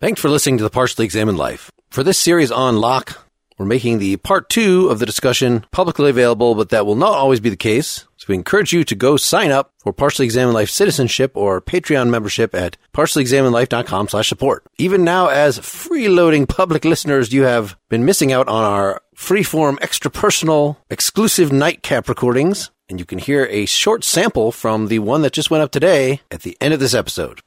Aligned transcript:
Thanks 0.00 0.20
for 0.20 0.28
listening 0.28 0.58
to 0.58 0.62
the 0.62 0.70
Partially 0.70 1.04
Examined 1.04 1.38
Life. 1.38 1.72
For 1.90 2.04
this 2.04 2.20
series 2.20 2.52
on 2.52 2.76
Locke, 2.76 3.18
we're 3.58 3.66
making 3.66 3.98
the 3.98 4.16
part 4.18 4.48
two 4.48 4.86
of 4.90 5.00
the 5.00 5.06
discussion 5.06 5.66
publicly 5.72 6.08
available, 6.08 6.54
but 6.54 6.68
that 6.68 6.86
will 6.86 6.94
not 6.94 7.14
always 7.14 7.40
be 7.40 7.50
the 7.50 7.56
case. 7.56 8.06
So 8.16 8.26
we 8.28 8.36
encourage 8.36 8.72
you 8.72 8.84
to 8.84 8.94
go 8.94 9.16
sign 9.16 9.50
up 9.50 9.72
for 9.78 9.92
Partially 9.92 10.24
Examined 10.24 10.54
Life 10.54 10.70
citizenship 10.70 11.32
or 11.34 11.60
Patreon 11.60 12.10
membership 12.10 12.54
at 12.54 12.76
partiallyexaminedlife.com 12.94 14.06
slash 14.06 14.28
support. 14.28 14.64
Even 14.78 15.02
now, 15.02 15.30
as 15.30 15.58
freeloading 15.58 16.48
public 16.48 16.84
listeners, 16.84 17.32
you 17.32 17.42
have 17.42 17.76
been 17.88 18.04
missing 18.04 18.30
out 18.30 18.46
on 18.46 18.62
our 18.62 19.02
freeform, 19.16 19.78
extra 19.82 20.12
personal, 20.12 20.78
exclusive 20.90 21.50
nightcap 21.50 22.08
recordings, 22.08 22.70
and 22.88 23.00
you 23.00 23.04
can 23.04 23.18
hear 23.18 23.46
a 23.46 23.66
short 23.66 24.04
sample 24.04 24.52
from 24.52 24.86
the 24.86 25.00
one 25.00 25.22
that 25.22 25.32
just 25.32 25.50
went 25.50 25.64
up 25.64 25.72
today 25.72 26.20
at 26.30 26.42
the 26.42 26.56
end 26.60 26.72
of 26.72 26.78
this 26.78 26.94
episode. 26.94 27.40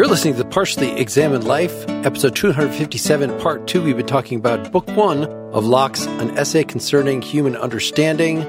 You're 0.00 0.08
listening 0.08 0.32
to 0.32 0.42
the 0.42 0.48
Partially 0.48 0.92
Examined 0.92 1.44
Life, 1.44 1.86
episode 1.86 2.34
257, 2.34 3.38
part 3.38 3.68
two. 3.68 3.82
We've 3.82 3.98
been 3.98 4.06
talking 4.06 4.38
about 4.38 4.72
book 4.72 4.88
one 4.96 5.24
of 5.24 5.66
Locke's 5.66 6.06
An 6.06 6.38
Essay 6.38 6.64
Concerning 6.64 7.20
Human 7.20 7.54
Understanding. 7.54 8.40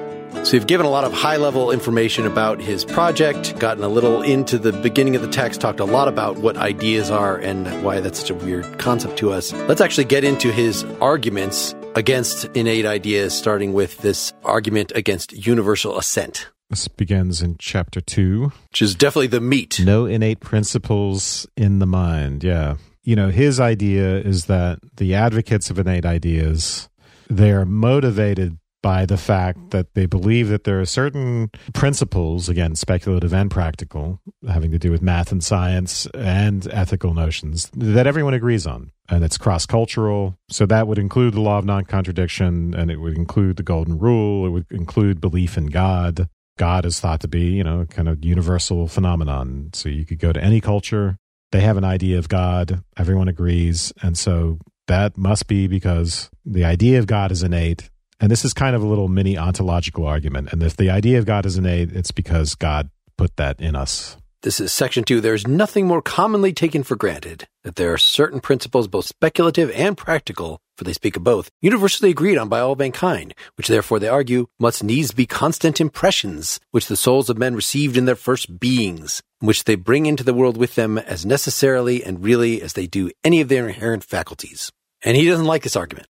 So 0.45 0.53
we've 0.53 0.65
given 0.65 0.85
a 0.85 0.89
lot 0.89 1.03
of 1.03 1.11
high 1.11 1.35
level 1.35 1.69
information 1.69 2.25
about 2.25 2.61
his 2.61 2.85
project, 2.85 3.59
gotten 3.59 3.83
a 3.83 3.89
little 3.89 4.21
into 4.21 4.57
the 4.57 4.71
beginning 4.71 5.17
of 5.17 5.23
the 5.23 5.27
text, 5.27 5.59
talked 5.59 5.81
a 5.81 5.83
lot 5.83 6.07
about 6.07 6.37
what 6.37 6.55
ideas 6.55 7.11
are 7.11 7.35
and 7.35 7.83
why 7.83 7.99
that's 7.99 8.19
such 8.19 8.29
a 8.29 8.35
weird 8.35 8.79
concept 8.79 9.17
to 9.17 9.33
us. 9.33 9.51
Let's 9.51 9.81
actually 9.81 10.05
get 10.05 10.23
into 10.23 10.53
his 10.53 10.85
arguments 11.01 11.75
against 11.95 12.45
innate 12.55 12.85
ideas, 12.85 13.37
starting 13.37 13.73
with 13.73 13.97
this 13.97 14.31
argument 14.45 14.93
against 14.95 15.33
universal 15.33 15.97
assent. 15.97 16.49
This 16.71 16.87
begins 16.87 17.41
in 17.41 17.57
chapter 17.59 17.99
two. 17.99 18.53
Which 18.69 18.81
is 18.81 18.95
definitely 18.95 19.27
the 19.27 19.41
meat. 19.41 19.81
No 19.83 20.05
innate 20.05 20.39
principles 20.39 21.45
in 21.57 21.79
the 21.79 21.85
mind. 21.85 22.45
Yeah. 22.45 22.77
You 23.03 23.17
know, 23.17 23.29
his 23.29 23.59
idea 23.59 24.19
is 24.19 24.45
that 24.45 24.79
the 24.95 25.13
advocates 25.13 25.69
of 25.69 25.77
innate 25.77 26.05
ideas, 26.05 26.87
they're 27.29 27.65
motivated 27.65 28.57
by 28.81 29.05
the 29.05 29.17
fact 29.17 29.71
that 29.71 29.93
they 29.95 30.05
believe 30.05 30.47
that 30.47 30.63
there 30.63 30.79
are 30.79 30.85
certain 30.85 31.51
principles, 31.73 32.47
again, 32.47 32.75
speculative 32.75 33.33
and 33.33 33.51
practical, 33.51 34.21
having 34.47 34.71
to 34.71 34.79
do 34.79 34.91
with 34.91 35.01
math 35.01 35.31
and 35.31 35.43
science 35.43 36.07
and 36.15 36.67
ethical 36.71 37.13
notions 37.13 37.69
that 37.75 38.07
everyone 38.07 38.33
agrees 38.33 38.65
on. 38.65 38.91
And 39.09 39.25
it's 39.25 39.37
cross 39.37 39.65
cultural. 39.65 40.37
So 40.49 40.65
that 40.67 40.87
would 40.87 40.97
include 40.97 41.33
the 41.33 41.41
law 41.41 41.59
of 41.59 41.65
non 41.65 41.83
contradiction 41.83 42.73
and 42.73 42.89
it 42.89 43.01
would 43.01 43.17
include 43.17 43.57
the 43.57 43.63
golden 43.63 43.99
rule. 43.99 44.45
It 44.45 44.49
would 44.51 44.65
include 44.71 45.19
belief 45.19 45.57
in 45.57 45.65
God. 45.65 46.29
God 46.57 46.85
is 46.85 46.99
thought 46.99 47.21
to 47.21 47.27
be, 47.27 47.45
you 47.51 47.63
know, 47.63 47.85
kind 47.85 48.07
of 48.07 48.23
universal 48.23 48.87
phenomenon. 48.87 49.69
So 49.73 49.89
you 49.89 50.05
could 50.05 50.19
go 50.19 50.31
to 50.31 50.43
any 50.43 50.61
culture, 50.61 51.17
they 51.51 51.61
have 51.61 51.77
an 51.77 51.83
idea 51.83 52.17
of 52.17 52.29
God, 52.29 52.83
everyone 52.97 53.27
agrees. 53.27 53.91
And 54.01 54.17
so 54.17 54.59
that 54.87 55.17
must 55.17 55.47
be 55.47 55.67
because 55.67 56.29
the 56.45 56.65
idea 56.65 56.99
of 56.99 57.07
God 57.07 57.31
is 57.31 57.43
innate. 57.43 57.89
And 58.19 58.31
this 58.31 58.45
is 58.45 58.53
kind 58.53 58.75
of 58.75 58.83
a 58.83 58.87
little 58.87 59.07
mini 59.07 59.37
ontological 59.37 60.05
argument. 60.05 60.51
And 60.51 60.61
if 60.61 60.77
the 60.77 60.89
idea 60.89 61.17
of 61.17 61.25
God 61.25 61.45
is 61.45 61.57
innate, 61.57 61.91
it's 61.91 62.11
because 62.11 62.55
God 62.55 62.89
put 63.17 63.35
that 63.37 63.59
in 63.59 63.75
us. 63.75 64.17
This 64.43 64.59
is 64.59 64.71
section 64.71 65.03
two. 65.03 65.21
There's 65.21 65.47
nothing 65.47 65.85
more 65.85 66.01
commonly 66.01 66.51
taken 66.51 66.83
for 66.83 66.95
granted 66.95 67.47
that 67.63 67.75
there 67.75 67.93
are 67.93 67.97
certain 67.97 68.39
principles, 68.39 68.87
both 68.87 69.05
speculative 69.05 69.69
and 69.71 69.95
practical, 69.95 70.59
for 70.81 70.85
they 70.85 70.93
speak 70.93 71.15
of 71.15 71.23
both, 71.23 71.51
universally 71.61 72.09
agreed 72.09 72.39
on 72.39 72.49
by 72.49 72.59
all 72.59 72.73
mankind, 72.73 73.35
which 73.55 73.67
therefore 73.67 73.99
they 73.99 74.07
argue 74.07 74.47
must 74.59 74.83
needs 74.83 75.11
be 75.11 75.27
constant 75.27 75.79
impressions 75.79 76.59
which 76.71 76.87
the 76.87 76.95
souls 76.95 77.29
of 77.29 77.37
men 77.37 77.53
received 77.53 77.97
in 77.97 78.05
their 78.05 78.15
first 78.15 78.59
beings, 78.59 79.21
which 79.37 79.65
they 79.65 79.75
bring 79.75 80.07
into 80.07 80.23
the 80.23 80.33
world 80.33 80.57
with 80.57 80.73
them 80.73 80.97
as 80.97 81.23
necessarily 81.23 82.03
and 82.03 82.23
really 82.23 82.63
as 82.63 82.73
they 82.73 82.87
do 82.87 83.11
any 83.23 83.41
of 83.41 83.47
their 83.47 83.67
inherent 83.67 84.03
faculties. 84.03 84.71
And 85.03 85.15
he 85.15 85.27
doesn't 85.27 85.45
like 85.45 85.61
this 85.61 85.75
argument. 85.75 86.07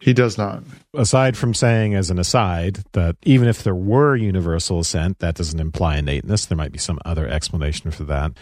He 0.00 0.14
does 0.14 0.38
not. 0.38 0.62
Aside 0.94 1.36
from 1.36 1.52
saying, 1.52 1.94
as 1.94 2.08
an 2.08 2.18
aside, 2.18 2.84
that 2.92 3.16
even 3.24 3.48
if 3.48 3.62
there 3.62 3.74
were 3.74 4.16
universal 4.16 4.80
assent, 4.80 5.18
that 5.18 5.34
doesn't 5.34 5.60
imply 5.60 5.98
innateness. 5.98 6.46
There 6.46 6.56
might 6.56 6.72
be 6.72 6.78
some 6.78 6.98
other 7.04 7.28
explanation 7.28 7.90
for 7.90 8.04
that. 8.04 8.32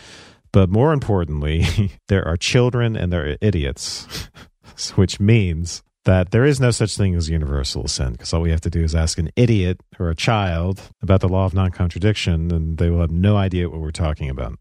But 0.52 0.70
more 0.70 0.92
importantly, 0.92 1.64
there 2.08 2.24
are 2.28 2.36
children 2.36 2.94
and 2.94 3.12
there 3.12 3.28
are 3.28 3.36
idiots, 3.40 4.06
which 4.96 5.20
means 5.20 5.82
that 6.04 6.30
there 6.30 6.44
is 6.44 6.60
no 6.60 6.70
such 6.70 6.96
thing 6.96 7.14
as 7.14 7.28
universal 7.28 7.84
assent 7.84 8.12
because 8.12 8.32
all 8.32 8.42
we 8.42 8.50
have 8.50 8.60
to 8.60 8.70
do 8.70 8.82
is 8.82 8.94
ask 8.94 9.18
an 9.18 9.30
idiot 9.36 9.80
or 9.98 10.10
a 10.10 10.14
child 10.14 10.82
about 11.02 11.20
the 11.20 11.28
law 11.28 11.46
of 11.46 11.54
non 11.54 11.70
contradiction 11.70 12.52
and 12.52 12.78
they 12.78 12.90
will 12.90 13.00
have 13.00 13.10
no 13.10 13.36
idea 13.36 13.68
what 13.68 13.80
we're 13.80 13.90
talking 13.90 14.28
about. 14.28 14.58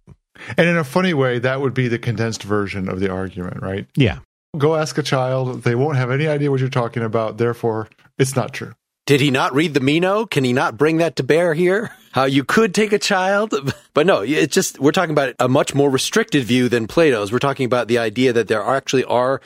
And 0.57 0.68
in 0.68 0.78
a 0.78 0.84
funny 0.84 1.13
way, 1.13 1.40
that 1.40 1.62
would 1.62 1.73
be 1.73 1.88
the 1.88 2.00
condensed 2.00 2.44
version 2.44 2.90
of 2.90 3.00
the 3.00 3.12
argument, 3.12 3.62
right? 3.62 3.85
Yeah. 3.96 4.19
Go 4.57 4.75
ask 4.75 4.97
a 4.97 5.03
child. 5.03 5.63
They 5.63 5.75
won't 5.75 5.97
have 5.97 6.12
any 6.12 6.28
idea 6.28 6.50
what 6.50 6.59
you're 6.59 6.69
talking 6.69 7.03
about. 7.03 7.38
Therefore, 7.38 7.90
it's 8.18 8.35
not 8.35 8.53
true. 8.53 8.73
Did 9.06 9.19
he 9.19 9.31
not 9.31 9.53
read 9.53 9.73
the 9.73 9.79
Meno? 9.79 10.25
Can 10.25 10.44
he 10.44 10.53
not 10.53 10.78
bring 10.78 10.97
that 10.97 11.18
to 11.18 11.23
bear 11.23 11.53
here? 11.53 11.91
How 12.13 12.25
you 12.25 12.44
could 12.44 12.73
take 12.73 12.94
a 12.94 13.00
child? 13.00 13.53
But 13.96 14.07
no, 14.07 14.22
it's 14.22 14.56
just, 14.56 14.79
we're 14.79 14.91
talking 14.91 15.12
about 15.12 15.35
a 15.38 15.47
much 15.47 15.75
more 15.75 15.88
restricted 15.88 16.46
view 16.46 16.68
than 16.68 16.88
Plato's. 16.88 17.31
We're 17.31 17.38
talking 17.38 17.68
about 17.68 17.88
the 17.88 18.00
idea 18.00 18.34
that 18.34 18.47
there 18.47 18.63
actually 18.63 19.03
are 19.03 19.40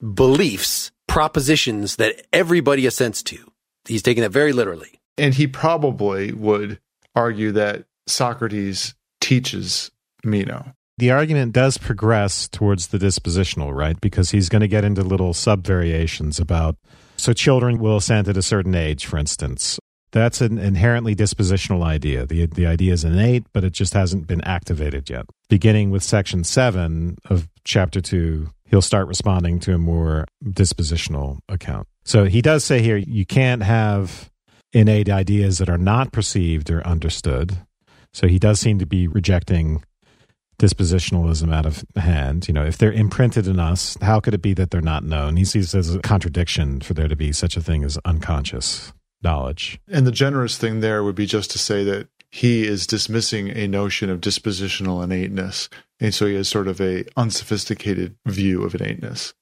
beliefs, 0.00 0.90
propositions 1.06 1.96
that 1.96 2.26
everybody 2.32 2.86
assents 2.86 3.22
to. 3.24 3.38
He's 3.86 4.02
taking 4.02 4.22
that 4.22 4.30
very 4.30 4.52
literally. 4.52 5.00
And 5.16 5.34
he 5.34 5.46
probably 5.46 6.32
would 6.32 6.80
argue 7.14 7.52
that 7.52 7.84
Socrates 8.06 8.94
teaches 9.20 9.90
Meno. 10.24 10.72
The 10.98 11.10
argument 11.12 11.52
does 11.52 11.78
progress 11.78 12.48
towards 12.48 12.88
the 12.88 12.98
dispositional, 12.98 13.74
right? 13.74 14.00
Because 14.00 14.30
he's 14.30 14.48
going 14.48 14.62
to 14.62 14.68
get 14.68 14.84
into 14.84 15.02
little 15.02 15.32
sub 15.32 15.64
variations 15.64 16.40
about 16.40 16.76
so 17.16 17.32
children 17.32 17.78
will 17.78 17.96
assent 17.96 18.28
at 18.28 18.36
a 18.36 18.42
certain 18.42 18.74
age, 18.74 19.06
for 19.06 19.18
instance. 19.18 19.78
That's 20.10 20.40
an 20.40 20.58
inherently 20.58 21.14
dispositional 21.14 21.84
idea. 21.84 22.24
The, 22.26 22.46
the 22.46 22.66
idea 22.66 22.94
is 22.94 23.04
innate, 23.04 23.44
but 23.52 23.62
it 23.62 23.72
just 23.72 23.92
hasn't 23.92 24.26
been 24.26 24.40
activated 24.42 25.10
yet. 25.10 25.26
Beginning 25.48 25.90
with 25.90 26.02
section 26.02 26.44
seven 26.44 27.18
of 27.26 27.48
chapter 27.64 28.00
two, 28.00 28.50
he'll 28.68 28.82
start 28.82 29.08
responding 29.08 29.58
to 29.60 29.74
a 29.74 29.78
more 29.78 30.26
dispositional 30.44 31.38
account. 31.48 31.86
So 32.04 32.24
he 32.24 32.40
does 32.40 32.64
say 32.64 32.80
here 32.80 32.96
you 32.96 33.26
can't 33.26 33.62
have 33.62 34.30
innate 34.72 35.08
ideas 35.08 35.58
that 35.58 35.68
are 35.68 35.78
not 35.78 36.12
perceived 36.12 36.70
or 36.70 36.86
understood. 36.86 37.58
So 38.12 38.26
he 38.28 38.38
does 38.38 38.60
seem 38.60 38.78
to 38.78 38.86
be 38.86 39.08
rejecting 39.08 39.82
dispositionalism 40.58 41.54
out 41.54 41.66
of 41.66 41.84
hand. 41.96 42.48
You 42.48 42.54
know, 42.54 42.64
if 42.64 42.78
they're 42.78 42.92
imprinted 42.92 43.46
in 43.46 43.60
us, 43.60 43.96
how 44.00 44.20
could 44.20 44.34
it 44.34 44.42
be 44.42 44.54
that 44.54 44.70
they're 44.70 44.80
not 44.80 45.04
known? 45.04 45.36
He 45.36 45.44
sees 45.44 45.74
it 45.74 45.78
as 45.78 45.94
a 45.94 46.00
contradiction 46.00 46.80
for 46.80 46.94
there 46.94 47.08
to 47.08 47.16
be 47.16 47.32
such 47.32 47.56
a 47.56 47.62
thing 47.62 47.84
as 47.84 47.98
unconscious 48.04 48.92
knowledge. 49.22 49.80
And 49.88 50.06
the 50.06 50.12
generous 50.12 50.58
thing 50.58 50.80
there 50.80 51.04
would 51.04 51.14
be 51.14 51.26
just 51.26 51.50
to 51.52 51.58
say 51.58 51.84
that 51.84 52.08
he 52.30 52.66
is 52.66 52.86
dismissing 52.86 53.48
a 53.50 53.66
notion 53.68 54.10
of 54.10 54.20
dispositional 54.20 55.02
innateness. 55.02 55.68
And 56.00 56.14
so 56.14 56.26
he 56.26 56.34
has 56.34 56.48
sort 56.48 56.68
of 56.68 56.80
a 56.80 57.04
unsophisticated 57.16 58.16
view 58.26 58.62
of 58.62 58.74
innateness. 58.74 59.34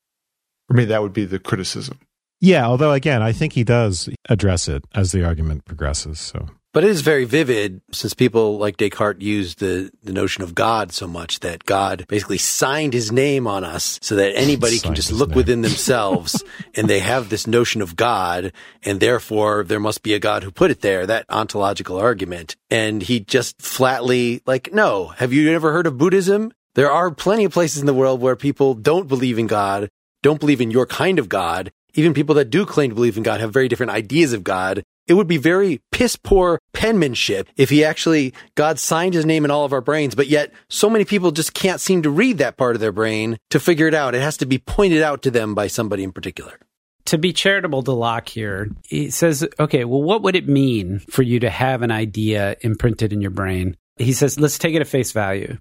I 0.70 0.74
mean, 0.74 0.88
that 0.88 1.02
would 1.02 1.12
be 1.12 1.24
the 1.24 1.38
criticism. 1.38 2.00
Yeah, 2.40 2.66
although 2.66 2.92
again, 2.92 3.22
I 3.22 3.32
think 3.32 3.52
he 3.52 3.64
does 3.64 4.08
address 4.28 4.68
it 4.68 4.84
as 4.94 5.12
the 5.12 5.24
argument 5.24 5.64
progresses. 5.64 6.18
So 6.18 6.48
But 6.76 6.84
it 6.84 6.90
is 6.90 7.00
very 7.00 7.24
vivid 7.24 7.80
since 7.90 8.12
people 8.12 8.58
like 8.58 8.76
Descartes 8.76 9.22
used 9.22 9.60
the, 9.60 9.90
the 10.02 10.12
notion 10.12 10.44
of 10.44 10.54
God 10.54 10.92
so 10.92 11.06
much 11.06 11.40
that 11.40 11.64
God 11.64 12.04
basically 12.06 12.36
signed 12.36 12.92
his 12.92 13.10
name 13.10 13.46
on 13.46 13.64
us 13.64 13.98
so 14.02 14.16
that 14.16 14.36
anybody 14.36 14.78
can 14.78 14.94
just 14.94 15.10
look 15.10 15.30
name. 15.30 15.36
within 15.36 15.62
themselves 15.62 16.44
and 16.74 16.86
they 16.86 16.98
have 16.98 17.30
this 17.30 17.46
notion 17.46 17.80
of 17.80 17.96
God 17.96 18.52
and 18.82 19.00
therefore 19.00 19.64
there 19.64 19.80
must 19.80 20.02
be 20.02 20.12
a 20.12 20.18
God 20.18 20.42
who 20.42 20.50
put 20.50 20.70
it 20.70 20.82
there, 20.82 21.06
that 21.06 21.24
ontological 21.30 21.96
argument. 21.96 22.56
And 22.68 23.00
he 23.00 23.20
just 23.20 23.58
flatly 23.62 24.42
like, 24.44 24.74
no, 24.74 25.06
have 25.16 25.32
you 25.32 25.54
ever 25.54 25.72
heard 25.72 25.86
of 25.86 25.96
Buddhism? 25.96 26.52
There 26.74 26.92
are 26.92 27.10
plenty 27.10 27.46
of 27.46 27.52
places 27.52 27.80
in 27.80 27.86
the 27.86 27.94
world 27.94 28.20
where 28.20 28.36
people 28.36 28.74
don't 28.74 29.08
believe 29.08 29.38
in 29.38 29.46
God, 29.46 29.88
don't 30.22 30.40
believe 30.40 30.60
in 30.60 30.70
your 30.70 30.84
kind 30.84 31.18
of 31.18 31.30
God. 31.30 31.72
Even 31.94 32.12
people 32.12 32.34
that 32.34 32.50
do 32.50 32.66
claim 32.66 32.90
to 32.90 32.94
believe 32.94 33.16
in 33.16 33.22
God 33.22 33.40
have 33.40 33.50
very 33.50 33.66
different 33.66 33.92
ideas 33.92 34.34
of 34.34 34.44
God. 34.44 34.84
It 35.06 35.14
would 35.14 35.28
be 35.28 35.36
very 35.36 35.80
piss 35.92 36.16
poor 36.16 36.60
penmanship 36.72 37.48
if 37.56 37.70
he 37.70 37.84
actually, 37.84 38.34
God 38.56 38.78
signed 38.78 39.14
his 39.14 39.24
name 39.24 39.44
in 39.44 39.50
all 39.50 39.64
of 39.64 39.72
our 39.72 39.80
brains, 39.80 40.14
but 40.14 40.26
yet 40.26 40.52
so 40.68 40.90
many 40.90 41.04
people 41.04 41.30
just 41.30 41.54
can't 41.54 41.80
seem 41.80 42.02
to 42.02 42.10
read 42.10 42.38
that 42.38 42.56
part 42.56 42.74
of 42.74 42.80
their 42.80 42.92
brain 42.92 43.38
to 43.50 43.60
figure 43.60 43.86
it 43.86 43.94
out. 43.94 44.14
It 44.14 44.22
has 44.22 44.36
to 44.38 44.46
be 44.46 44.58
pointed 44.58 45.02
out 45.02 45.22
to 45.22 45.30
them 45.30 45.54
by 45.54 45.68
somebody 45.68 46.02
in 46.02 46.12
particular. 46.12 46.58
to 47.06 47.18
be 47.18 47.32
charitable 47.32 47.82
to 47.84 47.92
Locke 47.92 48.28
here, 48.28 48.68
he 48.84 49.10
says, 49.10 49.46
okay, 49.58 49.84
well, 49.84 50.02
what 50.02 50.22
would 50.22 50.36
it 50.36 50.48
mean 50.48 50.98
for 50.98 51.22
you 51.22 51.40
to 51.40 51.50
have 51.50 51.82
an 51.82 51.90
idea 51.90 52.56
imprinted 52.60 53.12
in 53.12 53.20
your 53.20 53.30
brain? 53.30 53.76
He 53.96 54.12
says, 54.12 54.38
let's 54.38 54.58
take 54.58 54.74
it 54.74 54.80
at 54.80 54.86
face 54.86 55.12
value. 55.12 55.56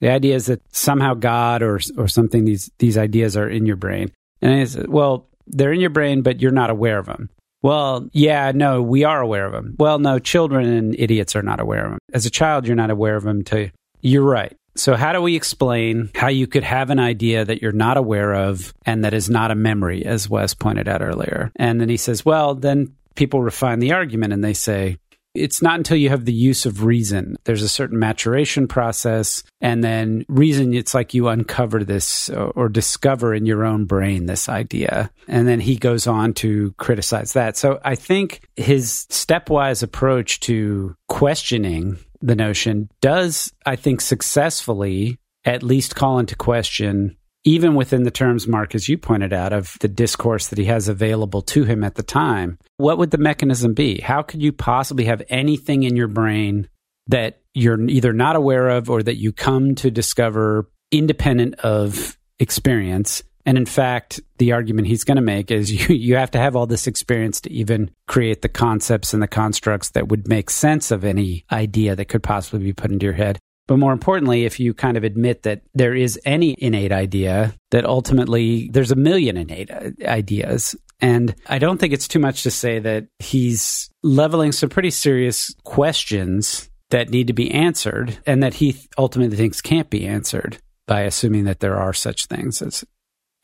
The 0.00 0.10
idea 0.10 0.34
is 0.34 0.46
that 0.46 0.62
somehow 0.74 1.14
God 1.14 1.62
or 1.62 1.80
or 1.98 2.08
something 2.08 2.44
these 2.46 2.70
these 2.78 2.96
ideas 2.96 3.36
are 3.36 3.48
in 3.48 3.66
your 3.66 3.76
brain, 3.76 4.10
and 4.40 4.54
I 4.54 4.64
said, 4.64 4.88
well, 4.88 5.28
they're 5.46 5.74
in 5.74 5.80
your 5.80 5.90
brain, 5.90 6.22
but 6.22 6.40
you're 6.40 6.52
not 6.52 6.70
aware 6.70 6.98
of 6.98 7.04
them. 7.04 7.28
Well, 7.62 8.08
yeah, 8.12 8.52
no, 8.54 8.82
we 8.82 9.04
are 9.04 9.20
aware 9.20 9.46
of 9.46 9.52
them. 9.52 9.76
Well, 9.78 9.98
no, 9.98 10.18
children 10.18 10.66
and 10.66 10.96
idiots 10.98 11.36
are 11.36 11.42
not 11.42 11.60
aware 11.60 11.84
of 11.84 11.90
them. 11.92 11.98
As 12.12 12.26
a 12.26 12.30
child, 12.30 12.66
you're 12.66 12.76
not 12.76 12.90
aware 12.90 13.16
of 13.16 13.24
them. 13.24 13.44
To 13.44 13.70
you're 14.00 14.22
right. 14.22 14.56
So, 14.76 14.94
how 14.94 15.12
do 15.12 15.20
we 15.20 15.36
explain 15.36 16.10
how 16.14 16.28
you 16.28 16.46
could 16.46 16.64
have 16.64 16.90
an 16.90 16.98
idea 16.98 17.44
that 17.44 17.60
you're 17.60 17.72
not 17.72 17.96
aware 17.96 18.34
of 18.34 18.72
and 18.86 19.04
that 19.04 19.12
is 19.12 19.28
not 19.28 19.50
a 19.50 19.54
memory, 19.56 20.06
as 20.06 20.28
Wes 20.28 20.54
pointed 20.54 20.88
out 20.88 21.02
earlier? 21.02 21.50
And 21.56 21.80
then 21.80 21.88
he 21.88 21.96
says, 21.96 22.24
well, 22.24 22.54
then 22.54 22.94
people 23.14 23.42
refine 23.42 23.80
the 23.80 23.92
argument 23.92 24.32
and 24.32 24.42
they 24.42 24.54
say, 24.54 24.96
it's 25.34 25.62
not 25.62 25.78
until 25.78 25.96
you 25.96 26.08
have 26.08 26.24
the 26.24 26.32
use 26.32 26.66
of 26.66 26.84
reason. 26.84 27.36
There's 27.44 27.62
a 27.62 27.68
certain 27.68 27.98
maturation 27.98 28.66
process. 28.66 29.42
And 29.60 29.84
then 29.84 30.24
reason, 30.28 30.74
it's 30.74 30.94
like 30.94 31.14
you 31.14 31.28
uncover 31.28 31.84
this 31.84 32.28
or 32.30 32.68
discover 32.68 33.34
in 33.34 33.46
your 33.46 33.64
own 33.64 33.84
brain 33.84 34.26
this 34.26 34.48
idea. 34.48 35.10
And 35.28 35.46
then 35.46 35.60
he 35.60 35.76
goes 35.76 36.06
on 36.06 36.34
to 36.34 36.72
criticize 36.78 37.32
that. 37.34 37.56
So 37.56 37.80
I 37.84 37.94
think 37.94 38.48
his 38.56 39.06
stepwise 39.10 39.82
approach 39.82 40.40
to 40.40 40.96
questioning 41.08 41.98
the 42.20 42.36
notion 42.36 42.90
does, 43.00 43.52
I 43.64 43.76
think, 43.76 44.00
successfully 44.00 45.18
at 45.44 45.62
least 45.62 45.96
call 45.96 46.18
into 46.18 46.36
question 46.36 47.16
even 47.44 47.74
within 47.74 48.02
the 48.02 48.10
terms, 48.10 48.46
Mark, 48.46 48.74
as 48.74 48.88
you 48.88 48.98
pointed 48.98 49.32
out, 49.32 49.52
of 49.52 49.76
the 49.80 49.88
discourse 49.88 50.48
that 50.48 50.58
he 50.58 50.66
has 50.66 50.88
available 50.88 51.42
to 51.42 51.64
him 51.64 51.82
at 51.84 51.94
the 51.94 52.02
time, 52.02 52.58
what 52.76 52.98
would 52.98 53.10
the 53.10 53.18
mechanism 53.18 53.72
be? 53.74 54.00
How 54.00 54.22
could 54.22 54.42
you 54.42 54.52
possibly 54.52 55.04
have 55.06 55.22
anything 55.28 55.82
in 55.84 55.96
your 55.96 56.08
brain 56.08 56.68
that 57.06 57.40
you're 57.54 57.80
either 57.88 58.12
not 58.12 58.36
aware 58.36 58.68
of 58.68 58.90
or 58.90 59.02
that 59.02 59.16
you 59.16 59.32
come 59.32 59.74
to 59.76 59.90
discover 59.90 60.70
independent 60.92 61.54
of 61.60 62.18
experience? 62.38 63.22
And 63.46 63.56
in 63.56 63.66
fact, 63.66 64.20
the 64.38 64.52
argument 64.52 64.88
he's 64.88 65.04
going 65.04 65.16
to 65.16 65.22
make 65.22 65.50
is 65.50 65.72
you, 65.88 65.94
you 65.94 66.16
have 66.16 66.30
to 66.32 66.38
have 66.38 66.56
all 66.56 66.66
this 66.66 66.86
experience 66.86 67.40
to 67.42 67.52
even 67.52 67.90
create 68.06 68.42
the 68.42 68.48
concepts 68.48 69.14
and 69.14 69.22
the 69.22 69.28
constructs 69.28 69.90
that 69.90 70.08
would 70.08 70.28
make 70.28 70.50
sense 70.50 70.90
of 70.90 71.04
any 71.04 71.44
idea 71.50 71.96
that 71.96 72.08
could 72.08 72.22
possibly 72.22 72.64
be 72.64 72.72
put 72.72 72.90
into 72.90 73.06
your 73.06 73.14
head. 73.14 73.38
But 73.70 73.78
more 73.78 73.92
importantly, 73.92 74.46
if 74.46 74.58
you 74.58 74.74
kind 74.74 74.96
of 74.96 75.04
admit 75.04 75.44
that 75.44 75.62
there 75.74 75.94
is 75.94 76.18
any 76.24 76.56
innate 76.58 76.90
idea, 76.90 77.54
that 77.70 77.84
ultimately 77.84 78.68
there's 78.72 78.90
a 78.90 78.96
million 78.96 79.36
innate 79.36 79.70
ideas. 80.04 80.74
And 81.00 81.36
I 81.46 81.60
don't 81.60 81.78
think 81.78 81.92
it's 81.92 82.08
too 82.08 82.18
much 82.18 82.42
to 82.42 82.50
say 82.50 82.80
that 82.80 83.06
he's 83.20 83.88
leveling 84.02 84.50
some 84.50 84.70
pretty 84.70 84.90
serious 84.90 85.54
questions 85.62 86.68
that 86.90 87.10
need 87.10 87.28
to 87.28 87.32
be 87.32 87.52
answered 87.52 88.18
and 88.26 88.42
that 88.42 88.54
he 88.54 88.76
ultimately 88.98 89.36
thinks 89.36 89.60
can't 89.60 89.88
be 89.88 90.04
answered 90.04 90.58
by 90.88 91.02
assuming 91.02 91.44
that 91.44 91.60
there 91.60 91.76
are 91.76 91.92
such 91.92 92.26
things 92.26 92.60
as 92.62 92.84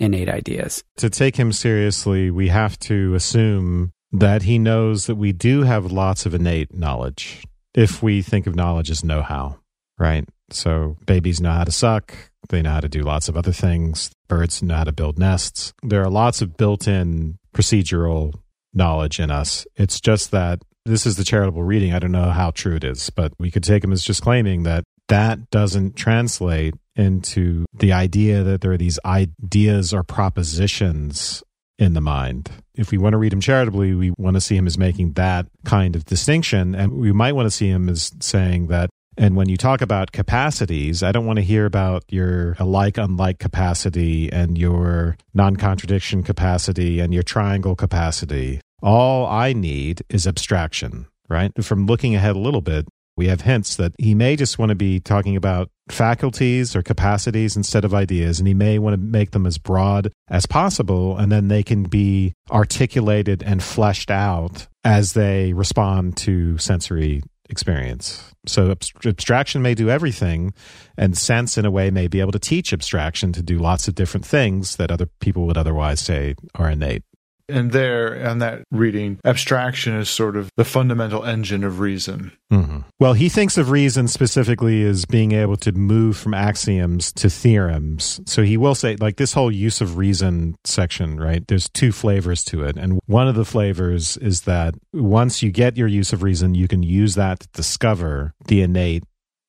innate 0.01 0.29
ideas. 0.29 0.83
To 0.97 1.09
take 1.09 1.37
him 1.37 1.53
seriously, 1.53 2.33
we 2.33 2.49
have 2.49 2.77
to 2.81 3.15
assume 3.15 3.93
that 4.11 4.43
he 4.43 4.59
knows 4.59 5.07
that 5.07 5.15
we 5.15 5.31
do 5.31 5.63
have 5.63 5.93
lots 5.93 6.27
of 6.27 6.35
innate 6.35 6.75
knowledge 6.75 7.45
if 7.75 8.03
we 8.03 8.23
think 8.23 8.49
of 8.49 8.57
knowledge 8.57 8.91
as 8.91 9.05
know 9.05 9.23
how 9.23 9.61
right? 9.99 10.29
So 10.51 10.97
babies 11.07 11.41
know 11.41 11.53
how 11.53 11.65
to 11.65 11.73
suck. 11.73 12.15
They 12.49 12.63
know 12.63 12.71
how 12.71 12.81
to 12.81 12.89
do 12.89 13.03
lots 13.03 13.29
of 13.29 13.37
other 13.37 13.53
things. 13.53 14.11
Birds 14.29 14.63
know 14.63 14.77
how 14.77 14.85
to 14.85 14.93
build 14.93 15.19
nests. 15.19 15.73
There 15.83 16.03
are 16.03 16.11
lots 16.11 16.43
of 16.43 16.57
built 16.57 16.87
in 16.87 17.39
procedural 17.55 18.35
knowledge 18.73 19.19
in 19.19 19.31
us. 19.31 19.67
It's 19.77 20.01
just 20.01 20.31
that 20.31 20.63
this 20.85 21.07
is 21.07 21.17
the 21.17 21.25
charitable 21.25 21.65
reading. 21.65 21.93
I 21.93 21.99
don't 21.99 22.13
know 22.13 22.31
how 22.31 22.53
true 22.53 22.77
it 22.77 22.85
is, 22.85 23.11
but 23.11 23.33
we 23.39 23.51
could 23.51 23.65
take 23.65 23.83
him 23.83 23.93
as 23.93 24.05
just 24.05 24.23
claiming 24.23 24.63
that 24.63 24.85
that 25.09 25.51
doesn't 25.51 25.97
translate 25.97 26.75
into 26.95 27.65
the 27.75 27.93
idea 27.93 28.43
that 28.43 28.61
there 28.61 28.73
are 28.73 28.79
these 28.79 28.99
ideas 29.05 29.93
or 29.93 30.03
propositions 30.03 31.43
in 31.79 31.95
the 31.95 32.01
mind. 32.01 32.51
If 32.75 32.91
we 32.91 32.99
want 32.99 33.13
to 33.13 33.19
read 33.19 33.33
him 33.33 33.41
charitably, 33.41 33.95
we 33.95 34.13
want 34.17 34.35
to 34.35 34.41
see 34.41 34.57
him 34.57 34.67
as 34.67 34.79
making 34.79 35.13
that 35.13 35.47
kind 35.65 35.95
of 35.95 36.05
distinction. 36.05 36.75
And 36.75 36.93
we 36.93 37.13
might 37.13 37.33
want 37.33 37.47
to 37.47 37.51
see 37.51 37.69
him 37.69 37.89
as 37.89 38.13
saying 38.21 38.69
that 38.69 38.91
and 39.17 39.35
when 39.37 39.49
you 39.49 39.57
talk 39.57 39.81
about 39.81 40.13
capacities, 40.13 41.03
I 41.03 41.13
don't 41.13 41.27
want 41.27 41.39
to 41.39 41.45
hear 41.45 41.65
about 41.65 42.05
your 42.11 42.57
alike 42.59 42.99
unlike 42.99 43.39
capacity 43.39 44.31
and 44.31 44.59
your 44.59 45.17
non 45.33 45.57
contradiction 45.57 46.23
capacity 46.23 47.01
and 47.01 47.15
your 47.15 47.23
triangle 47.23 47.75
capacity. 47.75 48.61
All 48.83 49.27
I 49.27 49.53
need 49.53 50.03
is 50.11 50.27
abstraction, 50.27 51.07
right? 51.29 51.51
From 51.65 51.87
looking 51.87 52.15
ahead 52.15 52.37
a 52.37 52.41
little 52.41 52.61
bit, 52.61 52.87
we 53.17 53.29
have 53.29 53.41
hints 53.41 53.77
that 53.77 53.95
he 53.99 54.15
may 54.15 54.37
just 54.37 54.59
want 54.59 54.69
to 54.69 54.75
be 54.75 55.01
talking 55.01 55.37
about 55.37 55.71
faculties 55.89 56.77
or 56.77 56.83
capacities 56.83 57.57
instead 57.57 57.85
of 57.85 57.95
ideas, 57.95 58.39
and 58.39 58.47
he 58.47 58.53
may 58.53 58.79
want 58.79 58.93
to 58.93 59.01
make 59.01 59.31
them 59.31 59.47
as 59.47 59.57
broad 59.57 60.13
as 60.29 60.45
possible, 60.45 61.17
and 61.17 61.33
then 61.33 61.49
they 61.49 61.63
can 61.63 61.85
be 61.85 62.35
articulated 62.51 63.43
and 63.43 63.63
fleshed 63.63 64.11
out 64.11 64.67
as 64.85 65.15
they 65.15 65.55
respond 65.55 66.19
to 66.19 66.59
sensory 66.59 67.23
experience. 67.49 68.35
So 68.47 68.75
abstraction 69.05 69.63
may 69.63 69.75
do 69.75 69.91
everything, 69.91 70.55
and 70.97 71.17
sense, 71.17 71.59
in 71.59 71.65
a 71.65 71.71
way, 71.71 71.91
may 71.91 72.09
be 72.09 72.21
able 72.21 72.33
to 72.33 72.39
teach 72.39 72.73
abstraction 72.73 73.33
to 73.33 73.43
do 73.43 73.59
lots 73.59 73.89
of 73.89 73.95
different 73.95 74.27
things 74.27 74.77
that 74.77 74.91
other 74.91 75.07
people 75.21 75.47
would 75.47 75.59
otherwise 75.59 76.01
say 76.01 76.35
are 76.55 76.71
innate. 76.71 77.03
And 77.49 77.71
there, 77.71 78.29
on 78.29 78.39
that 78.39 78.65
reading, 78.73 79.21
abstraction 79.25 79.95
is 79.95 80.11
sort 80.11 80.37
of 80.37 80.51
the 80.57 80.65
fundamental 80.65 81.25
engine 81.25 81.63
of 81.63 81.79
reason. 81.79 82.33
Mm-hmm. 82.53 82.79
Well, 82.99 83.13
he 83.13 83.29
thinks 83.29 83.57
of 83.57 83.71
reason 83.71 84.09
specifically 84.09 84.83
as 84.85 85.05
being 85.05 85.31
able 85.31 85.57
to 85.59 85.71
move 85.71 86.17
from 86.17 86.35
axioms 86.35 87.13
to 87.13 87.31
theorems. 87.31 88.21
So 88.27 88.43
he 88.43 88.57
will 88.57 88.75
say, 88.75 88.97
like, 88.97 89.17
this 89.17 89.33
whole 89.33 89.53
use 89.53 89.81
of 89.81 89.97
reason 89.97 90.57
section, 90.65 91.21
right? 91.21 91.47
There's 91.47 91.69
two 91.69 91.93
flavors 91.93 92.43
to 92.45 92.65
it. 92.65 92.77
And 92.77 92.99
one 93.07 93.29
of 93.29 93.37
the 93.37 93.45
flavors 93.45 94.17
is 94.17 94.43
that 94.43 94.75
once 94.93 95.41
you 95.41 95.53
get 95.53 95.77
your 95.77 95.89
use 95.89 96.13
of 96.13 96.25
reason, 96.25 96.57
you 96.57 96.67
can 96.67 96.83
use 96.83 97.15
that 97.15 97.41
to 97.41 97.49
discover 97.53 98.35
the 98.47 98.63
innate 98.63 99.05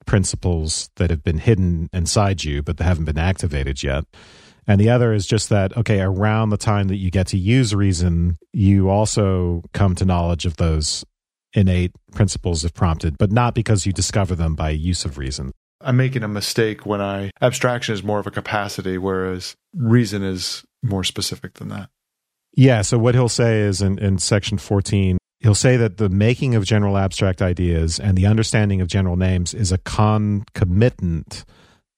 principles 0.06 0.90
that 0.98 1.10
have 1.10 1.24
been 1.24 1.40
hidden 1.40 1.90
inside 1.92 2.44
you, 2.44 2.62
but 2.62 2.78
that 2.78 2.84
haven't 2.84 3.06
been 3.06 3.18
activated 3.18 3.82
yet. 3.82 4.06
And 4.68 4.82
the 4.82 4.90
other 4.90 5.14
is 5.14 5.26
just 5.26 5.50
that, 5.50 5.76
okay, 5.78 6.02
around 6.02 6.50
the 6.50 6.58
time 6.58 6.90
that 6.90 6.98
you 6.98 7.10
get 7.10 7.28
to 7.28 7.38
use 7.38 7.74
reason, 7.74 8.38
you 8.52 8.90
also 8.90 9.64
come 9.74 9.96
to 9.96 10.06
knowledge 10.06 10.46
of 10.46 10.58
those 10.58 11.06
innate 11.54 11.92
principles 12.14 12.66
if 12.66 12.74
prompted, 12.74 13.18
but 13.18 13.32
not 13.32 13.56
because 13.56 13.86
you 13.86 13.94
discover 13.94 14.36
them 14.36 14.56
by 14.56 14.70
use 14.70 15.06
of 15.06 15.18
reason. 15.18 15.52
I'm 15.80 15.96
making 15.96 16.24
a 16.24 16.28
mistake 16.28 16.86
when 16.86 17.02
I 17.02 17.32
abstraction 17.42 17.94
is 17.94 18.04
more 18.04 18.20
of 18.20 18.28
a 18.28 18.32
capacity, 18.32 18.98
whereas 18.98 19.56
reason 19.74 20.24
is 20.24 20.64
more 20.84 21.04
specific 21.04 21.56
than 21.56 21.70
that. 21.70 21.90
Yeah. 22.56 22.82
So 22.82 22.98
what 22.98 23.16
he'll 23.16 23.30
say 23.30 23.62
is 23.62 23.82
in, 23.82 24.00
in 24.00 24.18
section 24.18 24.58
14, 24.58 25.18
he'll 25.40 25.56
say 25.56 25.78
that 25.78 25.98
the 25.98 26.10
making 26.10 26.56
of 26.56 26.66
general 26.66 26.98
abstract 26.98 27.42
ideas 27.42 28.00
and 28.00 28.18
the 28.18 28.26
understanding 28.26 28.82
of 28.82 28.88
general 28.88 29.16
names 29.16 29.54
is 29.54 29.72
a 29.72 29.78
concomitant 29.78 31.46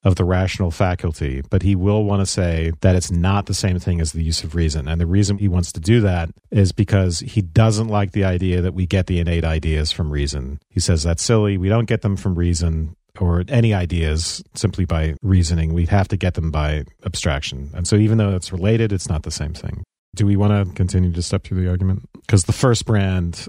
of 0.04 0.16
the 0.16 0.24
rational 0.24 0.72
faculty, 0.72 1.42
but 1.50 1.62
he 1.62 1.76
will 1.76 2.04
want 2.04 2.22
to 2.22 2.26
say 2.26 2.72
that 2.82 2.96
it's 2.96 3.12
not 3.12 3.48
the 3.48 3.54
same 3.54 3.80
thing 3.80 4.00
as 4.00 4.14
the 4.14 4.24
use 4.24 4.44
of 4.44 4.56
reason. 4.56 4.88
And 4.88 5.00
the 5.00 5.06
reason 5.06 5.38
he 5.38 5.48
wants 5.48 5.72
to 5.74 5.80
do 5.80 6.00
that 6.02 6.30
is 6.52 6.72
because 6.72 7.20
he 7.20 7.42
doesn't 7.42 7.90
like 7.90 8.14
the 8.14 8.24
idea 8.24 8.62
that 8.62 8.74
we 8.74 8.86
get 8.86 9.08
the 9.08 9.20
innate 9.20 9.44
ideas 9.44 9.92
from 9.92 10.10
reason. 10.10 10.60
He 10.70 10.80
says 10.80 11.04
that's 11.04 11.24
silly. 11.24 11.58
We 11.58 11.70
don't 11.70 11.86
get 11.86 12.02
them 12.02 12.16
from 12.16 12.36
reason 12.36 12.96
or 13.20 13.44
any 13.50 13.74
ideas 13.74 14.42
simply 14.56 14.86
by 14.86 15.16
reasoning. 15.22 15.74
We 15.74 15.86
have 15.88 16.08
to 16.10 16.18
get 16.18 16.36
them 16.36 16.52
by 16.52 16.86
abstraction. 17.06 17.72
And 17.74 17.86
so 17.88 17.98
even 17.98 18.18
though 18.18 18.36
it's 18.36 18.52
related, 18.54 18.94
it's 18.94 19.10
not 19.10 19.24
the 19.24 19.32
same 19.32 19.54
thing. 19.54 19.84
Do 20.16 20.26
we 20.26 20.38
want 20.38 20.68
to 20.68 20.74
continue 20.74 21.12
to 21.12 21.22
step 21.22 21.44
through 21.44 21.62
the 21.62 21.70
argument? 21.70 22.10
Because 22.14 22.46
the 22.46 22.54
first 22.54 22.86
brand 22.86 23.48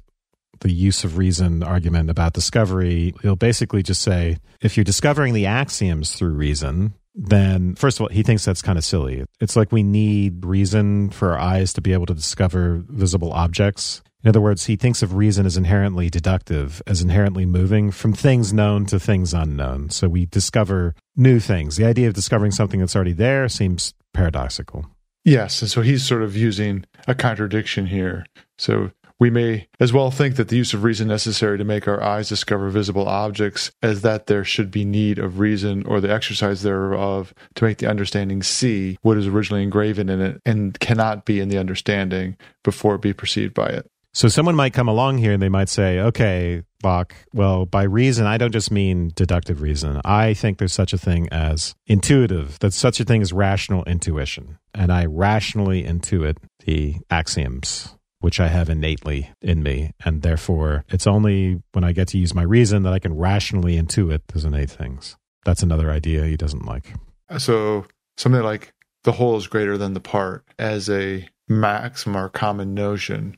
the 0.60 0.72
use 0.72 1.04
of 1.04 1.18
reason 1.18 1.62
argument 1.62 2.10
about 2.10 2.32
discovery, 2.32 3.14
he'll 3.22 3.36
basically 3.36 3.82
just 3.82 4.02
say 4.02 4.38
if 4.60 4.76
you're 4.76 4.84
discovering 4.84 5.34
the 5.34 5.46
axioms 5.46 6.14
through 6.14 6.32
reason, 6.32 6.94
then 7.14 7.74
first 7.74 7.98
of 7.98 8.02
all, 8.02 8.08
he 8.08 8.22
thinks 8.22 8.44
that's 8.44 8.62
kind 8.62 8.78
of 8.78 8.84
silly. 8.84 9.24
It's 9.40 9.56
like 9.56 9.72
we 9.72 9.82
need 9.82 10.44
reason 10.44 11.10
for 11.10 11.32
our 11.32 11.38
eyes 11.38 11.72
to 11.74 11.80
be 11.80 11.92
able 11.92 12.06
to 12.06 12.14
discover 12.14 12.84
visible 12.88 13.32
objects. 13.32 14.02
In 14.22 14.28
other 14.28 14.40
words, 14.40 14.66
he 14.66 14.76
thinks 14.76 15.02
of 15.02 15.14
reason 15.14 15.46
as 15.46 15.56
inherently 15.56 16.10
deductive, 16.10 16.82
as 16.86 17.00
inherently 17.00 17.46
moving 17.46 17.90
from 17.90 18.12
things 18.12 18.52
known 18.52 18.84
to 18.86 19.00
things 19.00 19.32
unknown. 19.32 19.90
So 19.90 20.08
we 20.08 20.26
discover 20.26 20.94
new 21.16 21.40
things. 21.40 21.76
The 21.76 21.86
idea 21.86 22.06
of 22.06 22.14
discovering 22.14 22.52
something 22.52 22.80
that's 22.80 22.94
already 22.94 23.14
there 23.14 23.48
seems 23.48 23.94
paradoxical. 24.12 24.86
Yes. 25.24 25.62
And 25.62 25.70
so 25.70 25.82
he's 25.82 26.06
sort 26.06 26.22
of 26.22 26.36
using 26.36 26.84
a 27.06 27.14
contradiction 27.14 27.86
here. 27.86 28.26
So 28.58 28.90
we 29.20 29.30
may 29.30 29.68
as 29.78 29.92
well 29.92 30.10
think 30.10 30.36
that 30.36 30.48
the 30.48 30.56
use 30.56 30.72
of 30.72 30.82
reason 30.82 31.06
necessary 31.06 31.58
to 31.58 31.64
make 31.64 31.86
our 31.86 32.02
eyes 32.02 32.30
discover 32.30 32.70
visible 32.70 33.06
objects 33.06 33.70
as 33.82 34.00
that 34.00 34.26
there 34.26 34.44
should 34.44 34.70
be 34.70 34.84
need 34.84 35.18
of 35.18 35.38
reason 35.38 35.84
or 35.86 36.00
the 36.00 36.10
exercise 36.10 36.62
thereof 36.62 37.34
to 37.54 37.64
make 37.64 37.78
the 37.78 37.86
understanding 37.88 38.42
see 38.42 38.98
what 39.02 39.18
is 39.18 39.26
originally 39.26 39.62
engraven 39.62 40.08
in 40.08 40.20
it 40.20 40.40
and 40.46 40.80
cannot 40.80 41.26
be 41.26 41.38
in 41.38 41.50
the 41.50 41.58
understanding 41.58 42.36
before 42.64 42.94
it 42.94 43.02
be 43.02 43.12
perceived 43.12 43.52
by 43.52 43.66
it. 43.66 43.86
So 44.12 44.26
someone 44.26 44.56
might 44.56 44.72
come 44.72 44.88
along 44.88 45.18
here 45.18 45.32
and 45.32 45.42
they 45.42 45.48
might 45.48 45.68
say, 45.68 46.00
okay, 46.00 46.62
Bach, 46.80 47.14
well, 47.32 47.64
by 47.64 47.84
reason, 47.84 48.26
I 48.26 48.38
don't 48.38 48.50
just 48.50 48.72
mean 48.72 49.12
deductive 49.14 49.60
reason. 49.60 50.00
I 50.04 50.34
think 50.34 50.58
there's 50.58 50.72
such 50.72 50.92
a 50.92 50.98
thing 50.98 51.28
as 51.30 51.76
intuitive, 51.86 52.58
that 52.58 52.72
such 52.72 52.98
a 52.98 53.04
thing 53.04 53.22
as 53.22 53.32
rational 53.32 53.84
intuition. 53.84 54.58
And 54.74 54.90
I 54.90 55.04
rationally 55.04 55.84
intuit 55.84 56.38
the 56.64 56.96
axioms 57.08 57.94
which 58.20 58.40
I 58.40 58.48
have 58.48 58.70
innately 58.70 59.30
in 59.42 59.62
me. 59.62 59.92
And 60.04 60.22
therefore, 60.22 60.84
it's 60.88 61.06
only 61.06 61.62
when 61.72 61.84
I 61.84 61.92
get 61.92 62.08
to 62.08 62.18
use 62.18 62.34
my 62.34 62.42
reason 62.42 62.82
that 62.84 62.92
I 62.92 62.98
can 62.98 63.16
rationally 63.16 63.76
intuit 63.76 64.20
those 64.28 64.44
innate 64.44 64.70
things. 64.70 65.16
That's 65.44 65.62
another 65.62 65.90
idea 65.90 66.24
he 66.24 66.36
doesn't 66.36 66.66
like. 66.66 66.94
Uh, 67.28 67.38
so 67.38 67.86
something 68.16 68.42
like 68.42 68.72
the 69.04 69.12
whole 69.12 69.36
is 69.36 69.46
greater 69.46 69.78
than 69.78 69.94
the 69.94 70.00
part 70.00 70.44
as 70.58 70.88
a 70.90 71.28
maxim 71.48 72.16
or 72.16 72.28
common 72.28 72.74
notion, 72.74 73.36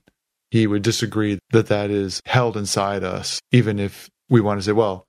he 0.50 0.66
would 0.66 0.82
disagree 0.82 1.38
that 1.50 1.68
that 1.68 1.90
is 1.90 2.20
held 2.26 2.56
inside 2.56 3.04
us, 3.04 3.40
even 3.52 3.78
if 3.78 4.10
we 4.28 4.40
want 4.40 4.60
to 4.60 4.64
say, 4.64 4.72
well, 4.72 5.06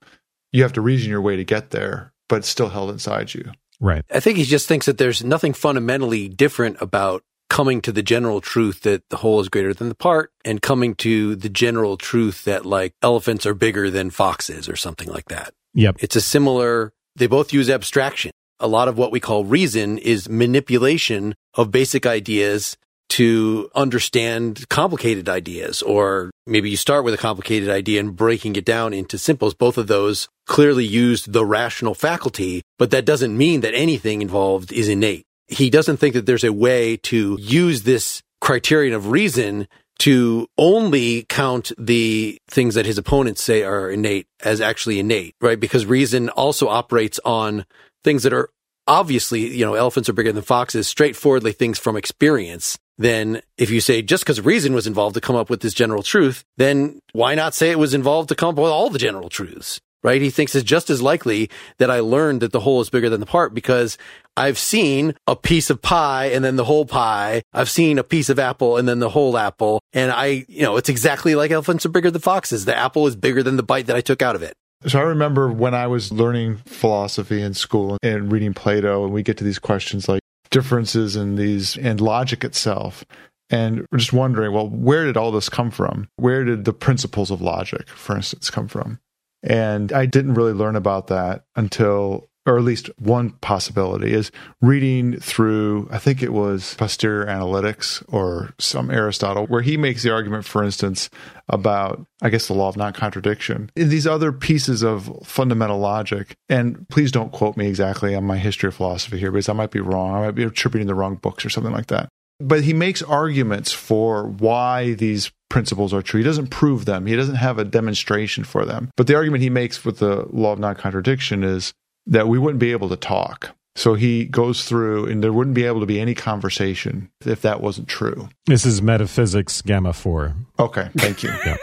you 0.51 0.63
have 0.63 0.73
to 0.73 0.81
reason 0.81 1.09
your 1.09 1.21
way 1.21 1.35
to 1.35 1.43
get 1.43 1.71
there, 1.71 2.13
but 2.29 2.37
it's 2.37 2.47
still 2.47 2.69
held 2.69 2.91
inside 2.91 3.33
you. 3.33 3.51
Right. 3.79 4.05
I 4.13 4.19
think 4.19 4.37
he 4.37 4.45
just 4.45 4.67
thinks 4.67 4.85
that 4.85 4.97
there's 4.97 5.23
nothing 5.23 5.53
fundamentally 5.53 6.29
different 6.29 6.77
about 6.79 7.23
coming 7.53 7.81
to 7.81 7.91
the 7.91 8.01
general 8.01 8.41
truth 8.41 8.81
that 8.81 9.07
the 9.09 9.17
whole 9.17 9.39
is 9.39 9.47
greater 9.47 9.75
than 9.75 9.87
the 9.87 9.93
part 9.93 10.31
and 10.43 10.59
coming 10.59 10.95
to 10.95 11.35
the 11.35 11.49
general 11.49 11.97
truth 11.97 12.45
that 12.45 12.65
like 12.65 12.95
elephants 13.03 13.45
are 13.45 13.53
bigger 13.53 13.91
than 13.91 14.09
foxes 14.09 14.67
or 14.67 14.75
something 14.75 15.07
like 15.07 15.25
that. 15.25 15.53
Yep. 15.75 15.97
It's 15.99 16.15
a 16.15 16.21
similar, 16.21 16.93
they 17.15 17.27
both 17.27 17.53
use 17.53 17.69
abstraction. 17.69 18.31
A 18.59 18.65
lot 18.65 18.87
of 18.87 18.97
what 18.97 19.11
we 19.11 19.19
call 19.19 19.45
reason 19.45 19.99
is 19.99 20.27
manipulation 20.27 21.35
of 21.53 21.69
basic 21.69 22.07
ideas 22.07 22.75
to 23.09 23.69
understand 23.75 24.67
complicated 24.69 25.29
ideas, 25.29 25.83
or 25.83 26.31
maybe 26.47 26.71
you 26.71 26.77
start 26.77 27.03
with 27.03 27.13
a 27.13 27.17
complicated 27.17 27.69
idea 27.69 27.99
and 27.99 28.15
breaking 28.15 28.55
it 28.55 28.65
down 28.65 28.95
into 28.95 29.19
simples. 29.19 29.53
Both 29.53 29.77
of 29.77 29.85
those 29.85 30.27
clearly 30.47 30.85
use 30.85 31.23
the 31.25 31.45
rational 31.45 31.93
faculty, 31.93 32.63
but 32.79 32.89
that 32.89 33.05
doesn't 33.05 33.37
mean 33.37 33.61
that 33.61 33.75
anything 33.75 34.23
involved 34.23 34.73
is 34.73 34.89
innate 34.89 35.27
he 35.47 35.69
doesn't 35.69 35.97
think 35.97 36.13
that 36.13 36.25
there's 36.25 36.43
a 36.43 36.53
way 36.53 36.97
to 36.97 37.37
use 37.39 37.83
this 37.83 38.21
criterion 38.41 38.93
of 38.93 39.07
reason 39.07 39.67
to 39.99 40.47
only 40.57 41.23
count 41.29 41.71
the 41.77 42.37
things 42.49 42.75
that 42.75 42.85
his 42.85 42.97
opponents 42.97 43.43
say 43.43 43.63
are 43.63 43.89
innate 43.89 44.27
as 44.43 44.59
actually 44.59 44.99
innate, 44.99 45.35
right? 45.39 45.59
Because 45.59 45.85
reason 45.85 46.29
also 46.29 46.67
operates 46.67 47.19
on 47.23 47.65
things 48.03 48.23
that 48.23 48.33
are 48.33 48.49
obviously, 48.87 49.55
you 49.55 49.65
know, 49.65 49.75
elephants 49.75 50.09
are 50.09 50.13
bigger 50.13 50.31
than 50.31 50.43
foxes, 50.43 50.87
straightforwardly 50.87 51.53
things 51.53 51.79
from 51.79 51.95
experience. 51.95 52.77
Then 52.97 53.41
if 53.57 53.69
you 53.69 53.79
say 53.79 54.01
just 54.01 54.23
because 54.23 54.41
reason 54.41 54.73
was 54.73 54.87
involved 54.87 55.15
to 55.15 55.21
come 55.21 55.35
up 55.35 55.49
with 55.49 55.61
this 55.61 55.73
general 55.73 56.03
truth, 56.03 56.43
then 56.57 56.99
why 57.13 57.35
not 57.35 57.53
say 57.53 57.71
it 57.71 57.79
was 57.79 57.93
involved 57.93 58.29
to 58.29 58.35
come 58.35 58.49
up 58.49 58.55
with 58.55 58.71
all 58.71 58.89
the 58.89 58.99
general 58.99 59.29
truths? 59.29 59.79
Right? 60.03 60.21
He 60.21 60.29
thinks 60.29 60.55
it's 60.55 60.63
just 60.63 60.89
as 60.89 61.01
likely 61.01 61.49
that 61.77 61.89
I 61.89 61.99
learned 61.99 62.41
that 62.41 62.51
the 62.51 62.59
whole 62.59 62.81
is 62.81 62.89
bigger 62.89 63.09
than 63.09 63.19
the 63.19 63.25
part 63.25 63.53
because 63.53 63.97
I've 64.35 64.57
seen 64.57 65.15
a 65.27 65.35
piece 65.35 65.69
of 65.69 65.81
pie 65.81 66.25
and 66.25 66.43
then 66.43 66.55
the 66.55 66.65
whole 66.65 66.85
pie. 66.85 67.43
I've 67.53 67.69
seen 67.69 67.97
a 67.97 68.03
piece 68.03 68.29
of 68.29 68.39
apple 68.39 68.77
and 68.77 68.87
then 68.87 68.99
the 68.99 69.09
whole 69.09 69.37
apple. 69.37 69.81
And 69.93 70.11
I, 70.11 70.45
you 70.47 70.63
know, 70.63 70.77
it's 70.77 70.89
exactly 70.89 71.35
like 71.35 71.51
elephants 71.51 71.85
are 71.85 71.89
bigger 71.89 72.11
than 72.11 72.21
foxes. 72.21 72.65
The 72.65 72.75
apple 72.75 73.07
is 73.07 73.15
bigger 73.15 73.43
than 73.43 73.57
the 73.57 73.63
bite 73.63 73.87
that 73.87 73.95
I 73.95 74.01
took 74.01 74.21
out 74.21 74.35
of 74.35 74.43
it. 74.43 74.53
So 74.85 74.99
I 74.99 75.03
remember 75.03 75.49
when 75.49 75.73
I 75.73 75.87
was 75.87 76.11
learning 76.11 76.57
philosophy 76.65 77.41
in 77.41 77.53
school 77.53 77.97
and 78.03 78.31
reading 78.31 78.53
Plato, 78.53 79.05
and 79.05 79.13
we 79.13 79.23
get 79.23 79.37
to 79.37 79.43
these 79.43 79.59
questions 79.59 80.09
like 80.09 80.21
differences 80.49 81.15
in 81.15 81.35
these 81.35 81.77
and 81.77 82.01
logic 82.01 82.43
itself. 82.43 83.05
And 83.49 83.85
we're 83.91 83.99
just 83.99 84.13
wondering, 84.13 84.51
well, 84.51 84.67
where 84.67 85.05
did 85.05 85.15
all 85.15 85.31
this 85.31 85.47
come 85.47 85.71
from? 85.71 86.09
Where 86.17 86.43
did 86.43 86.65
the 86.65 86.73
principles 86.73 87.31
of 87.31 87.41
logic, 87.41 87.87
for 87.87 88.15
instance, 88.15 88.49
come 88.49 88.67
from? 88.67 88.99
And 89.43 89.91
I 89.91 90.05
didn't 90.05 90.35
really 90.35 90.53
learn 90.53 90.75
about 90.75 91.07
that 91.07 91.43
until, 91.55 92.29
or 92.45 92.57
at 92.57 92.63
least 92.63 92.89
one 92.97 93.31
possibility 93.41 94.13
is 94.13 94.31
reading 94.61 95.19
through, 95.19 95.89
I 95.91 95.97
think 95.97 96.23
it 96.23 96.31
was 96.31 96.75
Posterior 96.75 97.25
Analytics 97.25 98.03
or 98.07 98.53
some 98.57 98.89
Aristotle, 98.89 99.45
where 99.47 99.61
he 99.61 99.75
makes 99.75 100.01
the 100.01 100.13
argument, 100.13 100.45
for 100.45 100.63
instance, 100.63 101.09
about, 101.49 102.05
I 102.21 102.29
guess, 102.29 102.47
the 102.47 102.53
law 102.53 102.69
of 102.69 102.77
non 102.77 102.93
contradiction. 102.93 103.69
These 103.75 104.07
other 104.07 104.31
pieces 104.31 104.81
of 104.81 105.11
fundamental 105.25 105.79
logic, 105.79 106.37
and 106.47 106.87
please 106.87 107.11
don't 107.11 107.33
quote 107.33 107.57
me 107.57 107.67
exactly 107.67 108.15
on 108.15 108.23
my 108.23 108.37
history 108.37 108.69
of 108.69 108.75
philosophy 108.75 109.19
here 109.19 109.31
because 109.31 109.49
I 109.49 109.53
might 109.53 109.71
be 109.71 109.81
wrong. 109.81 110.15
I 110.15 110.25
might 110.25 110.35
be 110.35 110.43
attributing 110.43 110.87
the 110.87 110.95
wrong 110.95 111.15
books 111.15 111.45
or 111.45 111.49
something 111.49 111.73
like 111.73 111.87
that. 111.87 112.07
But 112.39 112.63
he 112.63 112.73
makes 112.73 113.01
arguments 113.01 113.71
for 113.71 114.27
why 114.27 114.93
these 114.93 115.31
principles 115.53 115.93
are 115.93 116.01
true. 116.01 116.17
He 116.17 116.23
doesn't 116.23 116.47
prove 116.47 116.85
them. 116.85 117.05
He 117.05 117.15
doesn't 117.15 117.35
have 117.35 117.59
a 117.59 117.63
demonstration 117.63 118.43
for 118.43 118.65
them. 118.65 118.89
But 118.97 119.05
the 119.05 119.13
argument 119.13 119.43
he 119.43 119.51
makes 119.51 119.85
with 119.85 119.99
the 119.99 120.25
law 120.31 120.53
of 120.53 120.57
non-contradiction 120.57 121.43
is 121.43 121.75
that 122.07 122.27
we 122.27 122.39
wouldn't 122.39 122.59
be 122.59 122.71
able 122.71 122.89
to 122.89 122.95
talk. 122.95 123.55
So 123.75 123.93
he 123.93 124.25
goes 124.25 124.65
through, 124.65 125.05
and 125.05 125.23
there 125.23 125.31
wouldn't 125.31 125.53
be 125.53 125.65
able 125.65 125.79
to 125.81 125.85
be 125.85 125.99
any 125.99 126.15
conversation 126.15 127.11
if 127.23 127.43
that 127.43 127.61
wasn't 127.61 127.87
true. 127.87 128.29
This 128.47 128.65
is 128.65 128.81
metaphysics 128.81 129.61
gamma 129.61 129.93
four. 129.93 130.35
Okay, 130.57 130.89
thank 130.97 131.21
you. 131.21 131.29
yeah. 131.45 131.57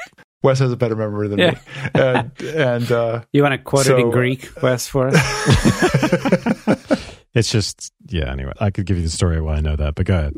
Wes 0.44 0.60
has 0.60 0.70
a 0.70 0.76
better 0.76 0.94
memory 0.94 1.26
than 1.26 1.40
yeah. 1.40 1.50
me. 1.50 1.58
And, 1.94 2.42
and 2.42 2.92
uh, 2.92 3.22
you 3.32 3.42
want 3.42 3.54
to 3.54 3.58
quote 3.58 3.86
so, 3.86 3.96
it 3.96 4.00
in 4.02 4.10
Greek, 4.12 4.50
Wes, 4.62 4.86
for 4.86 5.08
us? 5.08 5.16
It's 7.32 7.50
just, 7.50 7.92
yeah, 8.08 8.32
anyway, 8.32 8.52
I 8.58 8.70
could 8.70 8.86
give 8.86 8.96
you 8.96 9.04
the 9.04 9.08
story 9.08 9.40
why 9.40 9.54
I 9.54 9.60
know 9.60 9.76
that, 9.76 9.94
but 9.94 10.04
go 10.04 10.14
ahead. 10.14 10.34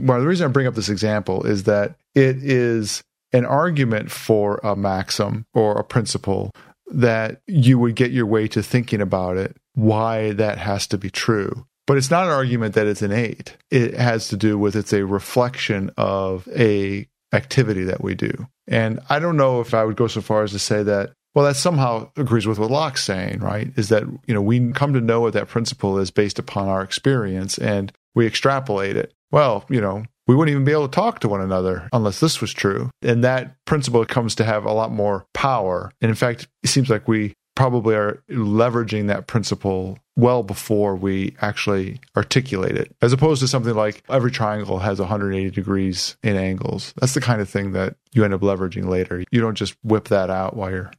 well, 0.00 0.20
the 0.20 0.26
reason 0.26 0.48
I 0.48 0.50
bring 0.50 0.66
up 0.66 0.74
this 0.74 0.88
example 0.88 1.44
is 1.46 1.64
that 1.64 1.94
it 2.14 2.36
is 2.42 3.02
an 3.32 3.44
argument 3.44 4.10
for 4.10 4.60
a 4.62 4.76
maxim 4.76 5.46
or 5.54 5.78
a 5.78 5.84
principle 5.84 6.52
that 6.88 7.40
you 7.46 7.78
would 7.78 7.94
get 7.94 8.10
your 8.10 8.26
way 8.26 8.46
to 8.48 8.62
thinking 8.62 9.00
about 9.00 9.36
it, 9.36 9.56
why 9.74 10.32
that 10.32 10.58
has 10.58 10.86
to 10.88 10.98
be 10.98 11.10
true. 11.10 11.66
But 11.86 11.96
it's 11.96 12.10
not 12.10 12.26
an 12.26 12.32
argument 12.32 12.74
that 12.74 12.86
it's 12.86 13.02
innate. 13.02 13.56
It 13.70 13.94
has 13.94 14.28
to 14.28 14.36
do 14.36 14.58
with 14.58 14.76
it's 14.76 14.92
a 14.92 15.04
reflection 15.04 15.90
of 15.96 16.46
a 16.54 17.08
activity 17.32 17.84
that 17.84 18.04
we 18.04 18.14
do. 18.14 18.46
And 18.68 19.00
I 19.08 19.18
don't 19.18 19.36
know 19.36 19.60
if 19.60 19.74
I 19.74 19.84
would 19.84 19.96
go 19.96 20.06
so 20.06 20.20
far 20.20 20.42
as 20.42 20.52
to 20.52 20.58
say 20.58 20.82
that 20.82 21.12
well, 21.34 21.46
that 21.46 21.56
somehow 21.56 22.10
agrees 22.16 22.46
with 22.46 22.58
what 22.58 22.70
Locke's 22.70 23.02
saying, 23.02 23.40
right? 23.40 23.72
Is 23.76 23.88
that, 23.88 24.02
you 24.26 24.34
know, 24.34 24.42
we 24.42 24.70
come 24.72 24.92
to 24.92 25.00
know 25.00 25.22
what 25.22 25.32
that 25.32 25.48
principle 25.48 25.98
is 25.98 26.10
based 26.10 26.38
upon 26.38 26.68
our 26.68 26.82
experience 26.82 27.56
and 27.56 27.90
we 28.14 28.26
extrapolate 28.26 28.96
it. 28.96 29.14
Well, 29.30 29.64
you 29.70 29.80
know, 29.80 30.04
we 30.32 30.36
wouldn't 30.36 30.52
even 30.52 30.64
be 30.64 30.72
able 30.72 30.88
to 30.88 30.94
talk 30.94 31.20
to 31.20 31.28
one 31.28 31.42
another 31.42 31.90
unless 31.92 32.20
this 32.20 32.40
was 32.40 32.54
true. 32.54 32.88
And 33.02 33.22
that 33.22 33.54
principle 33.66 34.02
comes 34.06 34.34
to 34.36 34.44
have 34.44 34.64
a 34.64 34.72
lot 34.72 34.90
more 34.90 35.26
power. 35.34 35.92
And 36.00 36.08
in 36.08 36.14
fact, 36.14 36.48
it 36.62 36.68
seems 36.68 36.88
like 36.88 37.06
we 37.06 37.34
probably 37.54 37.94
are 37.94 38.22
leveraging 38.30 39.08
that 39.08 39.26
principle 39.26 39.98
well 40.16 40.42
before 40.42 40.96
we 40.96 41.36
actually 41.42 42.00
articulate 42.16 42.78
it, 42.78 42.96
as 43.02 43.12
opposed 43.12 43.42
to 43.42 43.48
something 43.48 43.74
like 43.74 44.02
every 44.08 44.30
triangle 44.30 44.78
has 44.78 44.98
180 44.98 45.50
degrees 45.50 46.16
in 46.22 46.36
angles. 46.36 46.94
That's 46.98 47.12
the 47.12 47.20
kind 47.20 47.42
of 47.42 47.50
thing 47.50 47.72
that 47.72 47.96
you 48.12 48.24
end 48.24 48.32
up 48.32 48.40
leveraging 48.40 48.86
later. 48.86 49.22
You 49.30 49.42
don't 49.42 49.54
just 49.54 49.76
whip 49.84 50.08
that 50.08 50.30
out 50.30 50.56
while 50.56 50.70
you're 50.70 50.92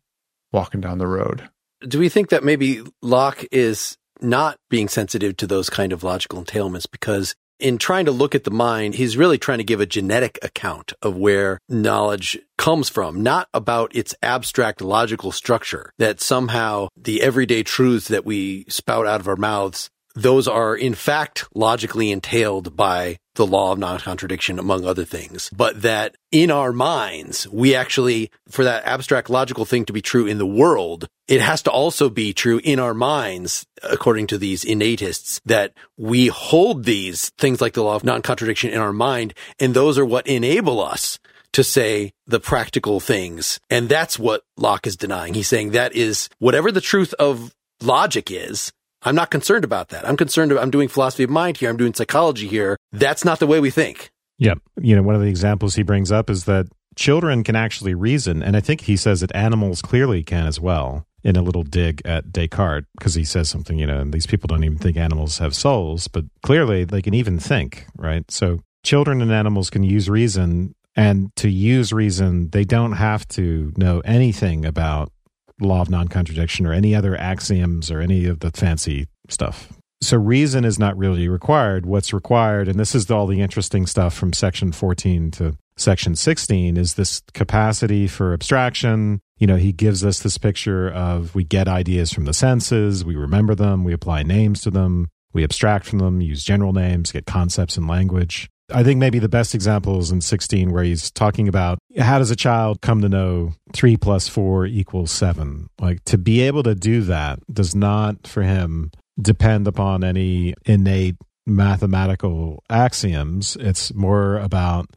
walking 0.52 0.80
down 0.80 1.00
the 1.00 1.08
road. 1.08 1.50
Do 1.88 1.98
we 1.98 2.08
think 2.08 2.30
that 2.30 2.44
maybe 2.44 2.84
Locke 3.02 3.44
is 3.52 3.98
not 4.22 4.58
being 4.70 4.88
sensitive 4.88 5.38
to 5.38 5.48
those 5.48 5.72
kind 5.72 5.92
of 5.92 6.04
logical 6.04 6.44
entailments 6.44 6.86
because 6.90 7.34
in 7.60 7.78
trying 7.78 8.06
to 8.06 8.12
look 8.12 8.36
at 8.36 8.44
the 8.44 8.52
mind, 8.52 8.96
he's 8.96 9.18
really 9.18 9.38
trying 9.38 9.60
to 9.60 9.64
give 9.64 9.80
a 9.80 9.86
genetic 9.86 10.38
account 10.42 10.94
of 11.02 11.16
where 11.16 11.60
knowledge 11.70 12.38
comes 12.58 12.90
from, 12.90 13.24
not 13.24 13.48
about 13.54 13.96
its 13.96 14.16
abstract 14.22 14.82
logical 14.82 15.32
structure, 15.32 15.92
that 15.98 16.22
somehow 16.22 16.88
the 16.98 17.22
everyday 17.22 17.64
truths 17.64 18.08
that 18.10 18.26
we 18.26 18.66
spout 18.68 19.08
out 19.08 19.20
of 19.20 19.28
our 19.28 19.36
mouths 19.36 19.90
those 20.16 20.48
are 20.48 20.76
in 20.76 20.94
fact 20.94 21.46
logically 21.56 22.12
entailed 22.12 22.76
by 22.76 23.18
the 23.36 23.48
law 23.48 23.72
of 23.72 23.80
non-contradiction, 23.80 24.60
among 24.60 24.86
other 24.86 25.06
things, 25.06 25.50
but 25.56 25.82
that 25.82 26.16
in 26.32 26.52
our 26.52 26.72
minds, 26.72 27.48
we 27.50 27.74
actually, 27.74 28.30
for 28.48 28.64
that 28.64 28.86
abstract 28.86 29.28
logical 29.30 29.66
thing 29.66 29.86
to 29.86 29.94
be 29.94 30.02
true 30.02 30.28
in 30.28 30.38
the 30.38 30.46
world, 30.46 31.08
it 31.28 31.42
has 31.42 31.64
to 31.64 31.72
also 31.72 32.10
be 32.10 32.32
true 32.32 32.62
in 32.64 32.80
our 32.80 32.94
minds, 32.94 33.66
according 33.82 34.28
to 34.28 34.38
these 34.38 34.64
innatists, 34.64 35.40
that 35.46 35.74
we 35.98 36.28
hold 36.28 36.84
these 36.84 37.30
things 37.40 37.60
like 37.60 37.74
the 37.74 37.84
law 37.84 37.96
of 37.96 38.04
non-contradiction 38.04 38.70
in 38.70 38.80
our 38.80 38.94
mind, 38.94 39.34
and 39.60 39.74
those 39.74 39.98
are 39.98 40.06
what 40.06 40.28
enable 40.28 40.80
us 40.80 41.18
to 41.54 41.64
say 41.64 42.12
the 42.28 42.40
practical 42.40 43.00
things. 43.00 43.60
And 43.70 43.90
that's 43.90 44.20
what 44.20 44.44
Locke 44.58 44.86
is 44.86 44.96
denying. 44.96 45.34
He's 45.34 45.48
saying 45.48 45.72
that 45.72 45.96
is 45.96 46.30
whatever 46.40 46.72
the 46.72 46.82
truth 46.82 47.14
of 47.20 47.56
logic 47.82 48.30
is, 48.30 48.72
I'm 49.04 49.16
not 49.16 49.32
concerned 49.32 49.64
about 49.64 49.90
that. 49.90 50.08
I'm 50.08 50.18
concerned 50.18 50.52
about, 50.52 50.64
I'm 50.64 50.72
doing 50.72 50.88
philosophy 50.88 51.24
of 51.24 51.30
mind 51.30 51.58
here. 51.58 51.70
I'm 51.70 51.78
doing 51.78 51.94
psychology 51.94 52.48
here. 52.48 52.78
That's 52.92 53.26
not 53.26 53.40
the 53.40 53.48
way 53.48 53.60
we 53.60 53.70
think. 53.70 54.12
Yeah. 54.38 54.56
You 54.82 54.96
know, 54.96 55.04
one 55.04 55.16
of 55.16 55.22
the 55.22 55.28
examples 55.28 55.76
he 55.76 55.84
brings 55.84 56.12
up 56.12 56.30
is 56.30 56.46
that 56.46 56.68
children 56.96 57.44
can 57.44 57.56
actually 57.56 57.94
reason. 57.94 58.44
And 58.44 58.56
I 58.56 58.60
think 58.60 58.82
he 58.82 58.98
says 58.98 59.22
that 59.22 59.36
animals 59.36 59.82
clearly 59.82 60.24
can 60.24 60.46
as 60.46 60.60
well 60.60 61.06
in 61.24 61.36
a 61.36 61.42
little 61.42 61.64
dig 61.64 62.02
at 62.06 62.32
Descartes 62.32 62.86
because 62.98 63.16
he 63.16 63.24
says 63.24 63.50
something, 63.50 63.80
you 63.80 63.88
know, 63.88 64.04
these 64.04 64.26
people 64.26 64.48
don't 64.48 64.64
even 64.64 64.78
think 64.78 64.98
animals 64.98 65.38
have 65.38 65.56
souls, 65.56 66.08
but 66.08 66.26
clearly 66.42 66.84
they 66.84 67.02
can 67.02 67.14
even 67.14 67.40
think, 67.40 67.88
right? 67.96 68.30
So 68.30 68.60
children 68.84 69.22
and 69.22 69.32
animals 69.32 69.70
can 69.70 69.84
use 69.84 70.10
reason. 70.10 70.76
And 70.96 71.36
to 71.38 71.50
use 71.50 71.92
reason, 71.92 72.50
they 72.50 72.66
don't 72.66 72.92
have 72.94 73.28
to 73.30 73.74
know 73.78 74.02
anything 74.02 74.66
about 74.66 75.12
law 75.60 75.82
of 75.82 75.90
non 75.90 76.08
contradiction 76.08 76.66
or 76.66 76.74
any 76.74 76.96
other 76.96 77.16
axioms 77.16 77.92
or 77.92 78.00
any 78.00 78.26
of 78.26 78.40
the 78.40 78.52
fancy 78.52 79.08
stuff. 79.30 79.72
So 80.02 80.18
reason 80.18 80.66
is 80.66 80.78
not 80.78 80.98
really 80.98 81.30
required. 81.30 81.86
What's 81.86 82.14
required, 82.14 82.68
and 82.68 82.78
this 82.78 82.94
is 82.94 83.10
all 83.10 83.26
the 83.26 83.40
interesting 83.40 83.86
stuff 83.86 84.14
from 84.14 84.34
section 84.34 84.74
14 84.74 85.32
to 85.32 85.58
section 85.78 86.16
16, 86.16 86.76
is 86.76 86.96
this 86.96 87.22
capacity 87.34 88.08
for 88.08 88.34
abstraction. 88.34 89.22
You 89.38 89.48
know, 89.48 89.56
he 89.56 89.72
gives 89.72 90.04
us 90.04 90.20
this 90.20 90.38
picture 90.38 90.90
of 90.90 91.34
we 91.34 91.46
get 91.46 91.70
ideas 91.70 92.12
from 92.12 92.26
the 92.26 92.34
senses, 92.34 93.06
we 93.06 93.16
remember 93.16 93.56
them, 93.56 93.86
we 93.86 93.94
apply 93.94 94.24
names 94.24 94.62
to 94.62 94.72
them, 94.72 95.08
we 95.32 95.44
abstract 95.44 95.86
from 95.86 96.00
them, 96.00 96.20
use 96.20 96.44
general 96.44 96.74
names, 96.74 97.14
get 97.14 97.26
concepts 97.26 97.78
in 97.78 97.88
language. 97.88 98.50
I 98.72 98.84
think 98.84 99.00
maybe 99.00 99.20
the 99.20 99.30
best 99.30 99.54
example 99.54 100.00
is 100.00 100.12
in 100.12 100.22
16, 100.22 100.72
where 100.72 100.84
he's 100.84 101.12
talking 101.12 101.48
about 101.48 101.80
how 101.98 102.18
does 102.20 102.32
a 102.32 102.36
child 102.36 102.82
come 102.82 103.02
to 103.02 103.10
know 103.10 103.54
three 103.74 103.98
plus 103.98 104.28
four 104.28 104.66
equals 104.66 105.12
seven? 105.12 105.70
Like 105.80 106.04
to 106.06 106.18
be 106.18 106.42
able 106.42 106.64
to 106.64 106.76
do 106.76 107.02
that 107.04 107.40
does 107.52 107.76
not, 107.76 108.26
for 108.26 108.42
him, 108.42 108.92
depend 109.22 109.68
upon 109.68 110.04
any 110.04 110.54
innate 110.66 111.18
mathematical 111.46 112.64
axioms. 112.70 113.58
It's 113.60 113.94
more 113.94 114.38
about 114.38 114.90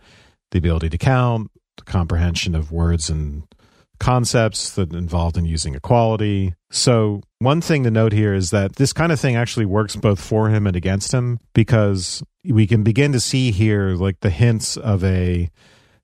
the 0.53 0.59
ability 0.59 0.91
to 0.91 0.99
count, 0.99 1.51
the 1.77 1.85
comprehension 1.85 2.55
of 2.55 2.71
words 2.71 3.11
and 3.11 3.43
concepts 3.99 4.71
that 4.73 4.93
involved 4.93 5.37
in 5.37 5.45
using 5.45 5.75
equality. 5.75 6.55
So, 6.71 7.23
one 7.39 7.61
thing 7.61 7.85
to 7.85 7.91
note 7.91 8.13
here 8.13 8.35
is 8.35 8.51
that 8.51 8.77
this 8.77 8.93
kind 8.93 9.13
of 9.13 9.21
thing 9.21 9.37
actually 9.37 9.67
works 9.67 9.97
both 9.97 10.21
for 10.21 10.51
him 10.51 10.67
and 10.67 10.77
against 10.77 11.13
him 11.13 11.41
because 11.55 12.23
we 12.51 12.67
can 12.67 12.83
begin 12.83 13.13
to 13.13 13.21
see 13.21 13.51
here 13.51 13.91
like 13.91 14.21
the 14.21 14.31
hints 14.31 14.77
of 14.77 15.05
a 15.05 15.51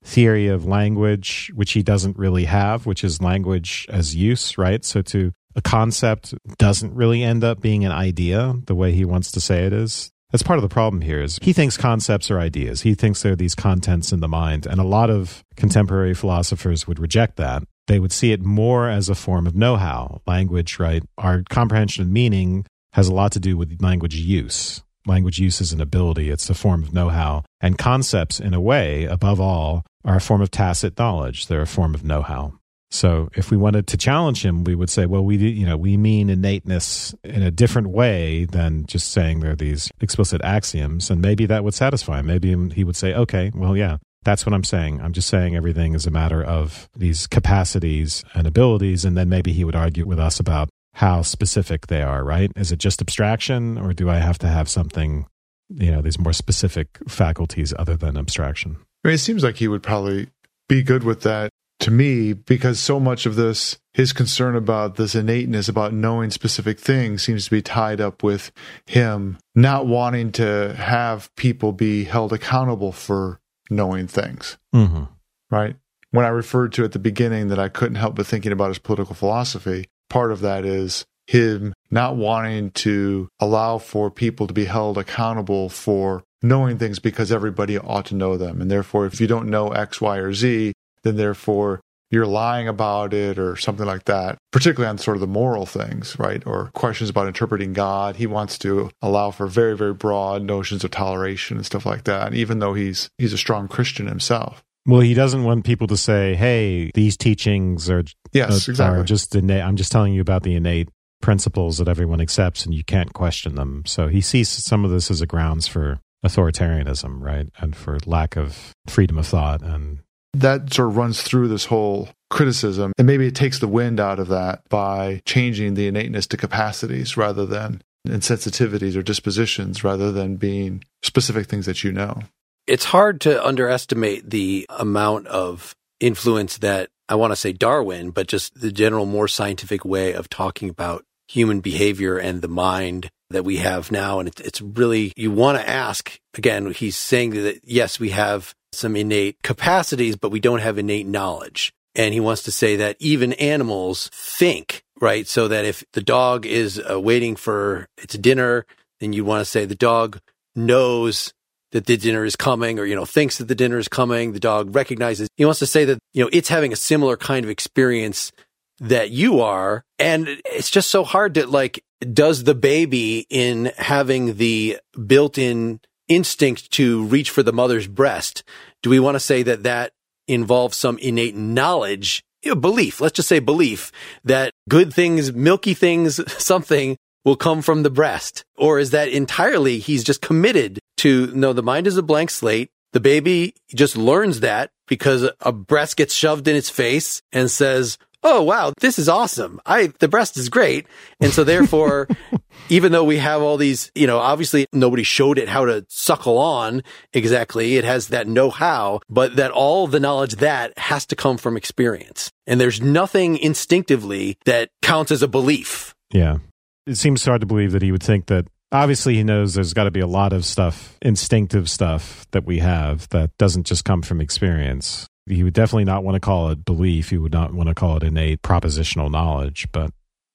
theory 0.04 0.49
of 0.49 0.66
language 0.66 1.50
which 1.54 1.72
he 1.72 1.82
doesn't 1.82 2.18
really 2.18 2.44
have, 2.44 2.87
which 2.87 3.04
is 3.04 3.22
language 3.22 3.87
as 3.88 4.14
use, 4.14 4.58
right? 4.58 4.84
So 4.84 5.02
to 5.02 5.32
a 5.54 5.62
concept 5.62 6.34
doesn't 6.58 6.94
really 6.94 7.22
end 7.22 7.44
up 7.44 7.61
being 7.61 7.84
an 7.84 7.92
idea 7.92 8.54
the 8.66 8.75
way 8.75 8.92
he 8.92 9.04
wants 9.04 9.30
to 9.32 9.40
say 9.40 9.64
it 9.66 9.72
is. 9.72 10.11
That's 10.30 10.42
part 10.42 10.58
of 10.58 10.62
the 10.62 10.68
problem 10.68 11.02
here 11.02 11.22
is 11.22 11.38
he 11.42 11.52
thinks 11.52 11.76
concepts 11.76 12.30
are 12.30 12.40
ideas. 12.40 12.80
He 12.80 12.94
thinks 12.94 13.20
they're 13.20 13.37
these 13.37 13.54
contents 13.54 14.12
in 14.12 14.20
the 14.20 14.28
mind. 14.28 14.64
And 14.64 14.80
a 14.80 14.84
lot 14.84 15.11
of 15.11 15.44
contemporary 15.56 16.14
philosophers 16.14 16.88
would 16.88 16.99
reject 16.99 17.37
that. 17.37 17.64
They 17.87 17.99
would 17.99 18.12
see 18.12 18.32
it 18.32 18.42
more 18.42 18.88
as 18.88 19.11
a 19.11 19.14
form 19.14 19.46
of 19.46 19.54
know 19.54 19.76
how. 19.76 20.22
Language, 20.26 20.78
right? 20.78 21.02
Our 21.18 21.42
comprehension 21.50 22.02
of 22.02 22.08
meaning 22.08 22.64
has 22.94 23.08
a 23.08 23.14
lot 23.14 23.32
to 23.32 23.40
do 23.40 23.58
with 23.58 23.82
language 23.82 24.14
use. 24.14 24.82
Language 25.06 25.38
use 25.38 25.61
is 25.61 25.73
an 25.73 25.80
ability, 25.80 26.30
it's 26.30 26.49
a 26.50 26.54
form 26.54 26.82
of 26.82 26.92
know 26.92 27.09
how. 27.09 27.44
And 27.61 27.78
concepts, 27.78 28.40
in 28.40 28.54
a 28.54 28.61
way, 28.61 29.04
above 29.04 29.40
all, 29.40 29.85
are 30.04 30.16
a 30.16 30.21
form 30.21 30.40
of 30.40 30.50
tacit 30.50 30.99
knowledge. 30.99 31.47
They're 31.47 31.62
a 31.62 31.66
form 31.66 31.94
of 31.94 32.04
know 32.04 32.23
how. 32.23 32.54
So 32.90 33.30
if 33.35 33.50
we 33.50 33.56
wanted 33.56 33.87
to 33.87 33.97
challenge 33.97 34.44
him, 34.44 34.64
we 34.64 34.75
would 34.75 34.90
say, 34.90 35.06
well, 35.06 35.25
we 35.25 35.37
you 35.37 35.64
know 35.64 35.78
we 35.78 35.97
mean 35.97 36.28
innateness 36.28 37.14
in 37.25 37.42
a 37.42 37.50
different 37.50 37.88
way 37.88 38.44
than 38.44 38.85
just 38.87 39.11
saying 39.11 39.40
there 39.40 39.52
are 39.52 39.56
these 39.56 39.90
explicit 40.02 40.42
axioms, 40.44 41.11
and 41.11 41.23
maybe 41.23 41.47
that 41.47 41.64
would 41.64 41.73
satisfy 41.73 42.21
him. 42.21 42.26
Maybe 42.26 42.54
he 42.75 42.85
would 42.85 42.97
say, 42.97 43.14
okay, 43.14 43.50
well, 43.54 43.75
yeah, 43.75 43.97
that's 44.25 44.44
what 44.44 44.52
I'm 44.52 44.62
saying. 44.62 45.00
I'm 45.00 45.12
just 45.12 45.28
saying 45.28 45.56
everything 45.56 45.94
is 45.94 46.06
a 46.06 46.11
matter 46.11 46.44
of 46.44 46.90
these 46.94 47.26
capacities 47.26 48.25
and 48.35 48.47
abilities, 48.47 49.06
and 49.06 49.16
then 49.16 49.30
maybe 49.30 49.54
he 49.54 49.64
would 49.64 49.76
argue 49.76 50.04
with 50.06 50.18
us 50.18 50.38
about 50.38 50.68
how 50.94 51.22
specific 51.22 51.87
they 51.88 52.02
are. 52.02 52.25
Right? 52.25 52.50
Is 52.56 52.72
it 52.72 52.78
just 52.78 53.00
abstraction, 53.00 53.78
or 53.78 53.92
do 53.92 54.08
I 54.11 54.16
have 54.16 54.38
to 54.38 54.49
have 54.49 54.68
something? 54.68 55.26
You 55.75 55.90
know, 55.90 56.02
these 56.02 56.18
more 56.18 56.34
specific 56.34 56.99
faculties 57.08 57.72
other 57.78 57.96
than 57.96 58.18
abstraction. 58.18 58.76
I 59.04 59.08
mean, 59.08 59.14
it 59.14 59.18
seems 59.18 59.42
like 59.42 59.56
he 59.56 59.68
would 59.68 59.82
probably 59.82 60.28
be 60.68 60.82
good 60.82 61.02
with 61.02 61.22
that 61.22 61.50
to 61.82 61.90
me 61.90 62.32
because 62.32 62.78
so 62.78 63.00
much 63.00 63.26
of 63.26 63.34
this 63.34 63.78
his 63.92 64.12
concern 64.12 64.54
about 64.54 64.94
this 64.94 65.16
innateness 65.16 65.68
about 65.68 65.92
knowing 65.92 66.30
specific 66.30 66.78
things 66.78 67.22
seems 67.22 67.44
to 67.44 67.50
be 67.50 67.61
tied 67.61 68.00
up 68.00 68.22
with 68.22 68.52
him 68.87 69.37
not 69.56 69.87
wanting 69.87 70.30
to 70.30 70.75
have 70.76 71.34
people 71.34 71.72
be 71.72 72.04
held 72.04 72.32
accountable 72.32 72.92
for 72.92 73.40
knowing 73.68 74.06
things 74.06 74.58
mm-hmm. 74.72 75.04
right 75.50 75.75
when 76.12 76.25
i 76.25 76.28
referred 76.28 76.72
to 76.72 76.84
at 76.84 76.92
the 76.92 77.00
beginning 77.00 77.49
that 77.49 77.58
i 77.58 77.68
couldn't 77.68 77.96
help 77.96 78.14
but 78.14 78.26
thinking 78.26 78.52
about 78.52 78.68
his 78.68 78.78
political 78.78 79.14
philosophy 79.14 79.87
part 80.12 80.31
of 80.31 80.40
that 80.42 80.66
is 80.66 81.07
him 81.26 81.72
not 81.90 82.16
wanting 82.16 82.70
to 82.72 83.29
allow 83.40 83.79
for 83.79 84.11
people 84.11 84.46
to 84.46 84.53
be 84.53 84.66
held 84.66 84.98
accountable 84.98 85.70
for 85.70 86.22
knowing 86.42 86.77
things 86.77 86.98
because 86.98 87.33
everybody 87.33 87.79
ought 87.79 88.05
to 88.05 88.14
know 88.14 88.37
them 88.37 88.61
and 88.61 88.70
therefore 88.70 89.07
if 89.07 89.20
you 89.22 89.27
don't 89.27 89.48
know 89.48 89.70
x 89.70 90.03
y 90.03 90.18
or 90.18 90.35
z 90.35 90.75
then 91.03 91.16
therefore 91.16 91.81
you're 92.11 92.27
lying 92.27 92.68
about 92.68 93.14
it 93.14 93.38
or 93.38 93.57
something 93.57 93.87
like 93.87 94.05
that, 94.05 94.37
particularly 94.51 94.90
on 94.90 94.98
sort 94.98 95.16
of 95.16 95.22
the 95.22 95.27
moral 95.27 95.64
things, 95.64 96.18
right? 96.18 96.46
Or 96.46 96.70
questions 96.75 97.09
about 97.09 97.27
interpreting 97.27 97.72
God. 97.72 98.16
He 98.16 98.27
wants 98.27 98.59
to 98.59 98.90
allow 99.01 99.31
for 99.31 99.46
very, 99.46 99.75
very 99.75 99.94
broad 99.94 100.42
notions 100.42 100.85
of 100.85 100.90
toleration 100.90 101.57
and 101.57 101.64
stuff 101.64 101.87
like 101.87 102.05
that, 102.05 102.35
even 102.35 102.59
though 102.59 102.75
he's 102.75 103.09
he's 103.16 103.33
a 103.33 103.38
strong 103.38 103.66
Christian 103.66 104.09
himself. 104.09 104.62
Well, 104.87 105.01
he 105.01 105.14
doesn't 105.14 105.45
want 105.45 105.64
people 105.64 105.87
to 105.88 105.97
say, 105.97 106.35
"Hey, 106.35 106.90
these 106.95 107.16
teachings 107.16 107.88
are 107.88 108.05
yes, 108.33 108.68
uh, 108.68 108.73
exactly. 108.73 109.01
are 109.01 109.05
just 109.05 109.35
innate." 109.35 109.62
I'm 109.62 109.77
just 109.77 109.92
telling 109.92 110.12
you 110.12 110.21
about 110.21 110.42
the 110.42 110.55
innate 110.55 110.88
principles 111.21 111.79
that 111.79 111.88
everyone 111.88 112.21
accepts, 112.21 112.64
and 112.64 112.75
you 112.75 112.85
can't 112.85 113.12
question 113.12 113.55
them. 113.55 113.83
So 113.87 114.09
he 114.09 114.21
sees 114.21 114.49
some 114.49 114.85
of 114.85 114.90
this 114.90 115.11
as 115.11 115.21
a 115.21 115.27
grounds 115.27 115.68
for 115.68 116.01
authoritarianism, 116.25 117.21
right, 117.21 117.49
and 117.59 117.77
for 117.77 117.99
lack 118.07 118.37
of 118.37 118.73
freedom 118.88 119.18
of 119.18 119.27
thought 119.27 119.62
and 119.62 120.01
that 120.35 120.73
sort 120.73 120.88
of 120.88 120.97
runs 120.97 121.23
through 121.23 121.49
this 121.49 121.66
whole 121.66 122.09
criticism. 122.31 122.92
And 122.99 123.07
maybe 123.07 123.27
it 123.27 123.35
takes 123.35 123.59
the 123.59 123.68
wind 123.68 124.01
out 124.01 124.18
of 124.18 124.29
that 124.29 124.68
by 124.68 125.23
changing 125.25 125.75
the 125.75 125.87
innateness 125.87 126.27
to 126.29 126.37
capacities 126.37 127.16
rather 127.16 127.45
than 127.45 127.83
insensitivities 128.07 128.97
or 128.97 129.03
dispositions 129.03 129.85
rather 129.85 130.11
than 130.11 130.37
being 130.37 130.83
specific 131.03 131.47
things 131.47 131.66
that 131.66 131.85
you 131.85 131.92
know. 131.92 132.23
It's 132.66 132.85
hard 132.85 133.20
to 133.22 133.44
underestimate 133.44 134.31
the 134.31 134.66
amount 134.70 135.27
of 135.27 135.75
influence 136.01 136.59
that 136.59 136.90
I 137.09 137.14
want 137.14 137.33
to 137.33 137.37
say 137.37 137.53
Darwin, 137.53 138.11
but 138.11 138.29
just 138.29 138.61
the 138.61 138.72
general 138.72 139.07
more 139.07 139.29
scientific 139.29 139.85
way 139.85 140.12
of 140.12 140.29
talking 140.29 140.68
about 140.68 141.05
human 141.29 141.61
behavior 141.61 142.18
and 142.18 142.42
the 142.42 142.48
mind 142.48 143.11
that 143.31 143.44
we 143.44 143.57
have 143.57 143.90
now. 143.90 144.18
And 144.20 144.29
it's 144.29 144.61
really, 144.61 145.12
you 145.16 145.31
want 145.31 145.59
to 145.59 145.68
ask 145.68 146.18
again, 146.37 146.72
he's 146.72 146.96
saying 146.96 147.31
that 147.31 147.61
yes, 147.64 147.98
we 147.98 148.11
have 148.11 148.55
some 148.72 148.96
innate 148.96 149.37
capacities, 149.42 150.16
but 150.16 150.31
we 150.31 150.40
don't 150.40 150.61
have 150.61 150.79
innate 150.79 151.07
knowledge. 151.07 151.72
And 151.94 152.14
he 152.14 152.20
wants 152.20 152.42
to 152.44 152.53
say 152.53 152.77
that 152.77 152.96
even 153.01 153.35
animals 153.35 154.09
think, 154.12 154.83
right? 155.01 155.27
So 155.27 155.48
that 155.48 155.64
if 155.64 155.85
the 155.92 156.01
dog 156.03 156.46
is 156.46 156.81
uh, 156.81 156.98
waiting 156.98 157.37
for 157.37 157.87
its 157.98 158.16
dinner, 158.16 158.64
then 159.01 159.12
you 159.12 159.25
want 159.25 159.42
to 159.42 159.51
say 159.51 159.66
the 159.66 159.75
dog 159.75 160.20
knows 160.55 161.35
that 161.72 161.87
the 161.87 161.96
dinner 161.96 162.24
is 162.24 162.37
coming 162.37 162.78
or, 162.78 162.85
you 162.85 162.94
know, 162.94 163.04
thinks 163.04 163.38
that 163.38 163.48
the 163.48 163.54
dinner 163.54 163.78
is 163.78 163.88
coming. 163.88 164.32
The 164.32 164.40
dog 164.40 164.74
recognizes. 164.74 165.28
He 165.37 165.44
wants 165.44 165.58
to 165.61 165.66
say 165.66 165.85
that, 165.87 165.98
you 166.12 166.22
know, 166.22 166.30
it's 166.32 166.48
having 166.48 166.72
a 166.72 166.76
similar 166.76 167.16
kind 167.16 167.44
of 167.44 167.50
experience 167.50 168.30
that 168.78 169.11
you 169.11 169.40
are. 169.40 169.85
And 169.98 170.28
it's 170.44 170.70
just 170.70 170.90
so 170.90 171.04
hard 171.04 171.35
to 171.35 171.46
like, 171.46 171.82
does 172.12 172.44
the 172.44 172.54
baby 172.54 173.26
in 173.30 173.72
having 173.76 174.37
the 174.37 174.78
built 175.06 175.38
in 175.38 175.80
instinct 176.08 176.70
to 176.72 177.04
reach 177.04 177.30
for 177.30 177.42
the 177.42 177.52
mother's 177.52 177.87
breast, 177.87 178.42
do 178.82 178.90
we 178.90 179.00
want 179.00 179.14
to 179.14 179.20
say 179.20 179.42
that 179.42 179.62
that 179.62 179.92
involves 180.28 180.76
some 180.76 180.98
innate 180.98 181.37
knowledge, 181.37 182.22
belief? 182.61 183.00
Let's 183.00 183.16
just 183.16 183.28
say 183.28 183.38
belief 183.38 183.92
that 184.24 184.52
good 184.68 184.92
things, 184.92 185.32
milky 185.32 185.74
things, 185.74 186.20
something 186.42 186.96
will 187.24 187.37
come 187.37 187.62
from 187.62 187.82
the 187.82 187.90
breast. 187.90 188.44
Or 188.56 188.78
is 188.78 188.90
that 188.90 189.08
entirely 189.08 189.78
he's 189.78 190.04
just 190.04 190.20
committed 190.20 190.80
to 191.02 191.26
no, 191.34 191.52
the 191.52 191.62
mind 191.62 191.86
is 191.86 191.96
a 191.96 192.02
blank 192.02 192.30
slate. 192.30 192.70
The 192.92 193.00
baby 193.00 193.54
just 193.74 193.96
learns 193.96 194.40
that 194.40 194.70
because 194.86 195.28
a 195.40 195.52
breast 195.52 195.96
gets 195.96 196.14
shoved 196.14 196.46
in 196.46 196.54
its 196.54 196.70
face 196.70 197.22
and 197.32 197.50
says, 197.50 197.98
oh 198.22 198.42
wow, 198.42 198.72
this 198.80 198.98
is 198.98 199.08
awesome. 199.08 199.60
I 199.66 199.92
the 199.98 200.08
breast 200.08 200.36
is 200.36 200.48
great. 200.48 200.86
And 201.20 201.32
so 201.32 201.42
therefore, 201.42 202.06
even 202.68 202.92
though 202.92 203.02
we 203.02 203.18
have 203.18 203.42
all 203.42 203.56
these, 203.56 203.90
you 203.94 204.06
know, 204.06 204.18
obviously 204.18 204.66
nobody 204.72 205.02
showed 205.02 205.38
it 205.38 205.48
how 205.48 205.64
to 205.64 205.84
suckle 205.88 206.38
on 206.38 206.82
exactly. 207.12 207.76
It 207.76 207.84
has 207.84 208.08
that 208.08 208.28
know-how, 208.28 209.00
but 209.08 209.36
that 209.36 209.50
all 209.50 209.86
the 209.88 210.00
knowledge 210.00 210.36
that 210.36 210.78
has 210.78 211.04
to 211.06 211.16
come 211.16 211.36
from 211.36 211.56
experience. 211.56 212.30
And 212.46 212.60
there's 212.60 212.80
nothing 212.80 213.38
instinctively 213.38 214.36
that 214.44 214.70
counts 214.82 215.10
as 215.10 215.22
a 215.22 215.28
belief. 215.28 215.94
Yeah. 216.12 216.38
It 216.86 216.96
seems 216.96 217.24
hard 217.24 217.40
to 217.40 217.46
believe 217.46 217.72
that 217.72 217.82
he 217.82 217.90
would 217.90 218.02
think 218.02 218.26
that 218.26 218.46
obviously 218.72 219.14
he 219.14 219.22
knows 219.22 219.54
there's 219.54 219.74
got 219.74 219.85
to 219.85 219.90
be 219.90 220.00
a 220.00 220.06
lot 220.06 220.32
of 220.32 220.44
stuff, 220.44 220.96
instinctive 221.02 221.70
stuff 221.70 222.26
that 222.32 222.44
we 222.44 222.58
have 222.58 223.08
that 223.11 223.37
doesn't 223.38 223.64
just 223.64 223.85
come 223.85 224.02
from 224.02 224.20
experience. 224.20 225.06
He 225.26 225.44
would 225.44 225.52
definitely 225.52 225.85
not 225.85 226.02
want 226.02 226.16
to 226.16 226.20
call 226.20 226.48
it 226.50 226.64
belief. 226.64 227.11
He 227.11 227.18
would 227.18 227.32
not 227.32 227.54
want 227.54 227.68
to 227.68 227.74
call 227.74 227.98
it 227.98 228.02
innate 228.02 228.42
propositional 228.42 229.11
knowledge, 229.11 229.68
but 229.70 229.92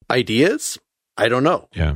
ideas? 0.09 0.77
I 1.17 1.27
don't 1.27 1.43
know. 1.43 1.67
Yeah. 1.73 1.95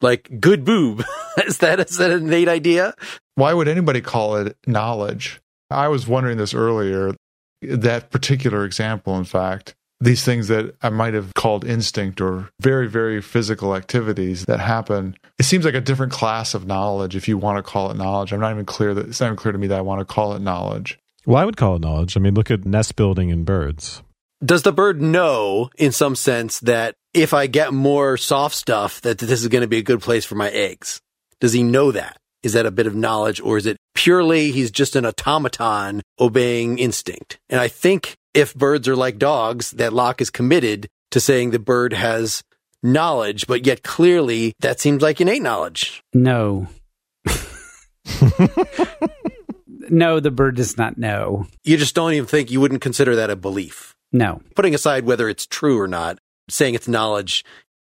Like 0.00 0.40
good 0.40 0.64
boob. 0.64 1.04
is 1.44 1.58
that 1.58 1.80
is 1.80 1.98
that 1.98 2.10
an 2.10 2.26
innate 2.26 2.48
idea? 2.48 2.94
Why 3.34 3.52
would 3.52 3.68
anybody 3.68 4.00
call 4.00 4.36
it 4.36 4.56
knowledge? 4.66 5.40
I 5.70 5.88
was 5.88 6.06
wondering 6.06 6.38
this 6.38 6.54
earlier. 6.54 7.14
That 7.60 8.10
particular 8.10 8.64
example, 8.64 9.18
in 9.18 9.24
fact, 9.24 9.74
these 10.00 10.24
things 10.24 10.48
that 10.48 10.74
I 10.82 10.90
might 10.90 11.14
have 11.14 11.34
called 11.34 11.64
instinct 11.64 12.20
or 12.20 12.50
very, 12.60 12.88
very 12.88 13.20
physical 13.20 13.74
activities 13.74 14.44
that 14.46 14.60
happen. 14.60 15.16
It 15.38 15.44
seems 15.44 15.64
like 15.64 15.74
a 15.74 15.80
different 15.80 16.12
class 16.12 16.54
of 16.54 16.66
knowledge 16.66 17.16
if 17.16 17.26
you 17.28 17.36
want 17.36 17.56
to 17.58 17.62
call 17.62 17.90
it 17.90 17.96
knowledge. 17.96 18.32
I'm 18.32 18.40
not 18.40 18.52
even 18.52 18.64
clear 18.64 18.94
that 18.94 19.08
it's 19.08 19.20
not 19.20 19.26
even 19.26 19.36
clear 19.36 19.52
to 19.52 19.58
me 19.58 19.66
that 19.68 19.78
I 19.78 19.82
want 19.82 20.00
to 20.00 20.04
call 20.04 20.34
it 20.34 20.40
knowledge. 20.40 20.98
Well, 21.26 21.42
I 21.42 21.44
would 21.44 21.56
call 21.56 21.76
it 21.76 21.82
knowledge. 21.82 22.16
I 22.16 22.20
mean, 22.20 22.34
look 22.34 22.50
at 22.50 22.64
nest 22.64 22.96
building 22.96 23.30
in 23.30 23.44
birds. 23.44 24.02
Does 24.44 24.62
the 24.62 24.72
bird 24.72 25.02
know, 25.02 25.68
in 25.76 25.90
some 25.90 26.14
sense, 26.14 26.60
that 26.60 26.94
if 27.12 27.34
I 27.34 27.48
get 27.48 27.74
more 27.74 28.16
soft 28.16 28.54
stuff, 28.54 29.00
that 29.00 29.18
this 29.18 29.42
is 29.42 29.48
going 29.48 29.62
to 29.62 29.68
be 29.68 29.78
a 29.78 29.82
good 29.82 30.00
place 30.00 30.24
for 30.24 30.36
my 30.36 30.48
eggs? 30.50 31.00
Does 31.40 31.52
he 31.52 31.64
know 31.64 31.90
that? 31.92 32.18
Is 32.44 32.52
that 32.52 32.66
a 32.66 32.70
bit 32.70 32.86
of 32.86 32.94
knowledge 32.94 33.40
or 33.40 33.56
is 33.56 33.66
it 33.66 33.78
purely 33.94 34.52
he's 34.52 34.70
just 34.70 34.94
an 34.94 35.04
automaton 35.04 36.02
obeying 36.20 36.78
instinct? 36.78 37.38
And 37.50 37.60
I 37.60 37.66
think 37.66 38.16
if 38.34 38.54
birds 38.54 38.88
are 38.88 38.96
like 38.96 39.18
dogs, 39.18 39.72
that 39.72 39.92
Locke 39.92 40.20
is 40.20 40.30
committed 40.30 40.88
to 41.10 41.20
saying 41.20 41.50
the 41.50 41.58
bird 41.58 41.92
has 41.92 42.42
knowledge, 42.82 43.46
but 43.46 43.66
yet 43.66 43.82
clearly 43.82 44.54
that 44.60 44.80
seems 44.80 45.02
like 45.02 45.20
innate 45.20 45.42
knowledge. 45.42 46.02
No. 46.14 46.68
no, 49.90 50.20
the 50.20 50.30
bird 50.30 50.56
does 50.56 50.76
not 50.76 50.98
know. 50.98 51.46
You 51.64 51.76
just 51.76 51.94
don't 51.94 52.12
even 52.12 52.26
think 52.26 52.50
you 52.50 52.60
wouldn't 52.60 52.82
consider 52.82 53.16
that 53.16 53.30
a 53.30 53.36
belief. 53.36 53.94
No. 54.12 54.40
Putting 54.54 54.74
aside 54.74 55.04
whether 55.04 55.28
it's 55.28 55.46
true 55.46 55.78
or 55.80 55.88
not, 55.88 56.18
saying 56.48 56.74
it's 56.74 56.88
knowledge, 56.88 57.44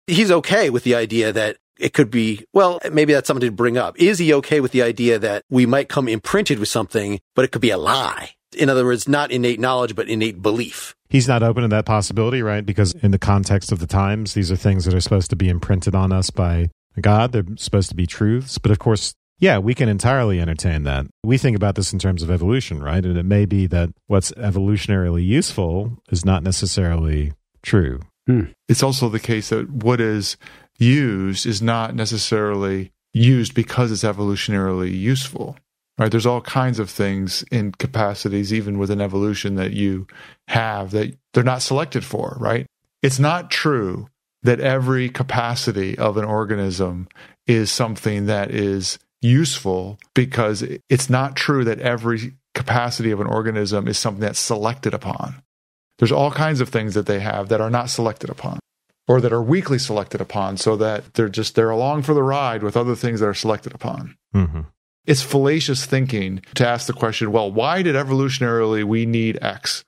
he's 0.07 0.31
okay 0.31 0.69
with 0.69 0.83
the 0.83 0.95
idea 0.95 1.31
that 1.33 1.57
it 1.79 1.93
could 1.93 2.11
be, 2.11 2.45
well, 2.53 2.79
maybe 2.91 3.13
that's 3.13 3.27
something 3.27 3.49
to 3.49 3.55
bring 3.55 3.77
up. 3.77 3.99
Is 3.99 4.19
he 4.19 4.33
okay 4.35 4.59
with 4.59 4.71
the 4.71 4.83
idea 4.83 5.17
that 5.19 5.43
we 5.49 5.65
might 5.65 5.89
come 5.89 6.07
imprinted 6.07 6.59
with 6.59 6.69
something, 6.69 7.19
but 7.35 7.43
it 7.43 7.51
could 7.51 7.61
be 7.61 7.71
a 7.71 7.77
lie? 7.77 8.31
In 8.57 8.69
other 8.69 8.85
words, 8.85 9.07
not 9.07 9.31
innate 9.31 9.59
knowledge, 9.59 9.95
but 9.95 10.07
innate 10.07 10.41
belief. 10.41 10.95
He's 11.09 11.27
not 11.27 11.43
open 11.43 11.63
to 11.63 11.67
that 11.69 11.85
possibility, 11.85 12.41
right? 12.41 12.65
Because 12.65 12.93
in 12.93 13.11
the 13.11 13.19
context 13.19 13.71
of 13.71 13.79
the 13.79 13.87
times, 13.87 14.33
these 14.33 14.51
are 14.51 14.55
things 14.55 14.85
that 14.85 14.93
are 14.93 15.01
supposed 15.01 15.29
to 15.31 15.35
be 15.35 15.49
imprinted 15.49 15.95
on 15.95 16.11
us 16.11 16.29
by 16.29 16.69
God. 16.99 17.31
They're 17.31 17.45
supposed 17.57 17.89
to 17.89 17.95
be 17.95 18.07
truths. 18.07 18.57
But 18.57 18.71
of 18.71 18.79
course, 18.79 19.13
yeah, 19.39 19.57
we 19.57 19.73
can 19.73 19.89
entirely 19.89 20.39
entertain 20.39 20.83
that. 20.83 21.07
We 21.23 21.37
think 21.37 21.57
about 21.57 21.75
this 21.75 21.91
in 21.91 21.99
terms 21.99 22.21
of 22.23 22.29
evolution, 22.29 22.81
right? 22.81 23.03
And 23.03 23.17
it 23.17 23.25
may 23.25 23.45
be 23.45 23.67
that 23.67 23.89
what's 24.07 24.31
evolutionarily 24.33 25.25
useful 25.25 25.97
is 26.11 26.23
not 26.23 26.43
necessarily 26.43 27.33
true. 27.63 28.01
Hmm. 28.27 28.51
It's 28.69 28.83
also 28.83 29.09
the 29.09 29.19
case 29.19 29.49
that 29.49 29.69
what 29.69 29.99
is 29.99 30.37
used 30.77 31.45
is 31.45 31.61
not 31.61 31.95
necessarily 31.95 32.91
used 33.13 33.53
because 33.53 33.91
it's 33.91 34.03
evolutionarily 34.03 34.95
useful. 34.95 35.57
Right? 35.97 36.09
There's 36.09 36.25
all 36.25 36.41
kinds 36.41 36.79
of 36.79 36.89
things 36.89 37.43
in 37.51 37.73
capacities, 37.73 38.53
even 38.53 38.77
within 38.77 39.01
evolution, 39.01 39.55
that 39.55 39.71
you 39.71 40.07
have 40.47 40.91
that 40.91 41.15
they're 41.33 41.43
not 41.43 41.61
selected 41.61 42.03
for, 42.03 42.37
right? 42.39 42.65
It's 43.03 43.19
not 43.19 43.51
true 43.51 44.07
that 44.43 44.59
every 44.59 45.09
capacity 45.09 45.97
of 45.97 46.17
an 46.17 46.25
organism 46.25 47.07
is 47.45 47.71
something 47.71 48.25
that 48.25 48.51
is 48.51 48.97
useful 49.21 49.99
because 50.15 50.63
it's 50.89 51.09
not 51.09 51.35
true 51.35 51.63
that 51.63 51.79
every 51.79 52.33
capacity 52.55 53.11
of 53.11 53.21
an 53.21 53.27
organism 53.27 53.87
is 53.87 53.97
something 53.97 54.21
that's 54.21 54.39
selected 54.39 54.93
upon. 54.93 55.41
There's 55.99 56.11
all 56.11 56.31
kinds 56.31 56.61
of 56.61 56.69
things 56.69 56.95
that 56.95 57.05
they 57.05 57.19
have 57.19 57.49
that 57.49 57.61
are 57.61 57.69
not 57.69 57.89
selected 57.89 58.29
upon 58.29 58.59
or 59.07 59.21
that 59.21 59.33
are 59.33 59.41
weakly 59.41 59.77
selected 59.77 60.21
upon 60.21 60.57
so 60.57 60.75
that 60.77 61.13
they're 61.13 61.29
just 61.29 61.55
they're 61.55 61.69
along 61.69 62.01
for 62.01 62.13
the 62.13 62.23
ride 62.23 62.63
with 62.63 62.75
other 62.75 62.95
things 62.95 63.19
that 63.19 63.27
are 63.27 63.33
selected 63.33 63.73
upon. 63.73 64.17
Mm-hmm. 64.33 64.61
It's 65.05 65.21
fallacious 65.21 65.85
thinking 65.85 66.41
to 66.55 66.67
ask 66.67 66.87
the 66.87 66.93
question, 66.93 67.31
well, 67.31 67.51
why 67.51 67.81
did 67.81 67.95
evolutionarily 67.95 68.83
we 68.83 69.05
need 69.05 69.39
X? 69.41 69.83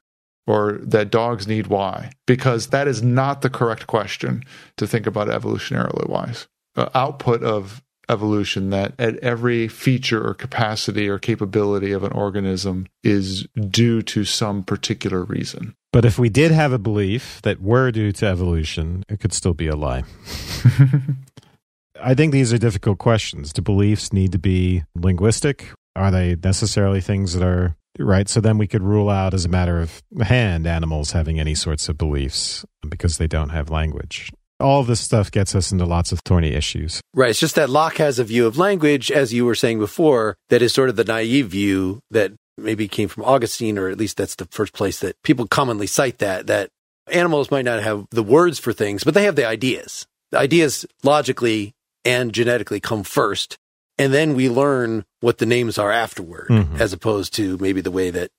Or 0.45 0.73
that 0.81 1.09
dogs 1.09 1.47
need 1.47 1.67
Y? 1.67 2.11
Because 2.27 2.67
that 2.67 2.87
is 2.87 3.01
not 3.01 3.41
the 3.41 3.49
correct 3.49 3.87
question 3.87 4.43
to 4.77 4.85
think 4.85 5.07
about 5.07 5.29
evolutionarily 5.29 6.09
wise. 6.09 6.47
Uh, 6.75 6.89
output 6.93 7.43
of 7.43 7.81
evolution 8.09 8.69
that 8.71 8.93
at 8.99 9.17
every 9.19 9.67
feature 9.67 10.25
or 10.25 10.33
capacity 10.33 11.07
or 11.07 11.17
capability 11.17 11.91
of 11.91 12.03
an 12.03 12.11
organism 12.11 12.87
is 13.03 13.47
due 13.69 14.01
to 14.01 14.25
some 14.25 14.63
particular 14.63 15.23
reason. 15.23 15.75
But 15.91 16.05
if 16.05 16.17
we 16.17 16.29
did 16.29 16.51
have 16.51 16.73
a 16.73 16.79
belief 16.79 17.41
that 17.43 17.61
were 17.61 17.91
due 17.91 18.11
to 18.13 18.25
evolution, 18.25 19.05
it 19.07 19.19
could 19.19 19.33
still 19.33 19.53
be 19.53 19.67
a 19.67 19.75
lie. 19.75 20.03
I 22.01 22.13
think 22.15 22.33
these 22.33 22.51
are 22.51 22.57
difficult 22.57 22.97
questions. 22.97 23.53
Do 23.53 23.61
beliefs 23.61 24.13
need 24.13 24.31
to 24.31 24.39
be 24.39 24.83
linguistic? 24.95 25.71
Are 25.95 26.11
they 26.11 26.35
necessarily 26.43 27.01
things 27.01 27.33
that 27.33 27.43
are 27.43 27.75
right? 27.99 28.27
So 28.27 28.41
then 28.41 28.57
we 28.57 28.67
could 28.67 28.81
rule 28.81 29.09
out 29.09 29.33
as 29.33 29.45
a 29.45 29.49
matter 29.49 29.79
of 29.79 30.01
hand 30.21 30.65
animals 30.65 31.11
having 31.11 31.39
any 31.39 31.55
sorts 31.55 31.89
of 31.89 31.97
beliefs 31.97 32.65
because 32.87 33.17
they 33.17 33.27
don't 33.27 33.49
have 33.49 33.69
language. 33.69 34.31
All 34.59 34.79
of 34.79 34.87
this 34.87 35.01
stuff 35.01 35.29
gets 35.29 35.55
us 35.55 35.71
into 35.71 35.85
lots 35.85 36.11
of 36.11 36.19
thorny 36.21 36.53
issues. 36.53 37.01
Right. 37.13 37.31
It's 37.31 37.39
just 37.39 37.55
that 37.55 37.69
Locke 37.69 37.97
has 37.97 38.17
a 38.17 38.23
view 38.23 38.47
of 38.47 38.57
language, 38.57 39.11
as 39.11 39.33
you 39.33 39.45
were 39.45 39.55
saying 39.55 39.79
before, 39.79 40.37
that 40.49 40.61
is 40.61 40.73
sort 40.73 40.89
of 40.89 40.95
the 40.95 41.03
naive 41.03 41.49
view 41.49 41.99
that 42.11 42.31
maybe 42.57 42.87
came 42.87 43.09
from 43.09 43.23
Augustine, 43.23 43.77
or 43.77 43.89
at 43.89 43.97
least 43.97 44.17
that's 44.17 44.35
the 44.35 44.47
first 44.51 44.73
place 44.73 44.99
that 44.99 45.15
people 45.23 45.47
commonly 45.47 45.87
cite 45.87 46.19
that, 46.19 46.47
that 46.47 46.69
animals 47.11 47.51
might 47.51 47.65
not 47.65 47.83
have 47.83 48.05
the 48.11 48.23
words 48.23 48.59
for 48.59 48.71
things, 48.73 49.03
but 49.03 49.13
they 49.13 49.23
have 49.25 49.35
the 49.35 49.45
ideas. 49.45 50.05
The 50.31 50.39
ideas 50.39 50.85
logically 51.03 51.73
and 52.05 52.33
genetically 52.33 52.79
come 52.79 53.03
first. 53.03 53.57
And 53.97 54.13
then 54.13 54.35
we 54.35 54.49
learn 54.49 55.05
what 55.19 55.37
the 55.37 55.45
names 55.45 55.77
are 55.77 55.91
afterward, 55.91 56.47
Mhm. 56.49 56.79
as 56.79 56.93
opposed 56.93 57.33
to 57.35 57.57
maybe 57.59 57.81
the 57.81 57.91
way 57.91 58.09
that 58.09 58.31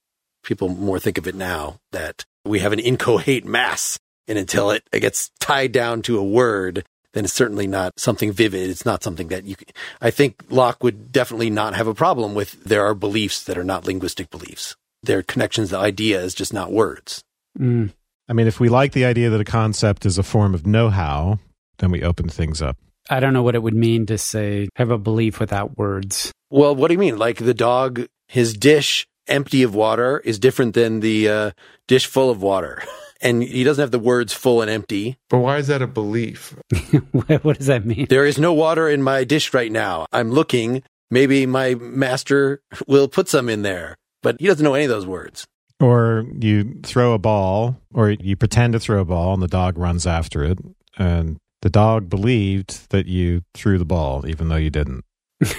people 0.42 0.68
more 0.68 0.98
think 0.98 1.16
of 1.18 1.26
it 1.26 1.34
now, 1.34 1.78
that 1.92 2.24
we 2.44 2.58
have 2.58 2.72
an 2.72 2.78
inchoate 2.80 3.44
mass. 3.44 3.98
And 4.26 4.38
until 4.38 4.70
it, 4.70 4.82
it 4.92 5.00
gets 5.00 5.30
tied 5.38 5.72
down 5.72 6.02
to 6.02 6.18
a 6.18 6.24
word, 6.24 6.84
then 7.12 7.24
it's 7.24 7.32
certainly 7.32 7.66
not 7.66 8.00
something 8.00 8.32
vivid. 8.32 8.68
It's 8.70 8.84
not 8.84 9.02
something 9.02 9.28
that 9.28 9.44
you, 9.44 9.54
I 10.00 10.10
think 10.10 10.42
Locke 10.50 10.82
would 10.82 11.12
definitely 11.12 11.50
not 11.50 11.74
have 11.74 11.86
a 11.86 11.94
problem 11.94 12.34
with. 12.34 12.62
There 12.64 12.84
are 12.84 12.94
beliefs 12.94 13.42
that 13.44 13.56
are 13.56 13.64
not 13.64 13.86
linguistic 13.86 14.30
beliefs. 14.30 14.76
They're 15.02 15.22
connections 15.22 15.70
to 15.70 15.78
ideas, 15.78 16.34
just 16.34 16.52
not 16.52 16.72
words. 16.72 17.22
Mm. 17.58 17.92
I 18.28 18.32
mean, 18.32 18.46
if 18.46 18.58
we 18.58 18.68
like 18.68 18.92
the 18.92 19.04
idea 19.04 19.30
that 19.30 19.40
a 19.40 19.44
concept 19.44 20.06
is 20.06 20.18
a 20.18 20.22
form 20.22 20.54
of 20.54 20.66
know 20.66 20.88
how, 20.88 21.38
then 21.78 21.90
we 21.90 22.02
open 22.02 22.28
things 22.28 22.60
up. 22.62 22.76
I 23.10 23.20
don't 23.20 23.32
know 23.32 23.42
what 23.42 23.54
it 23.54 23.62
would 23.62 23.74
mean 23.74 24.06
to 24.06 24.18
say 24.18 24.68
have 24.76 24.90
a 24.90 24.98
belief 24.98 25.40
without 25.40 25.76
words. 25.76 26.32
Well, 26.50 26.74
what 26.74 26.88
do 26.88 26.94
you 26.94 26.98
mean? 26.98 27.18
Like 27.18 27.38
the 27.38 27.54
dog, 27.54 28.06
his 28.28 28.54
dish 28.54 29.06
empty 29.26 29.62
of 29.62 29.74
water 29.74 30.20
is 30.20 30.38
different 30.38 30.74
than 30.74 31.00
the 31.00 31.28
uh, 31.28 31.50
dish 31.88 32.06
full 32.06 32.30
of 32.30 32.42
water. 32.42 32.82
And 33.20 33.42
he 33.42 33.64
doesn't 33.64 33.80
have 33.80 33.92
the 33.92 33.98
words 33.98 34.34
full 34.34 34.60
and 34.60 34.70
empty. 34.70 35.16
But 35.30 35.38
why 35.38 35.56
is 35.56 35.68
that 35.68 35.80
a 35.80 35.86
belief? 35.86 36.54
what 37.12 37.42
what 37.42 37.56
does 37.56 37.68
that 37.68 37.86
mean? 37.86 38.06
There 38.10 38.26
is 38.26 38.38
no 38.38 38.52
water 38.52 38.86
in 38.86 39.02
my 39.02 39.24
dish 39.24 39.54
right 39.54 39.72
now. 39.72 40.04
I'm 40.12 40.30
looking. 40.30 40.82
Maybe 41.10 41.46
my 41.46 41.74
master 41.74 42.60
will 42.86 43.08
put 43.08 43.28
some 43.28 43.48
in 43.48 43.62
there, 43.62 43.96
but 44.22 44.36
he 44.40 44.46
doesn't 44.46 44.62
know 44.62 44.74
any 44.74 44.84
of 44.84 44.90
those 44.90 45.06
words. 45.06 45.46
Or 45.80 46.26
you 46.38 46.80
throw 46.82 47.14
a 47.14 47.18
ball, 47.18 47.80
or 47.94 48.10
you 48.10 48.36
pretend 48.36 48.74
to 48.74 48.80
throw 48.80 49.00
a 49.00 49.06
ball, 49.06 49.32
and 49.32 49.42
the 49.42 49.48
dog 49.48 49.78
runs 49.78 50.06
after 50.06 50.44
it. 50.44 50.58
And 50.98 51.38
the 51.64 51.70
dog 51.70 52.10
believed 52.10 52.90
that 52.90 53.06
you 53.06 53.42
threw 53.54 53.78
the 53.78 53.86
ball, 53.86 54.28
even 54.28 54.48
though 54.48 54.56
you 54.56 54.70
didn't. 54.70 55.04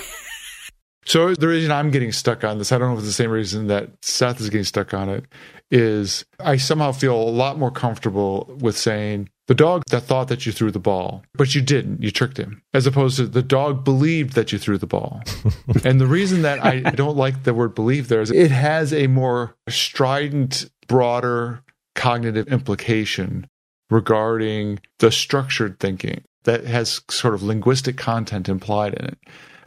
So 1.08 1.36
the 1.36 1.48
reason 1.48 1.72
I'm 1.72 1.91
getting 1.91 2.12
stuck 2.12 2.44
on 2.44 2.58
this, 2.58 2.72
I 2.72 2.80
don't 2.80 2.88
know 2.89 2.94
if 2.94 3.00
it's 3.00 3.08
the 3.08 3.13
same 3.13 3.30
reason 3.30 3.68
that 3.68 3.91
Seth 4.02 4.41
is 4.41 4.50
getting 4.50 4.65
stuck 4.65 4.91
on 4.91 5.08
it, 5.08 5.26
is 5.70 6.26
I 6.39 6.58
somehow 6.58 6.94
feel 6.94 7.15
a 7.15 7.30
lot 7.30 7.60
more 7.60 7.70
comfortable 7.70 8.52
with 8.60 8.76
saying 8.76 9.30
the 9.48 9.54
dog 9.54 9.84
that 9.91 10.02
thought 10.02 10.30
that 10.30 10.48
you 10.48 10.52
threw 10.52 10.72
the 10.72 10.80
ball, 10.80 11.24
but 11.36 11.54
you 11.54 11.62
didn't, 11.62 12.02
you 12.02 12.10
tricked 12.10 12.38
him, 12.38 12.63
as 12.74 12.88
opposed 12.88 13.18
to 13.18 13.28
the 13.28 13.44
dog 13.44 13.84
believed 13.84 14.34
that 14.34 14.52
you 14.52 14.58
threw 14.58 14.80
the 14.80 14.88
ball. 14.88 15.22
and 15.84 16.02
the 16.02 16.08
reason 16.08 16.41
that 16.41 16.65
I 16.65 16.80
don't 16.80 17.15
like 17.15 17.44
the 17.44 17.54
word 17.54 17.76
believe 17.76 18.08
there 18.08 18.22
is 18.22 18.32
it 18.32 18.50
has 18.50 18.91
a 18.91 19.06
more 19.06 19.56
strident, 19.70 20.68
broader 20.88 21.62
cognitive 21.94 22.48
implication 22.48 23.48
regarding 23.89 24.80
the 25.00 25.12
structured 25.12 25.80
thinking 25.80 26.24
that 26.43 26.63
has 26.65 27.02
sort 27.10 27.34
of 27.34 27.43
linguistic 27.43 27.98
content 27.98 28.50
implied 28.50 28.93
in 28.93 29.06
it 29.06 29.17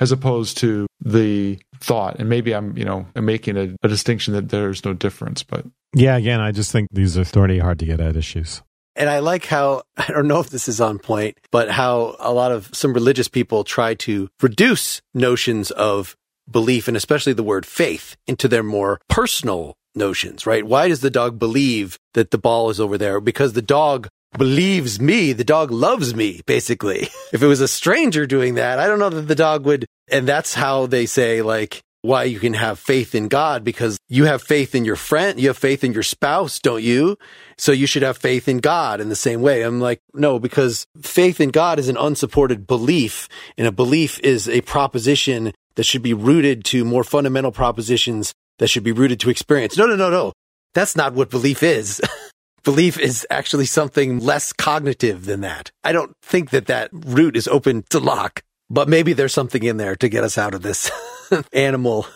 as 0.00 0.12
opposed 0.12 0.56
to 0.58 0.86
the 1.00 1.58
thought. 1.80 2.16
And 2.18 2.28
maybe 2.28 2.54
I'm, 2.54 2.76
you 2.76 2.84
know, 2.84 3.06
I'm 3.16 3.24
making 3.24 3.56
a, 3.56 3.74
a 3.82 3.88
distinction 3.88 4.34
that 4.34 4.48
there's 4.48 4.84
no 4.84 4.92
difference, 4.92 5.42
but 5.42 5.66
Yeah, 5.94 6.16
again, 6.16 6.40
I 6.40 6.52
just 6.52 6.72
think 6.72 6.88
these 6.92 7.18
are 7.18 7.24
thorny, 7.24 7.58
hard 7.58 7.78
to 7.80 7.86
get 7.86 8.00
at 8.00 8.16
issues. 8.16 8.62
And 8.96 9.08
I 9.08 9.20
like 9.20 9.46
how, 9.46 9.82
I 9.96 10.06
don't 10.08 10.28
know 10.28 10.40
if 10.40 10.50
this 10.50 10.68
is 10.68 10.80
on 10.80 10.98
point, 10.98 11.38
but 11.50 11.70
how 11.70 12.16
a 12.18 12.32
lot 12.32 12.52
of 12.52 12.70
some 12.72 12.92
religious 12.92 13.28
people 13.28 13.64
try 13.64 13.94
to 13.94 14.28
reduce 14.40 15.00
notions 15.14 15.70
of 15.70 16.16
belief 16.50 16.88
and 16.88 16.96
especially 16.96 17.34
the 17.34 17.42
word 17.42 17.66
faith 17.66 18.16
into 18.26 18.48
their 18.48 18.62
more 18.62 19.00
personal 19.08 19.76
notions, 19.94 20.46
right? 20.46 20.64
Why 20.64 20.88
does 20.88 21.00
the 21.00 21.10
dog 21.10 21.38
believe 21.38 21.98
that 22.14 22.30
the 22.30 22.38
ball 22.38 22.70
is 22.70 22.80
over 22.80 22.98
there? 22.98 23.20
Because 23.20 23.52
the 23.52 23.62
dog 23.62 24.08
believes 24.36 25.00
me. 25.00 25.32
The 25.32 25.44
dog 25.44 25.70
loves 25.70 26.14
me, 26.14 26.40
basically. 26.46 27.08
if 27.32 27.42
it 27.42 27.46
was 27.46 27.60
a 27.60 27.68
stranger 27.68 28.26
doing 28.26 28.54
that, 28.54 28.78
I 28.78 28.86
don't 28.86 28.98
know 28.98 29.10
that 29.10 29.22
the 29.22 29.34
dog 29.34 29.64
would. 29.64 29.86
And 30.10 30.26
that's 30.26 30.54
how 30.54 30.86
they 30.86 31.06
say, 31.06 31.42
like, 31.42 31.82
why 32.02 32.24
you 32.24 32.38
can 32.38 32.54
have 32.54 32.78
faith 32.78 33.14
in 33.14 33.28
God 33.28 33.64
because 33.64 33.98
you 34.08 34.24
have 34.26 34.42
faith 34.42 34.74
in 34.74 34.84
your 34.84 34.96
friend, 34.96 35.40
you 35.40 35.48
have 35.48 35.58
faith 35.58 35.82
in 35.82 35.92
your 35.92 36.04
spouse, 36.04 36.60
don't 36.60 36.82
you? 36.82 37.18
So 37.56 37.72
you 37.72 37.86
should 37.86 38.02
have 38.02 38.16
faith 38.16 38.48
in 38.48 38.58
God 38.58 39.00
in 39.00 39.08
the 39.08 39.16
same 39.16 39.42
way. 39.42 39.62
I'm 39.62 39.80
like, 39.80 40.00
no, 40.14 40.38
because 40.38 40.86
faith 41.02 41.40
in 41.40 41.50
God 41.50 41.78
is 41.78 41.88
an 41.88 41.96
unsupported 41.96 42.66
belief 42.66 43.28
and 43.56 43.66
a 43.66 43.72
belief 43.72 44.20
is 44.20 44.48
a 44.48 44.60
proposition 44.60 45.52
that 45.74 45.84
should 45.84 46.02
be 46.02 46.14
rooted 46.14 46.64
to 46.66 46.84
more 46.84 47.04
fundamental 47.04 47.52
propositions 47.52 48.32
that 48.58 48.68
should 48.68 48.84
be 48.84 48.92
rooted 48.92 49.20
to 49.20 49.30
experience. 49.30 49.76
No, 49.76 49.86
no, 49.86 49.96
no, 49.96 50.10
no. 50.10 50.32
That's 50.74 50.96
not 50.96 51.14
what 51.14 51.30
belief 51.30 51.62
is. 51.62 52.00
belief 52.64 52.98
is 52.98 53.26
actually 53.30 53.64
something 53.64 54.18
less 54.18 54.52
cognitive 54.52 55.24
than 55.24 55.40
that. 55.40 55.70
I 55.82 55.92
don't 55.92 56.12
think 56.22 56.50
that 56.50 56.66
that 56.66 56.90
root 56.92 57.36
is 57.36 57.48
open 57.48 57.84
to 57.90 57.98
Locke, 57.98 58.42
but 58.68 58.88
maybe 58.88 59.12
there's 59.12 59.32
something 59.32 59.62
in 59.62 59.76
there 59.76 59.96
to 59.96 60.08
get 60.08 60.24
us 60.24 60.36
out 60.36 60.54
of 60.54 60.62
this 60.62 60.90
animal. 61.52 62.06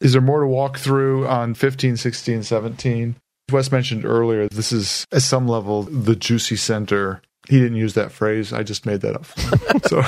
Is 0.00 0.12
there 0.12 0.22
more 0.22 0.40
to 0.40 0.46
walk 0.46 0.78
through 0.78 1.26
on 1.26 1.54
15, 1.54 1.96
16, 1.96 2.42
17? 2.42 3.16
Wes 3.52 3.70
mentioned 3.70 4.04
earlier, 4.04 4.48
this 4.48 4.72
is 4.72 5.06
at 5.12 5.22
some 5.22 5.46
level 5.46 5.84
the 5.84 6.16
juicy 6.16 6.56
center. 6.56 7.22
He 7.48 7.60
didn't 7.60 7.76
use 7.76 7.94
that 7.94 8.10
phrase. 8.10 8.52
I 8.52 8.64
just 8.64 8.86
made 8.86 9.02
that 9.02 9.14
up. 9.14 9.26
so 9.86 10.02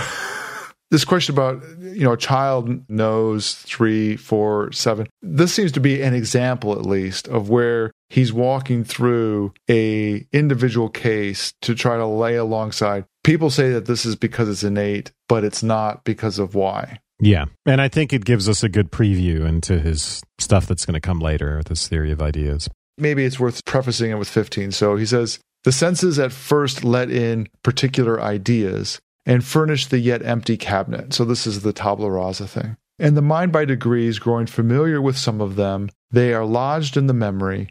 this 0.90 1.04
question 1.04 1.34
about 1.34 1.62
you 1.80 2.04
know 2.04 2.12
a 2.12 2.18
child 2.18 2.88
knows 2.88 3.54
three 3.54 4.16
four 4.16 4.72
seven. 4.72 5.06
This 5.22 5.52
seems 5.52 5.72
to 5.72 5.80
be 5.80 6.02
an 6.02 6.14
example 6.14 6.72
at 6.72 6.86
least 6.86 7.28
of 7.28 7.50
where 7.50 7.92
he's 8.08 8.32
walking 8.32 8.84
through 8.84 9.52
a 9.68 10.26
individual 10.32 10.88
case 10.88 11.52
to 11.62 11.74
try 11.74 11.96
to 11.96 12.06
lay 12.06 12.36
alongside. 12.36 13.04
People 13.24 13.50
say 13.50 13.70
that 13.70 13.86
this 13.86 14.06
is 14.06 14.16
because 14.16 14.48
it's 14.48 14.64
innate 14.64 15.12
but 15.28 15.44
it's 15.44 15.62
not 15.62 16.04
because 16.04 16.38
of 16.38 16.54
why. 16.54 16.98
Yeah. 17.20 17.46
And 17.66 17.80
i 17.80 17.88
think 17.88 18.12
it 18.12 18.24
gives 18.24 18.48
us 18.48 18.62
a 18.62 18.68
good 18.68 18.90
preview 18.90 19.46
into 19.46 19.78
his 19.78 20.22
stuff 20.38 20.66
that's 20.66 20.86
going 20.86 20.94
to 20.94 21.00
come 21.00 21.20
later 21.20 21.58
with 21.58 21.66
this 21.66 21.88
theory 21.88 22.12
of 22.12 22.22
ideas. 22.22 22.68
Maybe 22.96 23.24
it's 23.24 23.38
worth 23.38 23.64
prefacing 23.64 24.10
it 24.10 24.18
with 24.18 24.28
15 24.28 24.72
so 24.72 24.96
he 24.96 25.06
says 25.06 25.38
the 25.64 25.72
senses 25.72 26.18
at 26.18 26.32
first 26.32 26.84
let 26.84 27.10
in 27.10 27.48
particular 27.62 28.20
ideas 28.20 29.00
and 29.26 29.44
furnish 29.44 29.86
the 29.86 29.98
yet 29.98 30.22
empty 30.24 30.56
cabinet. 30.56 31.12
So 31.12 31.24
this 31.24 31.46
is 31.46 31.62
the 31.62 31.72
tabula 31.72 32.10
rasa 32.10 32.48
thing. 32.48 32.76
And 32.98 33.16
the 33.16 33.22
mind 33.22 33.52
by 33.52 33.64
degrees, 33.64 34.18
growing 34.18 34.46
familiar 34.46 35.00
with 35.00 35.16
some 35.16 35.40
of 35.40 35.56
them, 35.56 35.90
they 36.10 36.32
are 36.32 36.44
lodged 36.44 36.96
in 36.96 37.06
the 37.06 37.14
memory, 37.14 37.68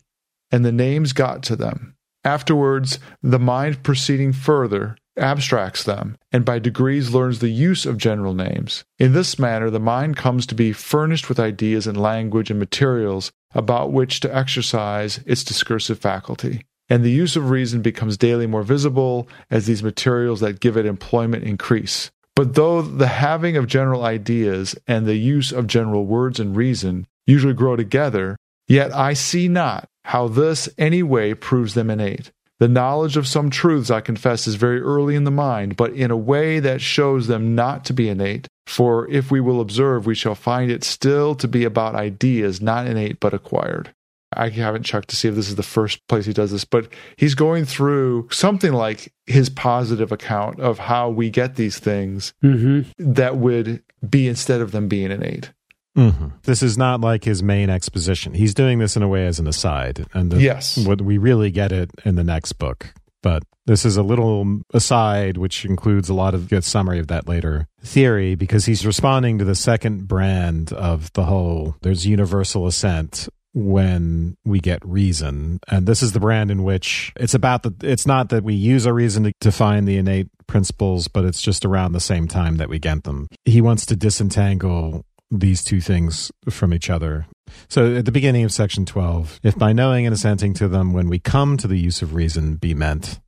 and 0.52 0.64
the 0.64 0.72
names 0.72 1.14
got 1.14 1.44
to 1.44 1.56
them. 1.56 1.96
Afterwards, 2.24 3.00
the 3.22 3.40
mind 3.40 3.84
proceeding 3.84 4.32
further 4.32 4.98
abstracts 5.18 5.84
them, 5.84 6.18
and 6.32 6.46
by 6.46 6.60
degrees 6.60 7.14
learns 7.14 7.40
the 7.40 7.50
use 7.50 7.86
of 7.86 7.98
general 7.98 8.34
names. 8.34 8.86
In 9.00 9.14
this 9.14 9.40
manner, 9.40 9.70
the 9.70 9.80
mind 9.80 10.16
comes 10.16 10.46
to 10.48 10.56
be 10.56 10.72
furnished 10.72 11.28
with 11.28 11.40
ideas 11.40 11.88
and 11.88 12.00
language 12.00 12.52
and 12.52 12.60
materials 12.60 13.32
about 13.54 13.92
which 13.92 14.20
to 14.22 14.36
exercise 14.36 15.20
its 15.26 15.44
discursive 15.44 16.00
faculty 16.00 16.64
and 16.90 17.04
the 17.04 17.12
use 17.12 17.36
of 17.36 17.50
reason 17.50 17.82
becomes 17.82 18.18
daily 18.18 18.48
more 18.48 18.64
visible 18.64 19.28
as 19.50 19.66
these 19.66 19.84
materials 19.84 20.40
that 20.40 20.60
give 20.60 20.78
it 20.78 20.86
employment 20.86 21.44
increase. 21.44 22.12
But 22.36 22.54
though 22.54 22.82
the 22.82 23.08
having 23.08 23.58
of 23.58 23.68
general 23.68 24.04
ideas 24.04 24.76
and 24.88 25.06
the 25.06 25.16
use 25.16 25.52
of 25.52 25.68
general 25.68 26.06
words 26.06 26.40
and 26.40 26.56
reason 26.56 27.08
usually 27.26 27.54
grow 27.54 27.76
together, 27.76 28.38
yet 28.68 28.94
I 28.94 29.14
see 29.14 29.48
not 29.48 29.90
how 30.04 30.28
this 30.28 30.70
any 30.78 31.04
way 31.04 31.34
proves 31.34 31.74
them 31.74 31.90
innate. 31.90 32.32
The 32.60 32.68
knowledge 32.68 33.18
of 33.18 33.28
some 33.28 33.50
truths, 33.52 33.92
I 33.92 34.02
confess, 34.02 34.48
is 34.48 34.56
very 34.56 34.82
early 34.82 35.16
in 35.16 35.26
the 35.26 35.32
mind, 35.32 35.76
but 35.78 35.94
in 35.94 36.10
a 36.10 36.18
way 36.18 36.60
that 36.60 36.82
shows 36.82 37.28
them 37.28 37.54
not 37.54 37.86
to 37.86 37.94
be 37.94 38.10
innate. 38.10 38.48
For 38.66 39.08
if 39.10 39.30
we 39.30 39.40
will 39.40 39.62
observe, 39.62 40.06
we 40.06 40.16
shall 40.16 40.34
find 40.34 40.72
it 40.72 40.84
still 40.84 41.36
to 41.36 41.48
be 41.48 41.66
about 41.66 41.96
ideas, 41.96 42.60
not 42.60 42.88
innate 42.88 43.20
but 43.20 43.34
acquired. 43.34 43.94
I 44.34 44.50
haven't 44.50 44.84
checked 44.84 45.10
to 45.10 45.16
see 45.16 45.28
if 45.28 45.36
this 45.36 45.48
is 45.50 45.56
the 45.56 45.64
first 45.64 46.06
place 46.08 46.26
he 46.26 46.34
does 46.34 46.52
this, 46.52 46.66
but 46.66 46.92
he's 47.16 47.34
going 47.34 47.66
through 47.66 48.28
something 48.32 48.74
like 48.74 49.14
his 49.26 49.50
positive 49.50 50.12
account 50.12 50.60
of 50.60 50.80
how 50.80 51.10
we 51.10 51.30
get 51.30 51.56
these 51.56 51.80
things 51.80 52.34
mm-hmm. 52.44 52.90
that 52.98 53.38
would 53.38 53.84
be 54.08 54.28
instead 54.28 54.62
of 54.62 54.72
them 54.72 54.88
being 54.88 55.12
innate. 55.12 55.54
Mm-hmm. 55.98 56.28
This 56.44 56.62
is 56.62 56.78
not 56.78 57.02
like 57.02 57.24
his 57.24 57.42
main 57.42 57.70
exposition. 57.70 58.34
He's 58.34 58.54
doing 58.54 58.80
this 58.80 58.96
in 58.96 59.02
a 59.02 59.08
way 59.08 59.26
as 59.26 59.40
an 59.40 59.48
aside, 59.48 60.06
and 60.14 60.30
the, 60.30 60.42
yes, 60.42 60.78
what 60.78 61.02
we 61.02 61.18
really 61.18 61.50
get 61.50 61.72
it 61.72 61.90
in 62.06 62.16
the 62.16 62.24
next 62.24 62.54
book. 62.54 62.94
But 63.24 63.44
this 63.66 63.84
is 63.84 63.98
a 63.98 64.04
little 64.04 64.62
aside, 64.74 65.38
which 65.38 65.66
includes 65.66 66.08
a 66.08 66.14
lot 66.14 66.36
of 66.36 66.50
good 66.50 66.64
summary 66.64 67.00
of 67.00 67.08
that 67.08 67.28
later 67.28 67.68
theory, 67.82 68.36
because 68.36 68.66
he's 68.66 68.86
responding 68.86 69.40
to 69.40 69.46
the 69.46 69.56
second 69.56 70.08
brand 70.08 70.72
of 70.74 71.12
the 71.14 71.24
whole. 71.24 71.76
There's 71.82 72.06
universal 72.06 72.68
assent 72.68 73.28
when 73.58 74.38
we 74.46 74.60
get 74.60 74.86
reason. 74.86 75.60
And 75.68 75.88
this 75.88 76.04
is 76.04 76.12
the 76.12 76.20
brand 76.20 76.52
in 76.52 76.64
which 76.64 77.12
it's 77.16 77.34
about 77.34 77.64
the, 77.64 77.74
it's 77.82 78.06
not 78.06 78.30
that 78.30 78.44
we 78.44 78.54
use 78.54 78.86
our 78.86 78.94
reason 78.94 79.24
to 79.24 79.34
define 79.42 79.86
the 79.86 79.98
innate 79.98 80.28
principles, 80.46 81.08
but 81.08 81.26
it's 81.26 81.42
just 81.42 81.66
around 81.66 81.94
the 81.94 82.00
same 82.00 82.28
time 82.28 82.58
that 82.58 82.70
we 82.70 82.78
get 82.78 83.04
them. 83.04 83.28
He 83.46 83.60
wants 83.60 83.86
to 83.88 83.96
disentangle 83.96 85.04
these 85.32 85.64
two 85.64 85.82
things 85.82 86.32
from 86.50 86.74
each 86.74 86.90
other. 86.90 87.26
So 87.68 87.96
at 87.96 88.06
the 88.06 88.12
beginning 88.12 88.44
of 88.44 88.54
section 88.54 88.86
12, 88.86 89.40
if 89.42 89.58
by 89.58 89.74
knowing 89.74 90.06
and 90.06 90.14
assenting 90.14 90.54
to 90.56 90.68
them 90.68 90.94
when 90.94 91.10
we 91.10 91.20
come 91.20 91.58
to 91.58 91.68
the 91.68 91.80
use 91.80 92.02
of 92.02 92.14
reason 92.14 92.56
be 92.56 92.74
meant 92.74 93.20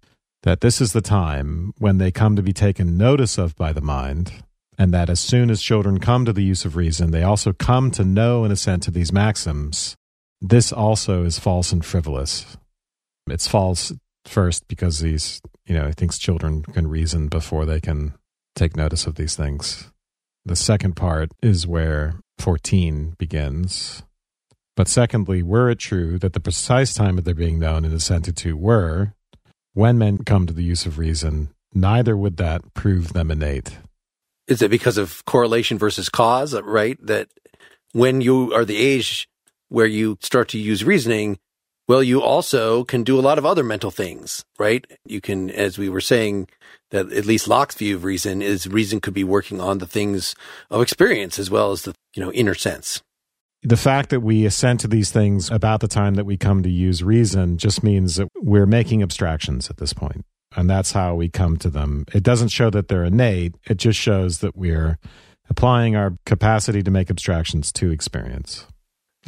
that 0.43 0.61
this 0.61 0.79
is 0.79 0.93
the 0.93 1.01
time 1.01 1.73
when 1.79 1.97
they 1.97 2.11
come 2.11 2.35
to 2.35 2.43
be 2.43 2.53
taken 2.53 2.97
notice 2.97 3.37
of 3.37 3.55
by 3.55 3.73
the 3.73 3.81
mind, 3.81 4.31
and 4.77 4.93
that 4.93 5.09
as 5.09 5.19
soon 5.19 5.49
as 5.49 5.61
children 5.61 5.99
come 5.99 6.23
to 6.23 6.31
the 6.31 6.43
use 6.43 6.63
of 6.63 6.77
reason, 6.77 7.11
they 7.11 7.23
also 7.23 7.51
come 7.51 7.91
to 7.91 8.05
know 8.05 8.45
and 8.45 8.53
assent 8.53 8.83
to 8.83 8.91
these 8.91 9.11
maxims, 9.11 9.97
this 10.41 10.71
also 10.71 11.23
is 11.23 11.39
false 11.39 11.71
and 11.71 11.85
frivolous. 11.85 12.57
It's 13.27 13.47
false 13.47 13.93
first 14.25 14.67
because 14.67 14.99
these, 14.99 15.41
you 15.65 15.75
know, 15.75 15.87
he 15.87 15.93
thinks 15.93 16.17
children 16.17 16.63
can 16.63 16.87
reason 16.87 17.27
before 17.27 17.65
they 17.65 17.79
can 17.79 18.13
take 18.55 18.75
notice 18.75 19.07
of 19.07 19.15
these 19.15 19.35
things. 19.35 19.91
The 20.45 20.55
second 20.55 20.95
part 20.95 21.31
is 21.41 21.67
where 21.67 22.15
14 22.39 23.15
begins. 23.17 24.03
But 24.75 24.87
secondly, 24.87 25.43
were 25.43 25.69
it 25.69 25.79
true 25.79 26.17
that 26.19 26.33
the 26.33 26.39
precise 26.39 26.93
time 26.93 27.17
of 27.17 27.25
their 27.25 27.35
being 27.35 27.59
known 27.59 27.85
and 27.85 27.93
assented 27.93 28.37
to 28.37 28.55
were 28.55 29.13
when 29.73 29.97
men 29.97 30.19
come 30.19 30.47
to 30.47 30.53
the 30.53 30.63
use 30.63 30.85
of 30.85 30.97
reason, 30.97 31.49
neither 31.73 32.17
would 32.17 32.37
that 32.37 32.73
prove 32.73 33.13
them 33.13 33.31
innate. 33.31 33.77
Is 34.47 34.61
it 34.61 34.71
because 34.71 34.97
of 34.97 35.23
correlation 35.25 35.77
versus 35.77 36.09
cause, 36.09 36.59
right? 36.59 36.97
That 37.05 37.29
when 37.93 38.21
you 38.21 38.53
are 38.53 38.65
the 38.65 38.77
age 38.77 39.28
where 39.69 39.85
you 39.85 40.17
start 40.21 40.49
to 40.49 40.59
use 40.59 40.83
reasoning, 40.83 41.39
well, 41.87 42.03
you 42.03 42.21
also 42.21 42.83
can 42.83 43.03
do 43.03 43.19
a 43.19 43.21
lot 43.21 43.39
of 43.39 43.45
other 43.47 43.63
mental 43.63 43.89
things, 43.89 44.45
right? 44.59 44.85
You 45.05 45.21
can, 45.21 45.49
as 45.49 45.79
we 45.79 45.89
were 45.89 46.01
saying, 46.01 46.47
that 46.91 47.11
at 47.11 47.25
least 47.25 47.47
Locke's 47.47 47.75
view 47.75 47.95
of 47.95 48.03
reason 48.03 48.41
is 48.43 48.67
reason 48.67 49.01
could 49.01 49.15
be 49.15 49.23
working 49.23 49.59
on 49.59 49.79
the 49.79 49.87
things 49.87 50.35
of 50.69 50.81
experience 50.81 51.39
as 51.39 51.49
well 51.49 51.71
as 51.71 51.83
the, 51.83 51.95
you 52.15 52.23
know, 52.23 52.31
inner 52.31 52.53
sense. 52.53 53.01
The 53.63 53.75
fact 53.75 54.09
that 54.11 54.21
we 54.21 54.45
assent 54.45 54.79
to 54.81 54.87
these 54.87 55.11
things 55.11 55.49
about 55.49 55.81
the 55.81 55.87
time 55.87 56.15
that 56.15 56.25
we 56.25 56.37
come 56.37 56.63
to 56.63 56.69
use 56.69 57.03
reason 57.03 57.57
just 57.57 57.83
means 57.83 58.15
that 58.15 58.29
we're 58.35 58.65
making 58.65 59.01
abstractions 59.01 59.69
at 59.69 59.77
this 59.77 59.91
point, 59.91 60.23
And 60.55 60.69
that's 60.69 60.93
how 60.93 61.15
we 61.15 61.27
come 61.27 61.57
to 61.57 61.69
them. 61.69 62.05
It 62.13 62.23
doesn't 62.23 62.49
show 62.49 62.69
that 62.69 62.87
they're 62.87 63.03
innate. 63.03 63.55
It 63.67 63.77
just 63.77 63.99
shows 63.99 64.39
that 64.39 64.55
we're 64.55 64.97
applying 65.49 65.95
our 65.95 66.13
capacity 66.25 66.83
to 66.83 66.91
make 66.91 67.09
abstractions 67.09 67.71
to 67.73 67.91
experience. 67.91 68.65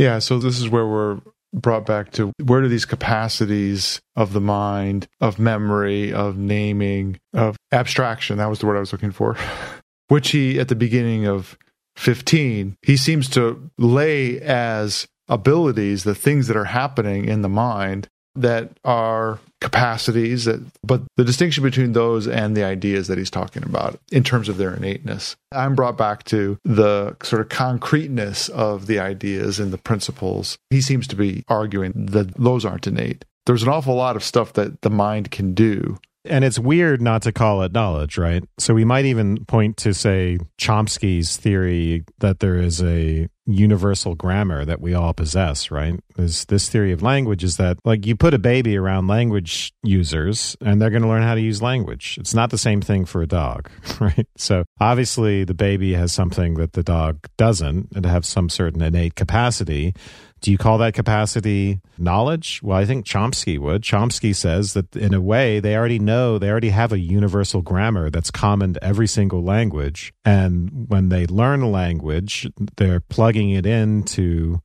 Yeah, 0.01 0.17
so 0.17 0.39
this 0.39 0.59
is 0.59 0.67
where 0.67 0.87
we're 0.87 1.21
brought 1.53 1.85
back 1.85 2.11
to 2.13 2.31
where 2.43 2.59
do 2.61 2.67
these 2.67 2.85
capacities 2.85 4.01
of 4.15 4.33
the 4.33 4.41
mind, 4.41 5.07
of 5.19 5.37
memory, 5.37 6.11
of 6.11 6.39
naming, 6.39 7.19
of 7.35 7.55
abstraction, 7.71 8.39
that 8.39 8.49
was 8.49 8.57
the 8.57 8.65
word 8.65 8.77
I 8.77 8.79
was 8.79 8.91
looking 8.91 9.11
for, 9.11 9.37
which 10.07 10.31
he 10.31 10.59
at 10.59 10.69
the 10.69 10.75
beginning 10.75 11.27
of 11.27 11.55
15, 11.97 12.77
he 12.81 12.97
seems 12.97 13.29
to 13.29 13.69
lay 13.77 14.41
as 14.41 15.07
abilities, 15.27 16.03
the 16.03 16.15
things 16.15 16.47
that 16.47 16.57
are 16.57 16.65
happening 16.65 17.25
in 17.25 17.43
the 17.43 17.49
mind 17.49 18.07
that 18.35 18.71
are 18.83 19.39
capacities 19.59 20.45
that 20.45 20.59
but 20.83 21.01
the 21.17 21.23
distinction 21.23 21.63
between 21.63 21.93
those 21.93 22.27
and 22.27 22.57
the 22.57 22.63
ideas 22.63 23.07
that 23.07 23.17
he's 23.17 23.29
talking 23.29 23.63
about 23.63 23.99
in 24.11 24.23
terms 24.23 24.49
of 24.49 24.57
their 24.57 24.73
innateness. 24.73 25.35
I'm 25.51 25.75
brought 25.75 25.97
back 25.97 26.23
to 26.25 26.57
the 26.63 27.15
sort 27.21 27.41
of 27.41 27.49
concreteness 27.49 28.49
of 28.49 28.87
the 28.87 28.99
ideas 28.99 29.59
and 29.59 29.71
the 29.71 29.77
principles. 29.77 30.57
He 30.69 30.81
seems 30.81 31.07
to 31.07 31.15
be 31.15 31.43
arguing 31.47 31.93
that 31.95 32.35
those 32.35 32.65
aren't 32.65 32.87
innate. 32.87 33.23
There's 33.45 33.63
an 33.63 33.69
awful 33.69 33.95
lot 33.95 34.15
of 34.15 34.23
stuff 34.23 34.53
that 34.53 34.81
the 34.81 34.89
mind 34.89 35.31
can 35.31 35.53
do 35.53 35.99
And 36.23 36.43
it's 36.43 36.59
weird 36.59 37.01
not 37.01 37.23
to 37.23 37.31
call 37.31 37.63
it 37.63 37.71
knowledge, 37.71 38.17
right? 38.17 38.43
So 38.59 38.73
we 38.73 38.85
might 38.85 39.05
even 39.05 39.45
point 39.45 39.77
to, 39.77 39.93
say, 39.93 40.37
Chomsky's 40.59 41.37
theory 41.37 42.03
that 42.19 42.39
there 42.39 42.57
is 42.57 42.81
a 42.83 43.27
universal 43.47 44.15
grammar 44.15 44.65
that 44.65 44.81
we 44.81 44.93
all 44.93 45.13
possess, 45.13 45.71
right? 45.71 45.99
Is 46.17 46.45
this 46.45 46.69
theory 46.69 46.91
of 46.91 47.01
language 47.01 47.43
is 47.43 47.57
that 47.57 47.77
like 47.83 48.05
you 48.05 48.15
put 48.15 48.33
a 48.33 48.39
baby 48.39 48.77
around 48.77 49.07
language 49.07 49.73
users 49.83 50.55
and 50.61 50.81
they're 50.81 50.89
going 50.89 51.01
to 51.01 51.07
learn 51.07 51.23
how 51.23 51.35
to 51.35 51.41
use 51.41 51.61
language. 51.61 52.17
It's 52.19 52.33
not 52.33 52.51
the 52.51 52.57
same 52.57 52.81
thing 52.81 53.05
for 53.05 53.21
a 53.21 53.27
dog, 53.27 53.69
right? 53.99 54.27
So 54.37 54.63
obviously 54.79 55.43
the 55.43 55.53
baby 55.53 55.93
has 55.93 56.13
something 56.13 56.55
that 56.55 56.73
the 56.73 56.83
dog 56.83 57.27
doesn't 57.37 57.89
and 57.95 58.05
have 58.05 58.25
some 58.25 58.49
certain 58.49 58.81
innate 58.81 59.15
capacity 59.15 59.95
do 60.41 60.51
you 60.51 60.57
call 60.57 60.79
that 60.79 60.95
capacity 60.95 61.81
knowledge? 61.97 62.61
Well, 62.63 62.77
I 62.77 62.85
think 62.85 63.05
Chomsky 63.05 63.59
would. 63.59 63.83
Chomsky 63.83 64.35
says 64.35 64.73
that 64.73 64.95
in 64.95 65.13
a 65.13 65.21
way, 65.21 65.59
they 65.59 65.75
already 65.75 65.99
know, 65.99 66.39
they 66.39 66.49
already 66.49 66.69
have 66.69 66.91
a 66.91 66.99
universal 66.99 67.61
grammar 67.61 68.09
that's 68.09 68.31
common 68.31 68.73
to 68.73 68.83
every 68.83 69.07
single 69.07 69.43
language. 69.43 70.13
And 70.25 70.87
when 70.89 71.09
they 71.09 71.27
learn 71.27 71.61
a 71.61 71.69
language, 71.69 72.49
they're 72.77 72.99
plugging 72.99 73.51
it 73.51 73.67
into 73.67 74.61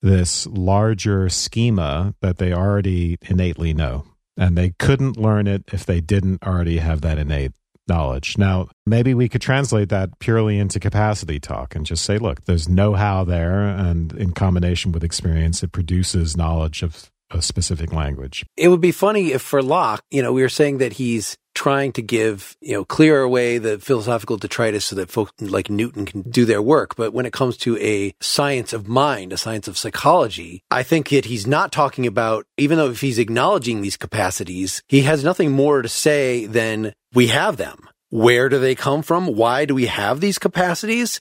this 0.00 0.46
larger 0.46 1.28
schema 1.28 2.14
that 2.20 2.38
they 2.38 2.52
already 2.52 3.18
innately 3.22 3.74
know. 3.74 4.04
And 4.36 4.56
they 4.56 4.70
couldn't 4.78 5.16
learn 5.16 5.46
it 5.46 5.64
if 5.72 5.84
they 5.84 6.00
didn't 6.00 6.42
already 6.44 6.78
have 6.78 7.00
that 7.02 7.18
innate 7.18 7.52
knowledge. 7.88 8.36
Now, 8.38 8.68
maybe 8.86 9.14
we 9.14 9.28
could 9.28 9.42
translate 9.42 9.88
that 9.88 10.18
purely 10.18 10.58
into 10.58 10.80
capacity 10.80 11.40
talk 11.40 11.74
and 11.74 11.86
just 11.86 12.04
say, 12.04 12.18
look, 12.18 12.44
there's 12.44 12.68
know 12.68 12.94
how 12.94 13.24
there, 13.24 13.60
and 13.60 14.12
in 14.12 14.32
combination 14.32 14.92
with 14.92 15.04
experience, 15.04 15.62
it 15.62 15.72
produces 15.72 16.36
knowledge 16.36 16.82
of 16.82 17.10
a 17.30 17.42
specific 17.42 17.92
language. 17.92 18.46
It 18.56 18.68
would 18.68 18.80
be 18.80 18.92
funny 18.92 19.32
if 19.32 19.42
for 19.42 19.62
Locke, 19.62 20.02
you 20.10 20.22
know, 20.22 20.32
we 20.32 20.42
were 20.42 20.48
saying 20.48 20.78
that 20.78 20.94
he's 20.94 21.36
trying 21.54 21.92
to 21.92 22.02
give, 22.02 22.56
you 22.60 22.72
know, 22.72 22.84
clear 22.84 23.20
away 23.20 23.58
the 23.58 23.78
philosophical 23.80 24.36
detritus 24.36 24.84
so 24.84 24.94
that 24.94 25.10
folks 25.10 25.32
like 25.40 25.68
Newton 25.68 26.06
can 26.06 26.22
do 26.22 26.44
their 26.44 26.62
work. 26.62 26.94
But 26.94 27.12
when 27.12 27.26
it 27.26 27.32
comes 27.32 27.56
to 27.58 27.76
a 27.78 28.14
science 28.20 28.72
of 28.72 28.86
mind, 28.86 29.32
a 29.32 29.36
science 29.36 29.66
of 29.66 29.76
psychology, 29.76 30.62
I 30.70 30.84
think 30.84 31.08
that 31.08 31.24
he's 31.24 31.48
not 31.48 31.72
talking 31.72 32.06
about, 32.06 32.46
even 32.56 32.78
though 32.78 32.90
if 32.90 33.00
he's 33.00 33.18
acknowledging 33.18 33.82
these 33.82 33.96
capacities, 33.96 34.82
he 34.86 35.02
has 35.02 35.24
nothing 35.24 35.50
more 35.50 35.82
to 35.82 35.88
say 35.88 36.46
than 36.46 36.94
we 37.14 37.28
have 37.28 37.56
them. 37.56 37.88
Where 38.10 38.48
do 38.48 38.58
they 38.58 38.74
come 38.74 39.02
from? 39.02 39.26
Why 39.26 39.64
do 39.64 39.74
we 39.74 39.86
have 39.86 40.20
these 40.20 40.38
capacities? 40.38 41.20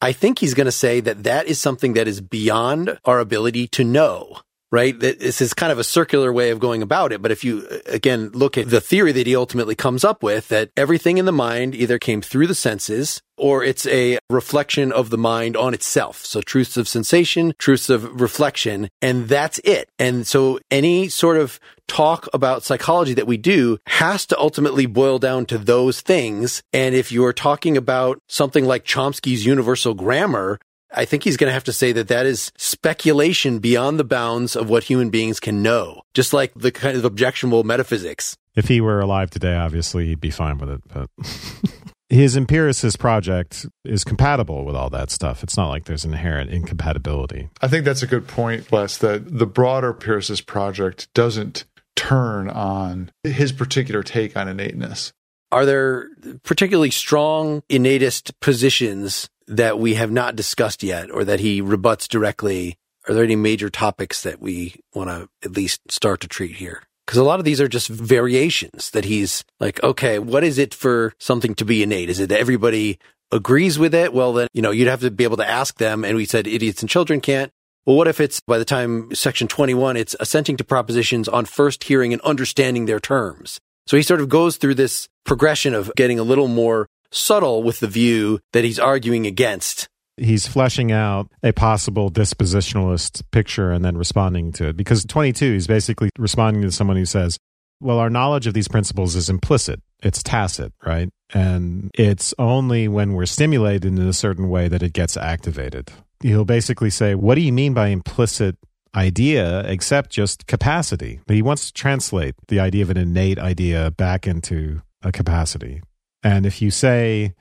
I 0.00 0.12
think 0.12 0.38
he's 0.38 0.54
going 0.54 0.66
to 0.66 0.72
say 0.72 1.00
that 1.00 1.24
that 1.24 1.46
is 1.46 1.60
something 1.60 1.94
that 1.94 2.08
is 2.08 2.20
beyond 2.20 2.98
our 3.04 3.20
ability 3.20 3.68
to 3.68 3.84
know 3.84 4.38
right? 4.74 4.98
This 4.98 5.40
is 5.40 5.54
kind 5.54 5.70
of 5.70 5.78
a 5.78 5.84
circular 5.84 6.32
way 6.32 6.50
of 6.50 6.58
going 6.58 6.82
about 6.82 7.12
it. 7.12 7.22
But 7.22 7.30
if 7.30 7.44
you, 7.44 7.64
again, 7.86 8.30
look 8.30 8.58
at 8.58 8.68
the 8.68 8.80
theory 8.80 9.12
that 9.12 9.24
he 9.24 9.36
ultimately 9.36 9.76
comes 9.76 10.02
up 10.02 10.20
with, 10.20 10.48
that 10.48 10.70
everything 10.76 11.16
in 11.16 11.26
the 11.26 11.32
mind 11.32 11.76
either 11.76 11.96
came 11.96 12.20
through 12.20 12.48
the 12.48 12.56
senses 12.56 13.22
or 13.38 13.62
it's 13.62 13.86
a 13.86 14.18
reflection 14.28 14.90
of 14.90 15.10
the 15.10 15.18
mind 15.18 15.56
on 15.56 15.74
itself. 15.74 16.24
So 16.24 16.40
truths 16.40 16.76
of 16.76 16.88
sensation, 16.88 17.54
truths 17.56 17.88
of 17.88 18.20
reflection, 18.20 18.88
and 19.00 19.28
that's 19.28 19.60
it. 19.60 19.88
And 20.00 20.26
so 20.26 20.58
any 20.72 21.08
sort 21.08 21.36
of 21.36 21.60
talk 21.86 22.26
about 22.34 22.64
psychology 22.64 23.14
that 23.14 23.28
we 23.28 23.36
do 23.36 23.78
has 23.86 24.26
to 24.26 24.38
ultimately 24.40 24.86
boil 24.86 25.20
down 25.20 25.46
to 25.46 25.58
those 25.58 26.00
things. 26.00 26.64
And 26.72 26.96
if 26.96 27.12
you're 27.12 27.32
talking 27.32 27.76
about 27.76 28.18
something 28.28 28.64
like 28.64 28.84
Chomsky's 28.84 29.46
universal 29.46 29.94
grammar, 29.94 30.58
I 30.94 31.04
think 31.04 31.24
he's 31.24 31.36
going 31.36 31.48
to 31.48 31.54
have 31.54 31.64
to 31.64 31.72
say 31.72 31.92
that 31.92 32.08
that 32.08 32.26
is 32.26 32.52
speculation 32.56 33.58
beyond 33.58 33.98
the 33.98 34.04
bounds 34.04 34.56
of 34.56 34.70
what 34.70 34.84
human 34.84 35.10
beings 35.10 35.40
can 35.40 35.62
know, 35.62 36.02
just 36.14 36.32
like 36.32 36.52
the 36.54 36.70
kind 36.70 36.96
of 36.96 37.04
objectionable 37.04 37.64
metaphysics. 37.64 38.36
If 38.54 38.68
he 38.68 38.80
were 38.80 39.00
alive 39.00 39.30
today, 39.30 39.56
obviously 39.56 40.06
he'd 40.06 40.20
be 40.20 40.30
fine 40.30 40.58
with 40.58 40.70
it. 40.70 40.80
But 40.92 41.10
his 42.08 42.36
empiricist 42.36 42.98
project 42.98 43.66
is 43.84 44.04
compatible 44.04 44.64
with 44.64 44.76
all 44.76 44.90
that 44.90 45.10
stuff. 45.10 45.42
It's 45.42 45.56
not 45.56 45.68
like 45.68 45.84
there's 45.84 46.04
inherent 46.04 46.50
incompatibility. 46.50 47.48
I 47.60 47.68
think 47.68 47.84
that's 47.84 48.02
a 48.02 48.06
good 48.06 48.28
point, 48.28 48.70
Wes, 48.70 48.98
that 48.98 49.38
the 49.38 49.46
broader 49.46 49.90
empiricist 49.90 50.46
project 50.46 51.12
doesn't 51.14 51.64
turn 51.96 52.48
on 52.48 53.10
his 53.22 53.52
particular 53.52 54.02
take 54.02 54.36
on 54.36 54.48
innateness. 54.48 55.12
Are 55.50 55.64
there 55.64 56.08
particularly 56.42 56.90
strong 56.90 57.62
innatist 57.70 58.32
positions 58.40 59.28
that 59.46 59.78
we 59.78 59.94
have 59.94 60.10
not 60.10 60.36
discussed 60.36 60.82
yet 60.82 61.10
or 61.10 61.24
that 61.24 61.40
he 61.40 61.60
rebuts 61.60 62.08
directly? 62.08 62.76
Are 63.08 63.14
there 63.14 63.24
any 63.24 63.36
major 63.36 63.68
topics 63.68 64.22
that 64.22 64.40
we 64.40 64.76
want 64.94 65.10
to 65.10 65.28
at 65.44 65.52
least 65.52 65.80
start 65.90 66.20
to 66.20 66.28
treat 66.28 66.56
here? 66.56 66.82
Because 67.06 67.18
a 67.18 67.24
lot 67.24 67.38
of 67.38 67.44
these 67.44 67.60
are 67.60 67.68
just 67.68 67.88
variations 67.88 68.90
that 68.90 69.04
he's 69.04 69.44
like, 69.60 69.82
okay, 69.82 70.18
what 70.18 70.42
is 70.42 70.58
it 70.58 70.72
for 70.72 71.12
something 71.18 71.54
to 71.56 71.64
be 71.64 71.82
innate? 71.82 72.08
Is 72.08 72.18
it 72.18 72.30
that 72.30 72.40
everybody 72.40 72.98
agrees 73.30 73.78
with 73.78 73.94
it? 73.94 74.14
Well, 74.14 74.32
then, 74.32 74.48
you 74.54 74.62
know, 74.62 74.70
you'd 74.70 74.88
have 74.88 75.00
to 75.00 75.10
be 75.10 75.24
able 75.24 75.36
to 75.36 75.48
ask 75.48 75.76
them. 75.76 76.04
And 76.04 76.16
we 76.16 76.24
said 76.24 76.46
idiots 76.46 76.80
and 76.80 76.88
children 76.88 77.20
can't. 77.20 77.52
Well, 77.84 77.96
what 77.96 78.08
if 78.08 78.20
it's 78.20 78.40
by 78.40 78.56
the 78.56 78.64
time 78.64 79.14
section 79.14 79.48
21, 79.48 79.98
it's 79.98 80.16
assenting 80.18 80.56
to 80.56 80.64
propositions 80.64 81.28
on 81.28 81.44
first 81.44 81.84
hearing 81.84 82.14
and 82.14 82.22
understanding 82.22 82.86
their 82.86 83.00
terms? 83.00 83.60
So 83.86 83.98
he 83.98 84.02
sort 84.02 84.22
of 84.22 84.30
goes 84.30 84.56
through 84.56 84.76
this 84.76 85.08
progression 85.24 85.74
of 85.74 85.92
getting 85.94 86.18
a 86.18 86.22
little 86.22 86.48
more 86.48 86.88
subtle 87.14 87.62
with 87.62 87.80
the 87.80 87.88
view 87.88 88.40
that 88.52 88.64
he's 88.64 88.78
arguing 88.78 89.26
against. 89.26 89.88
He's 90.16 90.46
fleshing 90.46 90.92
out 90.92 91.28
a 91.42 91.52
possible 91.52 92.10
dispositionalist 92.10 93.22
picture 93.32 93.72
and 93.72 93.84
then 93.84 93.96
responding 93.96 94.52
to 94.52 94.68
it. 94.68 94.76
Because 94.76 95.04
22, 95.04 95.54
he's 95.54 95.66
basically 95.66 96.10
responding 96.18 96.62
to 96.62 96.70
someone 96.70 96.96
who 96.96 97.04
says, 97.04 97.38
well, 97.80 97.98
our 97.98 98.10
knowledge 98.10 98.46
of 98.46 98.54
these 98.54 98.68
principles 98.68 99.14
is 99.14 99.28
implicit. 99.28 99.82
It's 100.02 100.22
tacit, 100.22 100.72
right? 100.84 101.10
And 101.32 101.90
it's 101.94 102.34
only 102.38 102.88
when 102.88 103.14
we're 103.14 103.26
stimulated 103.26 103.84
in 103.84 103.98
a 103.98 104.12
certain 104.12 104.48
way 104.48 104.68
that 104.68 104.82
it 104.82 104.92
gets 104.92 105.16
activated. 105.16 105.90
He'll 106.20 106.44
basically 106.44 106.90
say, 106.90 107.14
What 107.14 107.34
do 107.34 107.40
you 107.42 107.52
mean 107.52 107.74
by 107.74 107.88
implicit 107.88 108.56
idea 108.94 109.60
except 109.66 110.10
just 110.10 110.46
capacity? 110.46 111.20
But 111.26 111.36
he 111.36 111.42
wants 111.42 111.66
to 111.66 111.72
translate 111.72 112.34
the 112.48 112.60
idea 112.60 112.82
of 112.82 112.90
an 112.90 112.96
innate 112.96 113.38
idea 113.38 113.90
back 113.90 114.26
into 114.26 114.80
a 115.02 115.12
capacity. 115.12 115.82
And 116.24 116.46
if 116.46 116.60
you 116.60 116.70
say 116.70 117.34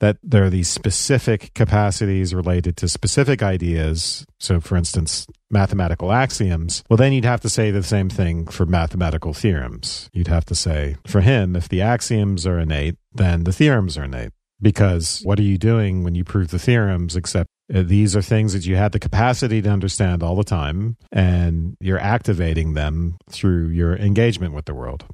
that 0.00 0.16
there 0.20 0.42
are 0.42 0.50
these 0.50 0.68
specific 0.68 1.54
capacities 1.54 2.34
related 2.34 2.76
to 2.78 2.88
specific 2.88 3.40
ideas, 3.40 4.26
so 4.40 4.58
for 4.58 4.76
instance, 4.76 5.28
mathematical 5.48 6.10
axioms, 6.10 6.82
well, 6.90 6.96
then 6.96 7.12
you'd 7.12 7.24
have 7.24 7.40
to 7.42 7.48
say 7.48 7.70
the 7.70 7.84
same 7.84 8.08
thing 8.08 8.48
for 8.48 8.66
mathematical 8.66 9.32
theorems. 9.32 10.10
You'd 10.12 10.26
have 10.26 10.44
to 10.46 10.56
say, 10.56 10.96
for 11.06 11.20
him, 11.20 11.54
if 11.54 11.68
the 11.68 11.82
axioms 11.82 12.48
are 12.48 12.58
innate, 12.58 12.96
then 13.14 13.44
the 13.44 13.52
theorems 13.52 13.96
are 13.96 14.04
innate. 14.04 14.32
Because 14.60 15.20
what 15.24 15.38
are 15.38 15.44
you 15.44 15.58
doing 15.58 16.02
when 16.02 16.16
you 16.16 16.24
prove 16.24 16.50
the 16.50 16.58
theorems 16.58 17.14
except 17.14 17.48
uh, 17.72 17.82
these 17.84 18.16
are 18.16 18.22
things 18.22 18.52
that 18.52 18.66
you 18.66 18.76
had 18.76 18.92
the 18.92 18.98
capacity 18.98 19.62
to 19.62 19.68
understand 19.68 20.22
all 20.22 20.36
the 20.36 20.44
time, 20.44 20.96
and 21.12 21.76
you're 21.80 21.98
activating 21.98 22.74
them 22.74 23.18
through 23.30 23.68
your 23.68 23.96
engagement 23.96 24.52
with 24.52 24.64
the 24.64 24.74
world 24.74 25.04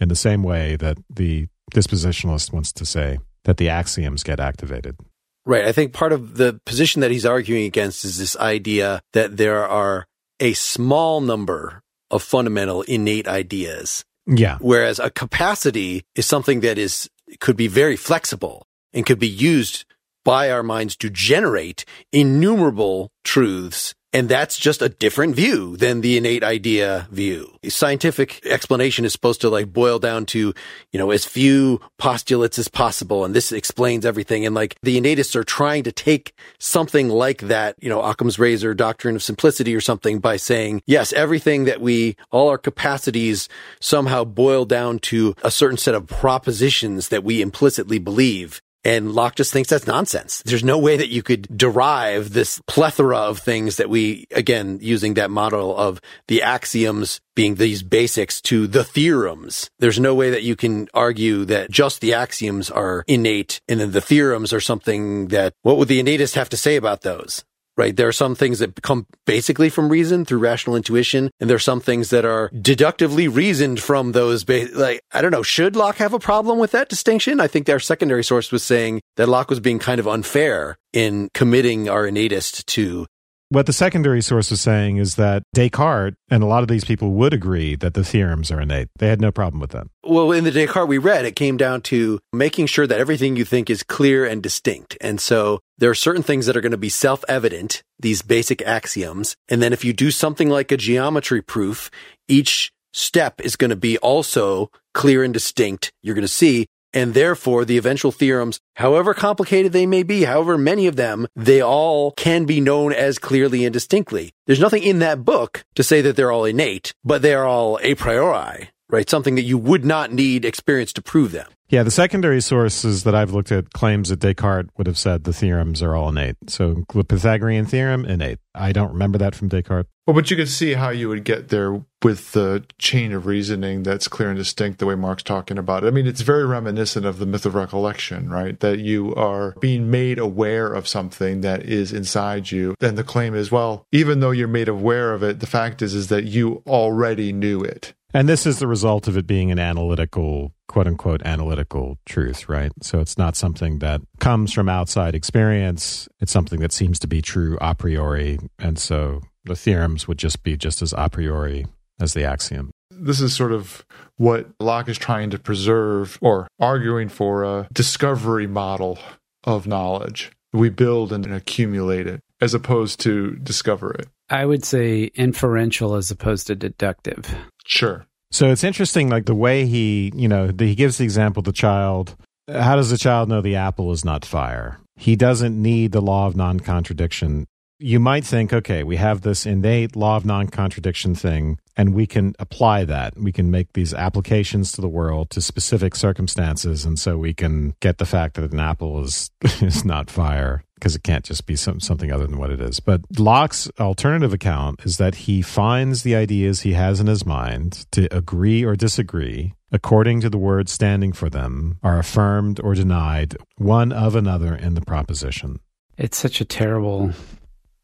in 0.00 0.08
the 0.08 0.16
same 0.16 0.42
way 0.42 0.76
that 0.76 0.96
the 1.10 1.48
dispositionalist 1.72 2.52
wants 2.52 2.72
to 2.72 2.86
say 2.86 3.18
that 3.44 3.56
the 3.56 3.68
axioms 3.68 4.22
get 4.22 4.40
activated. 4.40 4.96
Right. 5.44 5.64
I 5.64 5.72
think 5.72 5.94
part 5.94 6.12
of 6.12 6.36
the 6.36 6.60
position 6.66 7.00
that 7.00 7.10
he's 7.10 7.24
arguing 7.24 7.64
against 7.64 8.04
is 8.04 8.18
this 8.18 8.36
idea 8.36 9.00
that 9.14 9.38
there 9.38 9.66
are 9.66 10.06
a 10.40 10.52
small 10.52 11.20
number 11.20 11.82
of 12.10 12.22
fundamental 12.22 12.82
innate 12.82 13.26
ideas. 13.26 14.04
Yeah. 14.26 14.58
Whereas 14.60 14.98
a 14.98 15.10
capacity 15.10 16.04
is 16.14 16.26
something 16.26 16.60
that 16.60 16.76
is, 16.76 17.08
could 17.40 17.56
be 17.56 17.68
very 17.68 17.96
flexible 17.96 18.66
and 18.92 19.06
could 19.06 19.18
be 19.18 19.28
used 19.28 19.86
by 20.24 20.50
our 20.50 20.62
minds 20.62 20.96
to 20.96 21.08
generate 21.08 21.86
innumerable 22.12 23.10
truths 23.24 23.94
and 24.12 24.28
that's 24.28 24.58
just 24.58 24.80
a 24.80 24.88
different 24.88 25.36
view 25.36 25.76
than 25.76 26.00
the 26.00 26.16
innate 26.16 26.42
idea 26.42 27.06
view. 27.10 27.52
Scientific 27.68 28.44
explanation 28.46 29.04
is 29.04 29.12
supposed 29.12 29.42
to 29.42 29.50
like 29.50 29.72
boil 29.72 29.98
down 29.98 30.24
to, 30.26 30.54
you 30.92 30.98
know, 30.98 31.10
as 31.10 31.26
few 31.26 31.80
postulates 31.98 32.58
as 32.58 32.68
possible. 32.68 33.24
And 33.24 33.34
this 33.34 33.52
explains 33.52 34.06
everything. 34.06 34.46
And 34.46 34.54
like 34.54 34.76
the 34.82 34.98
innatists 34.98 35.36
are 35.36 35.44
trying 35.44 35.82
to 35.84 35.92
take 35.92 36.32
something 36.58 37.10
like 37.10 37.42
that, 37.42 37.76
you 37.80 37.90
know, 37.90 38.00
Occam's 38.00 38.38
razor 38.38 38.72
doctrine 38.72 39.16
of 39.16 39.22
simplicity 39.22 39.74
or 39.74 39.80
something 39.80 40.20
by 40.20 40.36
saying, 40.36 40.82
yes, 40.86 41.12
everything 41.12 41.66
that 41.66 41.82
we, 41.82 42.16
all 42.30 42.48
our 42.48 42.58
capacities 42.58 43.48
somehow 43.80 44.24
boil 44.24 44.64
down 44.64 45.00
to 45.00 45.34
a 45.42 45.50
certain 45.50 45.76
set 45.76 45.94
of 45.94 46.06
propositions 46.06 47.08
that 47.08 47.24
we 47.24 47.42
implicitly 47.42 47.98
believe. 47.98 48.62
And 48.84 49.12
Locke 49.12 49.34
just 49.34 49.52
thinks 49.52 49.70
that's 49.70 49.86
nonsense. 49.86 50.42
There's 50.44 50.64
no 50.64 50.78
way 50.78 50.96
that 50.96 51.08
you 51.08 51.22
could 51.22 51.48
derive 51.56 52.32
this 52.32 52.60
plethora 52.66 53.18
of 53.18 53.38
things 53.38 53.76
that 53.76 53.90
we, 53.90 54.26
again, 54.30 54.78
using 54.80 55.14
that 55.14 55.30
model 55.30 55.76
of 55.76 56.00
the 56.28 56.42
axioms 56.42 57.20
being 57.34 57.56
these 57.56 57.82
basics 57.82 58.40
to 58.42 58.66
the 58.66 58.84
theorems. 58.84 59.70
There's 59.78 60.00
no 60.00 60.14
way 60.14 60.30
that 60.30 60.42
you 60.42 60.56
can 60.56 60.88
argue 60.94 61.44
that 61.46 61.70
just 61.70 62.00
the 62.00 62.14
axioms 62.14 62.70
are 62.70 63.04
innate 63.06 63.60
and 63.68 63.80
then 63.80 63.92
the 63.92 64.00
theorems 64.00 64.52
are 64.52 64.60
something 64.60 65.28
that, 65.28 65.52
what 65.62 65.76
would 65.76 65.88
the 65.88 66.02
innatist 66.02 66.34
have 66.34 66.48
to 66.48 66.56
say 66.56 66.76
about 66.76 67.02
those? 67.02 67.44
Right? 67.78 67.96
There 67.96 68.08
are 68.08 68.12
some 68.12 68.34
things 68.34 68.58
that 68.58 68.82
come 68.82 69.06
basically 69.24 69.70
from 69.70 69.88
reason 69.88 70.24
through 70.24 70.40
rational 70.40 70.76
intuition, 70.76 71.30
and 71.40 71.48
there 71.48 71.54
are 71.56 71.60
some 71.60 71.80
things 71.80 72.10
that 72.10 72.24
are 72.24 72.50
deductively 72.60 73.28
reasoned 73.28 73.80
from 73.80 74.12
those. 74.12 74.44
Ba- 74.44 74.68
like, 74.74 75.00
I 75.12 75.22
don't 75.22 75.30
know, 75.30 75.44
should 75.44 75.76
Locke 75.76 75.96
have 75.96 76.12
a 76.12 76.18
problem 76.18 76.58
with 76.58 76.72
that 76.72 76.88
distinction? 76.88 77.40
I 77.40 77.46
think 77.46 77.68
our 77.68 77.78
secondary 77.78 78.24
source 78.24 78.52
was 78.52 78.64
saying 78.64 79.00
that 79.16 79.28
Locke 79.28 79.48
was 79.48 79.60
being 79.60 79.78
kind 79.78 80.00
of 80.00 80.08
unfair 80.08 80.76
in 80.92 81.30
committing 81.32 81.88
our 81.88 82.04
innatist 82.04 82.66
to 82.66 83.06
what 83.50 83.66
the 83.66 83.72
secondary 83.72 84.20
source 84.20 84.50
was 84.50 84.60
saying 84.60 84.98
is 84.98 85.14
that 85.14 85.42
Descartes 85.54 86.16
and 86.30 86.42
a 86.42 86.46
lot 86.46 86.62
of 86.62 86.68
these 86.68 86.84
people 86.84 87.12
would 87.12 87.32
agree 87.32 87.76
that 87.76 87.94
the 87.94 88.04
theorems 88.04 88.50
are 88.50 88.60
innate. 88.60 88.88
They 88.98 89.08
had 89.08 89.20
no 89.20 89.32
problem 89.32 89.60
with 89.60 89.70
that. 89.70 89.86
Well, 90.04 90.32
in 90.32 90.44
the 90.44 90.50
Descartes 90.50 90.88
we 90.88 90.98
read, 90.98 91.24
it 91.24 91.36
came 91.36 91.56
down 91.56 91.82
to 91.82 92.20
making 92.32 92.66
sure 92.66 92.86
that 92.86 93.00
everything 93.00 93.36
you 93.36 93.44
think 93.44 93.70
is 93.70 93.82
clear 93.82 94.24
and 94.26 94.42
distinct. 94.42 94.96
And 95.00 95.20
so 95.20 95.60
there 95.78 95.90
are 95.90 95.94
certain 95.94 96.22
things 96.22 96.46
that 96.46 96.56
are 96.56 96.60
going 96.60 96.72
to 96.72 96.78
be 96.78 96.88
self 96.88 97.24
evident, 97.28 97.82
these 97.98 98.22
basic 98.22 98.62
axioms. 98.62 99.34
And 99.48 99.62
then 99.62 99.72
if 99.72 99.84
you 99.84 99.92
do 99.92 100.10
something 100.10 100.50
like 100.50 100.70
a 100.70 100.76
geometry 100.76 101.42
proof, 101.42 101.90
each 102.26 102.70
step 102.92 103.40
is 103.40 103.56
going 103.56 103.70
to 103.70 103.76
be 103.76 103.98
also 103.98 104.70
clear 104.92 105.22
and 105.22 105.32
distinct. 105.32 105.92
You're 106.02 106.14
going 106.14 106.22
to 106.22 106.28
see 106.28 106.66
and 106.92 107.14
therefore, 107.14 107.64
the 107.64 107.78
eventual 107.78 108.12
theorems, 108.12 108.60
however 108.76 109.14
complicated 109.14 109.72
they 109.72 109.86
may 109.86 110.02
be, 110.02 110.24
however 110.24 110.56
many 110.56 110.86
of 110.86 110.96
them, 110.96 111.26
they 111.36 111.60
all 111.60 112.12
can 112.12 112.44
be 112.44 112.60
known 112.60 112.92
as 112.92 113.18
clearly 113.18 113.64
and 113.64 113.72
distinctly. 113.72 114.32
There's 114.46 114.60
nothing 114.60 114.82
in 114.82 114.98
that 115.00 115.24
book 115.24 115.64
to 115.74 115.82
say 115.82 116.00
that 116.02 116.16
they're 116.16 116.32
all 116.32 116.44
innate, 116.44 116.94
but 117.04 117.22
they 117.22 117.34
are 117.34 117.46
all 117.46 117.78
a 117.82 117.94
priori, 117.94 118.70
right? 118.90 119.08
Something 119.08 119.34
that 119.34 119.42
you 119.42 119.58
would 119.58 119.84
not 119.84 120.12
need 120.12 120.44
experience 120.44 120.92
to 120.94 121.02
prove 121.02 121.32
them. 121.32 121.48
Yeah, 121.70 121.82
the 121.82 121.90
secondary 121.90 122.40
sources 122.40 123.04
that 123.04 123.14
I've 123.14 123.32
looked 123.32 123.52
at 123.52 123.74
claims 123.74 124.08
that 124.08 124.20
Descartes 124.20 124.70
would 124.78 124.86
have 124.86 124.96
said 124.96 125.24
the 125.24 125.34
theorems 125.34 125.82
are 125.82 125.94
all 125.94 126.08
innate. 126.08 126.36
So 126.46 126.84
the 126.94 127.04
Pythagorean 127.04 127.66
theorem, 127.66 128.06
innate. 128.06 128.38
I 128.54 128.72
don't 128.72 128.92
remember 128.92 129.18
that 129.18 129.34
from 129.34 129.48
Descartes. 129.48 129.86
Well, 130.06 130.14
but 130.14 130.30
you 130.30 130.38
can 130.38 130.46
see 130.46 130.72
how 130.72 130.88
you 130.88 131.10
would 131.10 131.24
get 131.24 131.50
there 131.50 131.82
with 132.02 132.32
the 132.32 132.64
chain 132.78 133.12
of 133.12 133.26
reasoning 133.26 133.82
that's 133.82 134.08
clear 134.08 134.30
and 134.30 134.38
distinct 134.38 134.78
the 134.78 134.86
way 134.86 134.94
Mark's 134.94 135.22
talking 135.22 135.58
about 135.58 135.84
it. 135.84 135.88
I 135.88 135.90
mean, 135.90 136.06
it's 136.06 136.22
very 136.22 136.46
reminiscent 136.46 137.04
of 137.04 137.18
the 137.18 137.26
myth 137.26 137.44
of 137.44 137.54
recollection, 137.54 138.30
right? 138.30 138.58
That 138.60 138.78
you 138.78 139.14
are 139.16 139.54
being 139.60 139.90
made 139.90 140.18
aware 140.18 140.72
of 140.72 140.88
something 140.88 141.42
that 141.42 141.64
is 141.64 141.92
inside 141.92 142.50
you. 142.50 142.74
And 142.80 142.96
the 142.96 143.04
claim 143.04 143.34
is, 143.34 143.52
well, 143.52 143.86
even 143.92 144.20
though 144.20 144.30
you're 144.30 144.48
made 144.48 144.68
aware 144.68 145.12
of 145.12 145.22
it, 145.22 145.40
the 145.40 145.46
fact 145.46 145.82
is 145.82 145.94
is 145.94 146.08
that 146.08 146.24
you 146.24 146.62
already 146.66 147.30
knew 147.30 147.60
it. 147.60 147.92
And 148.14 148.28
this 148.28 148.46
is 148.46 148.58
the 148.58 148.66
result 148.66 149.06
of 149.06 149.16
it 149.18 149.26
being 149.26 149.50
an 149.50 149.58
analytical, 149.58 150.52
quote 150.66 150.86
unquote, 150.86 151.22
analytical 151.24 151.98
truth, 152.06 152.48
right? 152.48 152.72
So 152.82 153.00
it's 153.00 153.18
not 153.18 153.36
something 153.36 153.80
that 153.80 154.00
comes 154.18 154.52
from 154.52 154.68
outside 154.68 155.14
experience. 155.14 156.08
It's 156.20 156.32
something 156.32 156.60
that 156.60 156.72
seems 156.72 156.98
to 157.00 157.06
be 157.06 157.20
true 157.20 157.58
a 157.60 157.74
priori. 157.74 158.38
And 158.58 158.78
so 158.78 159.22
the 159.44 159.56
theorems 159.56 160.08
would 160.08 160.18
just 160.18 160.42
be 160.42 160.56
just 160.56 160.80
as 160.80 160.94
a 160.96 161.10
priori 161.10 161.66
as 162.00 162.14
the 162.14 162.24
axiom. 162.24 162.70
This 162.90 163.20
is 163.20 163.34
sort 163.34 163.52
of 163.52 163.84
what 164.16 164.48
Locke 164.58 164.88
is 164.88 164.98
trying 164.98 165.30
to 165.30 165.38
preserve 165.38 166.18
or 166.20 166.48
arguing 166.58 167.08
for 167.08 167.44
a 167.44 167.68
discovery 167.72 168.46
model 168.46 168.98
of 169.44 169.66
knowledge. 169.66 170.32
We 170.52 170.70
build 170.70 171.12
and 171.12 171.26
accumulate 171.26 172.06
it 172.06 172.20
as 172.40 172.54
opposed 172.54 173.00
to 173.00 173.36
discover 173.36 173.92
it. 173.92 174.08
I 174.30 174.44
would 174.44 174.64
say 174.64 175.10
inferential 175.14 175.94
as 175.94 176.10
opposed 176.10 176.48
to 176.48 176.54
deductive. 176.54 177.34
Sure. 177.68 178.06
So 178.30 178.50
it's 178.50 178.64
interesting, 178.64 179.08
like 179.08 179.26
the 179.26 179.34
way 179.34 179.66
he, 179.66 180.10
you 180.14 180.26
know, 180.26 180.48
the, 180.48 180.66
he 180.66 180.74
gives 180.74 180.98
the 180.98 181.04
example 181.04 181.42
the 181.42 181.52
child. 181.52 182.16
How 182.50 182.76
does 182.76 182.90
the 182.90 182.98
child 182.98 183.28
know 183.28 183.42
the 183.42 183.56
apple 183.56 183.92
is 183.92 184.04
not 184.04 184.24
fire? 184.24 184.80
He 184.96 185.16
doesn't 185.16 185.60
need 185.60 185.92
the 185.92 186.00
law 186.00 186.26
of 186.26 186.34
non 186.34 186.60
contradiction. 186.60 187.46
You 187.80 188.00
might 188.00 188.24
think, 188.24 188.52
okay, 188.52 188.82
we 188.82 188.96
have 188.96 189.20
this 189.20 189.46
innate 189.46 189.94
law 189.94 190.16
of 190.16 190.24
non 190.24 190.48
contradiction 190.48 191.14
thing, 191.14 191.60
and 191.76 191.94
we 191.94 192.06
can 192.06 192.34
apply 192.40 192.84
that. 192.84 193.16
We 193.16 193.30
can 193.30 193.52
make 193.52 193.72
these 193.74 193.94
applications 193.94 194.72
to 194.72 194.80
the 194.80 194.88
world 194.88 195.30
to 195.30 195.40
specific 195.40 195.94
circumstances, 195.94 196.84
and 196.84 196.98
so 196.98 197.16
we 197.18 197.34
can 197.34 197.76
get 197.78 197.98
the 197.98 198.06
fact 198.06 198.34
that 198.34 198.52
an 198.52 198.58
apple 198.58 199.04
is 199.04 199.30
is 199.62 199.84
not 199.84 200.10
fire 200.10 200.64
because 200.74 200.96
it 200.96 201.02
can't 201.02 201.24
just 201.24 201.46
be 201.46 201.56
some, 201.56 201.80
something 201.80 202.12
other 202.12 202.26
than 202.26 202.38
what 202.38 202.50
it 202.50 202.60
is. 202.60 202.80
But 202.80 203.02
Locke's 203.16 203.70
alternative 203.78 204.32
account 204.32 204.80
is 204.84 204.96
that 204.98 205.14
he 205.14 205.42
finds 205.42 206.02
the 206.02 206.14
ideas 206.14 206.60
he 206.60 206.72
has 206.72 207.00
in 207.00 207.08
his 207.08 207.26
mind 207.26 207.86
to 207.92 208.06
agree 208.16 208.64
or 208.64 208.76
disagree 208.76 209.54
according 209.72 210.20
to 210.20 210.30
the 210.30 210.38
words 210.38 210.72
standing 210.72 211.12
for 211.12 211.28
them 211.28 211.78
are 211.82 211.98
affirmed 211.98 212.60
or 212.60 212.74
denied 212.74 213.36
one 213.56 213.92
of 213.92 214.14
another 214.14 214.54
in 214.54 214.74
the 214.74 214.80
proposition. 214.80 215.60
It's 215.96 216.16
such 216.16 216.40
a 216.40 216.44
terrible 216.44 217.12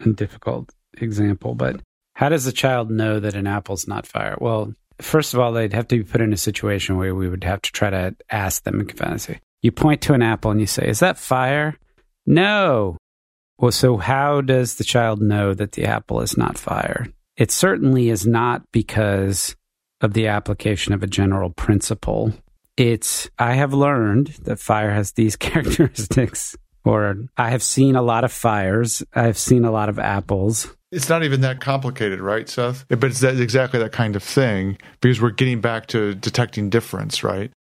and 0.05 0.17
difficult 0.17 0.71
example, 0.99 1.55
but 1.55 1.81
how 2.15 2.29
does 2.29 2.47
a 2.47 2.53
child 2.53 2.91
know 2.91 3.21
that 3.21 3.35
an 3.35 3.47
apple's 3.47 3.89
not 3.89 4.07
fire? 4.07 4.37
Well, 4.41 4.73
first 5.01 5.35
of 5.35 5.41
all, 5.41 5.53
they'd 5.53 5.73
have 5.73 5.89
to 5.89 5.99
be 5.99 6.05
put 6.05 6.21
in 6.21 6.33
a 6.33 6.39
situation 6.39 6.97
where 6.97 7.15
we 7.15 7.29
would 7.29 7.45
have 7.45 7.63
to 7.63 7.73
try 7.73 7.91
to 7.91 8.15
ask 8.31 8.63
them 8.63 8.81
in 8.81 8.89
fantasy. 8.89 9.41
You 9.63 9.73
point 9.73 10.03
to 10.03 10.15
an 10.15 10.23
apple 10.23 10.51
and 10.51 10.61
you 10.61 10.67
say, 10.67 10.87
Is 10.87 11.01
that 11.01 11.19
fire? 11.19 11.77
No. 12.27 12.97
Well, 13.59 13.73
so 13.73 13.97
how 13.97 14.41
does 14.41 14.75
the 14.75 14.85
child 14.85 15.21
know 15.21 15.55
that 15.55 15.73
the 15.73 15.85
apple 15.85 16.21
is 16.21 16.37
not 16.37 16.59
fire? 16.59 17.07
It 17.37 17.51
certainly 17.51 18.11
is 18.11 18.27
not 18.27 18.63
because 18.73 19.57
of 20.01 20.13
the 20.13 20.29
application 20.29 20.93
of 20.93 21.03
a 21.03 21.09
general 21.09 21.51
principle. 21.51 22.33
It's, 22.77 23.29
I 23.39 23.55
have 23.55 23.73
learned 23.73 24.29
that 24.43 24.59
fire 24.59 24.91
has 24.91 25.13
these 25.13 25.37
characteristics, 25.37 26.57
or 26.85 27.17
I 27.37 27.51
have 27.51 27.63
seen 27.63 27.97
a 27.97 28.03
lot 28.03 28.25
of 28.25 28.33
fires, 28.33 29.03
I've 29.15 29.39
seen 29.39 29.65
a 29.65 29.71
lot 29.71 29.89
of 29.89 29.99
apples. 29.99 30.75
It's 30.93 31.09
not 31.09 31.25
even 31.25 31.41
that 31.41 31.61
complicated, 31.61 32.21
right, 32.21 32.49
Seth? 32.49 32.85
But 32.89 33.05
it's 33.05 33.21
that, 33.21 33.41
exactly 33.41 33.81
that 33.81 33.93
kind 33.93 34.15
of 34.15 34.23
thing 34.23 34.79
because 35.01 35.21
we're 35.21 35.31
getting 35.31 35.61
back 35.61 35.87
to 35.89 36.15
detecting 36.15 36.71
difference, 36.71 37.25
right? 37.25 37.51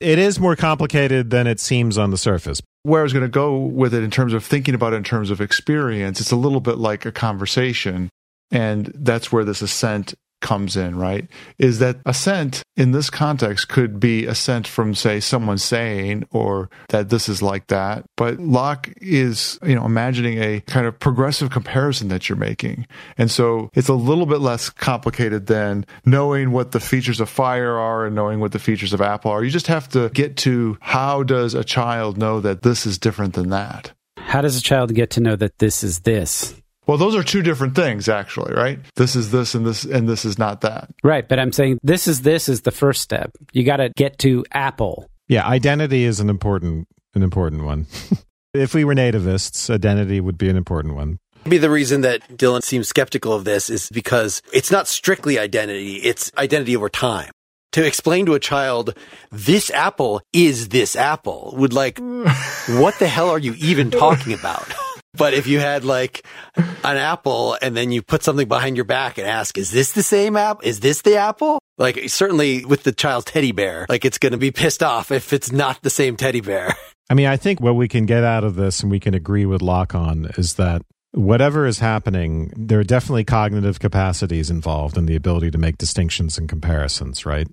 It 0.00 0.18
is 0.18 0.38
more 0.38 0.56
complicated 0.56 1.30
than 1.30 1.46
it 1.46 1.60
seems 1.60 1.98
on 1.98 2.10
the 2.10 2.16
surface. 2.16 2.62
Where 2.84 3.00
I 3.00 3.02
was 3.02 3.12
going 3.12 3.24
to 3.24 3.28
go 3.28 3.58
with 3.58 3.92
it 3.92 4.04
in 4.04 4.10
terms 4.10 4.32
of 4.32 4.44
thinking 4.44 4.74
about 4.74 4.92
it 4.92 4.96
in 4.96 5.04
terms 5.04 5.30
of 5.30 5.40
experience, 5.40 6.20
it's 6.20 6.30
a 6.30 6.36
little 6.36 6.60
bit 6.60 6.78
like 6.78 7.04
a 7.04 7.12
conversation. 7.12 8.08
And 8.50 8.90
that's 8.94 9.30
where 9.30 9.44
this 9.44 9.60
assent 9.60 10.14
comes 10.40 10.76
in, 10.76 10.96
right? 10.96 11.26
Is 11.58 11.78
that 11.78 11.98
assent 12.06 12.62
in 12.76 12.92
this 12.92 13.10
context 13.10 13.68
could 13.68 13.98
be 13.98 14.26
assent 14.26 14.66
from, 14.66 14.94
say, 14.94 15.20
someone 15.20 15.58
saying 15.58 16.24
or 16.30 16.70
that 16.90 17.08
this 17.08 17.28
is 17.28 17.42
like 17.42 17.66
that. 17.66 18.04
But 18.16 18.38
Locke 18.38 18.88
is, 19.00 19.58
you 19.64 19.74
know, 19.74 19.84
imagining 19.84 20.38
a 20.38 20.60
kind 20.60 20.86
of 20.86 20.98
progressive 20.98 21.50
comparison 21.50 22.08
that 22.08 22.28
you're 22.28 22.36
making. 22.36 22.86
And 23.16 23.30
so 23.30 23.70
it's 23.74 23.88
a 23.88 23.94
little 23.94 24.26
bit 24.26 24.40
less 24.40 24.70
complicated 24.70 25.46
than 25.46 25.84
knowing 26.04 26.52
what 26.52 26.72
the 26.72 26.80
features 26.80 27.20
of 27.20 27.28
fire 27.28 27.76
are 27.76 28.06
and 28.06 28.14
knowing 28.14 28.40
what 28.40 28.52
the 28.52 28.58
features 28.58 28.92
of 28.92 29.00
apple 29.00 29.30
are. 29.30 29.42
You 29.42 29.50
just 29.50 29.66
have 29.66 29.88
to 29.90 30.08
get 30.10 30.36
to 30.38 30.78
how 30.80 31.22
does 31.22 31.54
a 31.54 31.64
child 31.64 32.16
know 32.16 32.40
that 32.40 32.62
this 32.62 32.86
is 32.86 32.98
different 32.98 33.34
than 33.34 33.50
that? 33.50 33.92
How 34.18 34.40
does 34.40 34.56
a 34.56 34.62
child 34.62 34.94
get 34.94 35.10
to 35.10 35.20
know 35.20 35.36
that 35.36 35.58
this 35.58 35.82
is 35.82 36.00
this? 36.00 36.54
Well, 36.88 36.96
those 36.96 37.14
are 37.14 37.22
two 37.22 37.42
different 37.42 37.76
things, 37.76 38.08
actually, 38.08 38.54
right? 38.54 38.78
This 38.96 39.14
is 39.14 39.30
this 39.30 39.54
and 39.54 39.66
this 39.66 39.84
and 39.84 40.08
this 40.08 40.24
is 40.24 40.38
not 40.38 40.62
that. 40.62 40.88
Right. 41.04 41.28
But 41.28 41.38
I'm 41.38 41.52
saying 41.52 41.80
this 41.82 42.08
is 42.08 42.22
this 42.22 42.48
is 42.48 42.62
the 42.62 42.70
first 42.70 43.02
step. 43.02 43.32
You 43.52 43.62
got 43.62 43.76
to 43.76 43.90
get 43.90 44.18
to 44.20 44.44
Apple. 44.52 45.10
Yeah. 45.28 45.46
Identity 45.46 46.04
is 46.04 46.18
an 46.18 46.30
important, 46.30 46.88
an 47.14 47.22
important 47.22 47.64
one. 47.64 47.86
if 48.54 48.72
we 48.72 48.84
were 48.84 48.94
nativists, 48.94 49.68
identity 49.68 50.18
would 50.18 50.38
be 50.38 50.48
an 50.48 50.56
important 50.56 50.94
one. 50.94 51.18
Maybe 51.44 51.58
the 51.58 51.70
reason 51.70 52.00
that 52.00 52.26
Dylan 52.28 52.62
seems 52.62 52.88
skeptical 52.88 53.34
of 53.34 53.44
this 53.44 53.68
is 53.68 53.90
because 53.90 54.40
it's 54.52 54.70
not 54.70 54.88
strictly 54.88 55.38
identity, 55.38 55.96
it's 55.96 56.32
identity 56.38 56.74
over 56.74 56.88
time. 56.88 57.30
To 57.72 57.86
explain 57.86 58.24
to 58.26 58.34
a 58.34 58.40
child, 58.40 58.94
this 59.30 59.70
apple 59.70 60.22
is 60.32 60.70
this 60.70 60.96
apple 60.96 61.54
would 61.58 61.74
like, 61.74 61.98
what 62.68 62.98
the 62.98 63.08
hell 63.08 63.28
are 63.28 63.38
you 63.38 63.54
even 63.58 63.90
talking 63.90 64.32
about? 64.32 64.72
But 65.18 65.34
if 65.34 65.46
you 65.46 65.58
had 65.58 65.84
like 65.84 66.24
an 66.56 66.96
apple 66.96 67.58
and 67.60 67.76
then 67.76 67.90
you 67.92 68.02
put 68.02 68.22
something 68.22 68.48
behind 68.48 68.76
your 68.76 68.84
back 68.84 69.18
and 69.18 69.26
ask, 69.26 69.58
is 69.58 69.70
this 69.70 69.92
the 69.92 70.02
same 70.02 70.36
app? 70.36 70.64
Is 70.64 70.80
this 70.80 71.02
the 71.02 71.16
apple? 71.16 71.58
Like 71.76 72.08
certainly 72.08 72.64
with 72.64 72.84
the 72.84 72.92
child's 72.92 73.26
teddy 73.26 73.52
bear, 73.52 73.86
like 73.88 74.04
it's 74.04 74.18
going 74.18 74.32
to 74.32 74.38
be 74.38 74.50
pissed 74.50 74.82
off 74.82 75.10
if 75.10 75.32
it's 75.32 75.52
not 75.52 75.82
the 75.82 75.90
same 75.90 76.16
teddy 76.16 76.40
bear. 76.40 76.74
I 77.10 77.14
mean, 77.14 77.26
I 77.26 77.36
think 77.36 77.60
what 77.60 77.74
we 77.74 77.88
can 77.88 78.06
get 78.06 78.22
out 78.22 78.44
of 78.44 78.54
this 78.54 78.80
and 78.82 78.90
we 78.90 79.00
can 79.00 79.14
agree 79.14 79.46
with 79.46 79.62
Locke 79.62 79.94
on 79.94 80.26
is 80.36 80.54
that 80.54 80.82
whatever 81.12 81.66
is 81.66 81.78
happening, 81.78 82.52
there 82.56 82.80
are 82.80 82.84
definitely 82.84 83.24
cognitive 83.24 83.80
capacities 83.80 84.50
involved 84.50 84.96
in 84.96 85.06
the 85.06 85.16
ability 85.16 85.50
to 85.50 85.58
make 85.58 85.78
distinctions 85.78 86.36
and 86.38 86.48
comparisons, 86.48 87.24
right? 87.24 87.48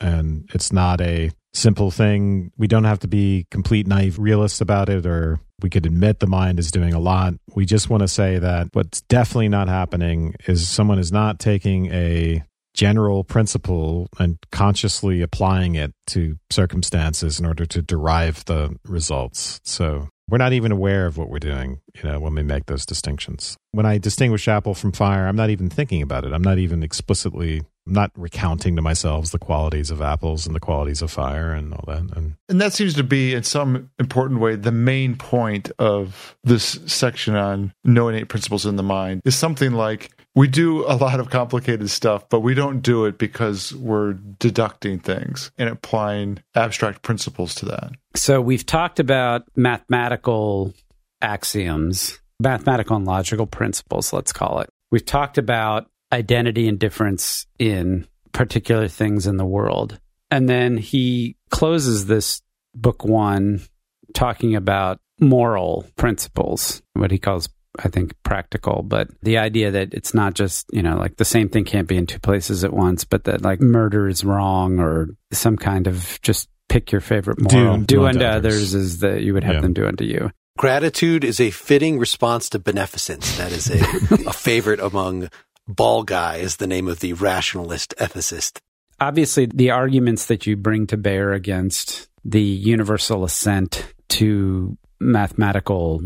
And 0.00 0.48
it's 0.54 0.72
not 0.72 1.00
a 1.00 1.30
simple 1.52 1.90
thing. 1.90 2.52
We 2.56 2.66
don't 2.66 2.84
have 2.84 3.00
to 3.00 3.08
be 3.08 3.46
complete 3.50 3.86
naive 3.86 4.18
realists 4.18 4.60
about 4.60 4.88
it, 4.88 5.06
or 5.06 5.40
we 5.62 5.70
could 5.70 5.86
admit 5.86 6.20
the 6.20 6.26
mind 6.26 6.58
is 6.58 6.70
doing 6.70 6.94
a 6.94 7.00
lot. 7.00 7.34
We 7.54 7.66
just 7.66 7.90
want 7.90 8.02
to 8.02 8.08
say 8.08 8.38
that 8.38 8.68
what's 8.72 9.00
definitely 9.02 9.48
not 9.48 9.68
happening 9.68 10.34
is 10.46 10.68
someone 10.68 10.98
is 10.98 11.12
not 11.12 11.38
taking 11.38 11.92
a 11.92 12.44
general 12.72 13.24
principle 13.24 14.08
and 14.18 14.38
consciously 14.52 15.22
applying 15.22 15.74
it 15.74 15.92
to 16.06 16.38
circumstances 16.50 17.40
in 17.40 17.44
order 17.44 17.66
to 17.66 17.82
derive 17.82 18.44
the 18.44 18.76
results. 18.84 19.60
So 19.64 20.08
We're 20.30 20.38
not 20.38 20.52
even 20.52 20.70
aware 20.70 21.06
of 21.06 21.18
what 21.18 21.28
we're 21.28 21.40
doing, 21.40 21.80
you 21.96 22.08
know, 22.08 22.20
when 22.20 22.36
we 22.36 22.44
make 22.44 22.66
those 22.66 22.86
distinctions. 22.86 23.56
When 23.72 23.84
I 23.84 23.98
distinguish 23.98 24.46
apple 24.46 24.74
from 24.74 24.92
fire, 24.92 25.26
I'm 25.26 25.34
not 25.34 25.50
even 25.50 25.68
thinking 25.68 26.02
about 26.02 26.24
it. 26.24 26.32
I'm 26.32 26.42
not 26.42 26.58
even 26.58 26.84
explicitly 26.84 27.62
I'm 27.86 27.94
not 27.94 28.10
recounting 28.14 28.76
to 28.76 28.82
myself 28.82 29.30
the 29.30 29.38
qualities 29.38 29.90
of 29.90 30.00
apples 30.00 30.46
and 30.46 30.54
the 30.54 30.60
qualities 30.60 31.02
of 31.02 31.10
fire 31.10 31.52
and 31.52 31.72
all 31.72 31.84
that. 31.86 32.16
And, 32.16 32.36
and 32.48 32.60
that 32.60 32.72
seems 32.72 32.94
to 32.94 33.02
be, 33.02 33.34
in 33.34 33.42
some 33.42 33.90
important 33.98 34.40
way, 34.40 34.56
the 34.56 34.72
main 34.72 35.16
point 35.16 35.70
of 35.78 36.36
this 36.44 36.78
section 36.86 37.34
on 37.34 37.72
no 37.84 38.08
innate 38.08 38.28
principles 38.28 38.66
in 38.66 38.76
the 38.76 38.82
mind 38.82 39.22
is 39.24 39.34
something 39.34 39.72
like 39.72 40.10
we 40.34 40.46
do 40.46 40.84
a 40.86 40.94
lot 40.94 41.18
of 41.18 41.30
complicated 41.30 41.90
stuff, 41.90 42.28
but 42.28 42.40
we 42.40 42.54
don't 42.54 42.80
do 42.80 43.04
it 43.04 43.18
because 43.18 43.74
we're 43.74 44.12
deducting 44.12 45.00
things 45.00 45.50
and 45.58 45.68
applying 45.68 46.42
abstract 46.54 47.02
principles 47.02 47.54
to 47.56 47.66
that. 47.66 47.92
So 48.14 48.40
we've 48.40 48.64
talked 48.64 49.00
about 49.00 49.42
mathematical 49.56 50.72
axioms, 51.20 52.20
mathematical 52.38 52.96
and 52.96 53.06
logical 53.06 53.46
principles, 53.46 54.12
let's 54.12 54.32
call 54.32 54.60
it. 54.60 54.70
We've 54.90 55.04
talked 55.04 55.38
about 55.38 55.89
identity 56.12 56.68
and 56.68 56.78
difference 56.78 57.46
in 57.58 58.06
particular 58.32 58.88
things 58.88 59.26
in 59.26 59.36
the 59.36 59.44
world. 59.44 59.98
And 60.30 60.48
then 60.48 60.76
he 60.76 61.36
closes 61.50 62.06
this 62.06 62.42
book 62.74 63.04
one 63.04 63.60
talking 64.14 64.54
about 64.54 65.00
moral 65.20 65.86
principles, 65.96 66.82
what 66.94 67.10
he 67.10 67.18
calls, 67.18 67.48
I 67.78 67.88
think, 67.88 68.14
practical, 68.22 68.82
but 68.82 69.08
the 69.22 69.38
idea 69.38 69.70
that 69.72 69.92
it's 69.94 70.14
not 70.14 70.34
just, 70.34 70.66
you 70.72 70.82
know, 70.82 70.96
like 70.96 71.16
the 71.16 71.24
same 71.24 71.48
thing 71.48 71.64
can't 71.64 71.88
be 71.88 71.96
in 71.96 72.06
two 72.06 72.18
places 72.20 72.64
at 72.64 72.72
once, 72.72 73.04
but 73.04 73.24
that 73.24 73.42
like 73.42 73.60
murder 73.60 74.08
is 74.08 74.24
wrong 74.24 74.78
or 74.78 75.08
some 75.32 75.56
kind 75.56 75.86
of 75.86 76.18
just 76.22 76.48
pick 76.68 76.92
your 76.92 77.00
favorite 77.00 77.40
moral. 77.40 77.78
Do- 77.78 77.84
Do, 77.84 77.96
do 77.96 78.04
unto 78.06 78.18
unto 78.20 78.24
others. 78.26 78.54
others. 78.54 78.74
is 78.74 78.98
that 79.00 79.22
you 79.22 79.34
would 79.34 79.44
have 79.44 79.56
Yeah. 79.56 79.60
them 79.62 79.72
do 79.72 79.86
unto 79.86 80.04
you. 80.04 80.30
Gratitude 80.58 81.24
is 81.24 81.40
a 81.40 81.50
fitting 81.50 81.98
response 81.98 82.48
to 82.50 82.58
beneficence. 82.58 83.36
That 83.38 83.50
is 83.52 83.70
a, 83.70 84.28
a 84.28 84.32
favorite 84.32 84.78
among 84.80 85.28
Balguy 85.70 86.40
is 86.40 86.56
the 86.56 86.66
name 86.66 86.88
of 86.88 87.00
the 87.00 87.12
rationalist 87.14 87.94
ethicist. 87.98 88.58
obviously 89.00 89.46
the 89.46 89.70
arguments 89.70 90.26
that 90.26 90.46
you 90.46 90.56
bring 90.56 90.86
to 90.88 90.96
bear 90.96 91.32
against 91.32 92.08
the 92.24 92.42
universal 92.42 93.24
assent 93.24 93.94
to 94.08 94.76
mathematical 95.00 96.02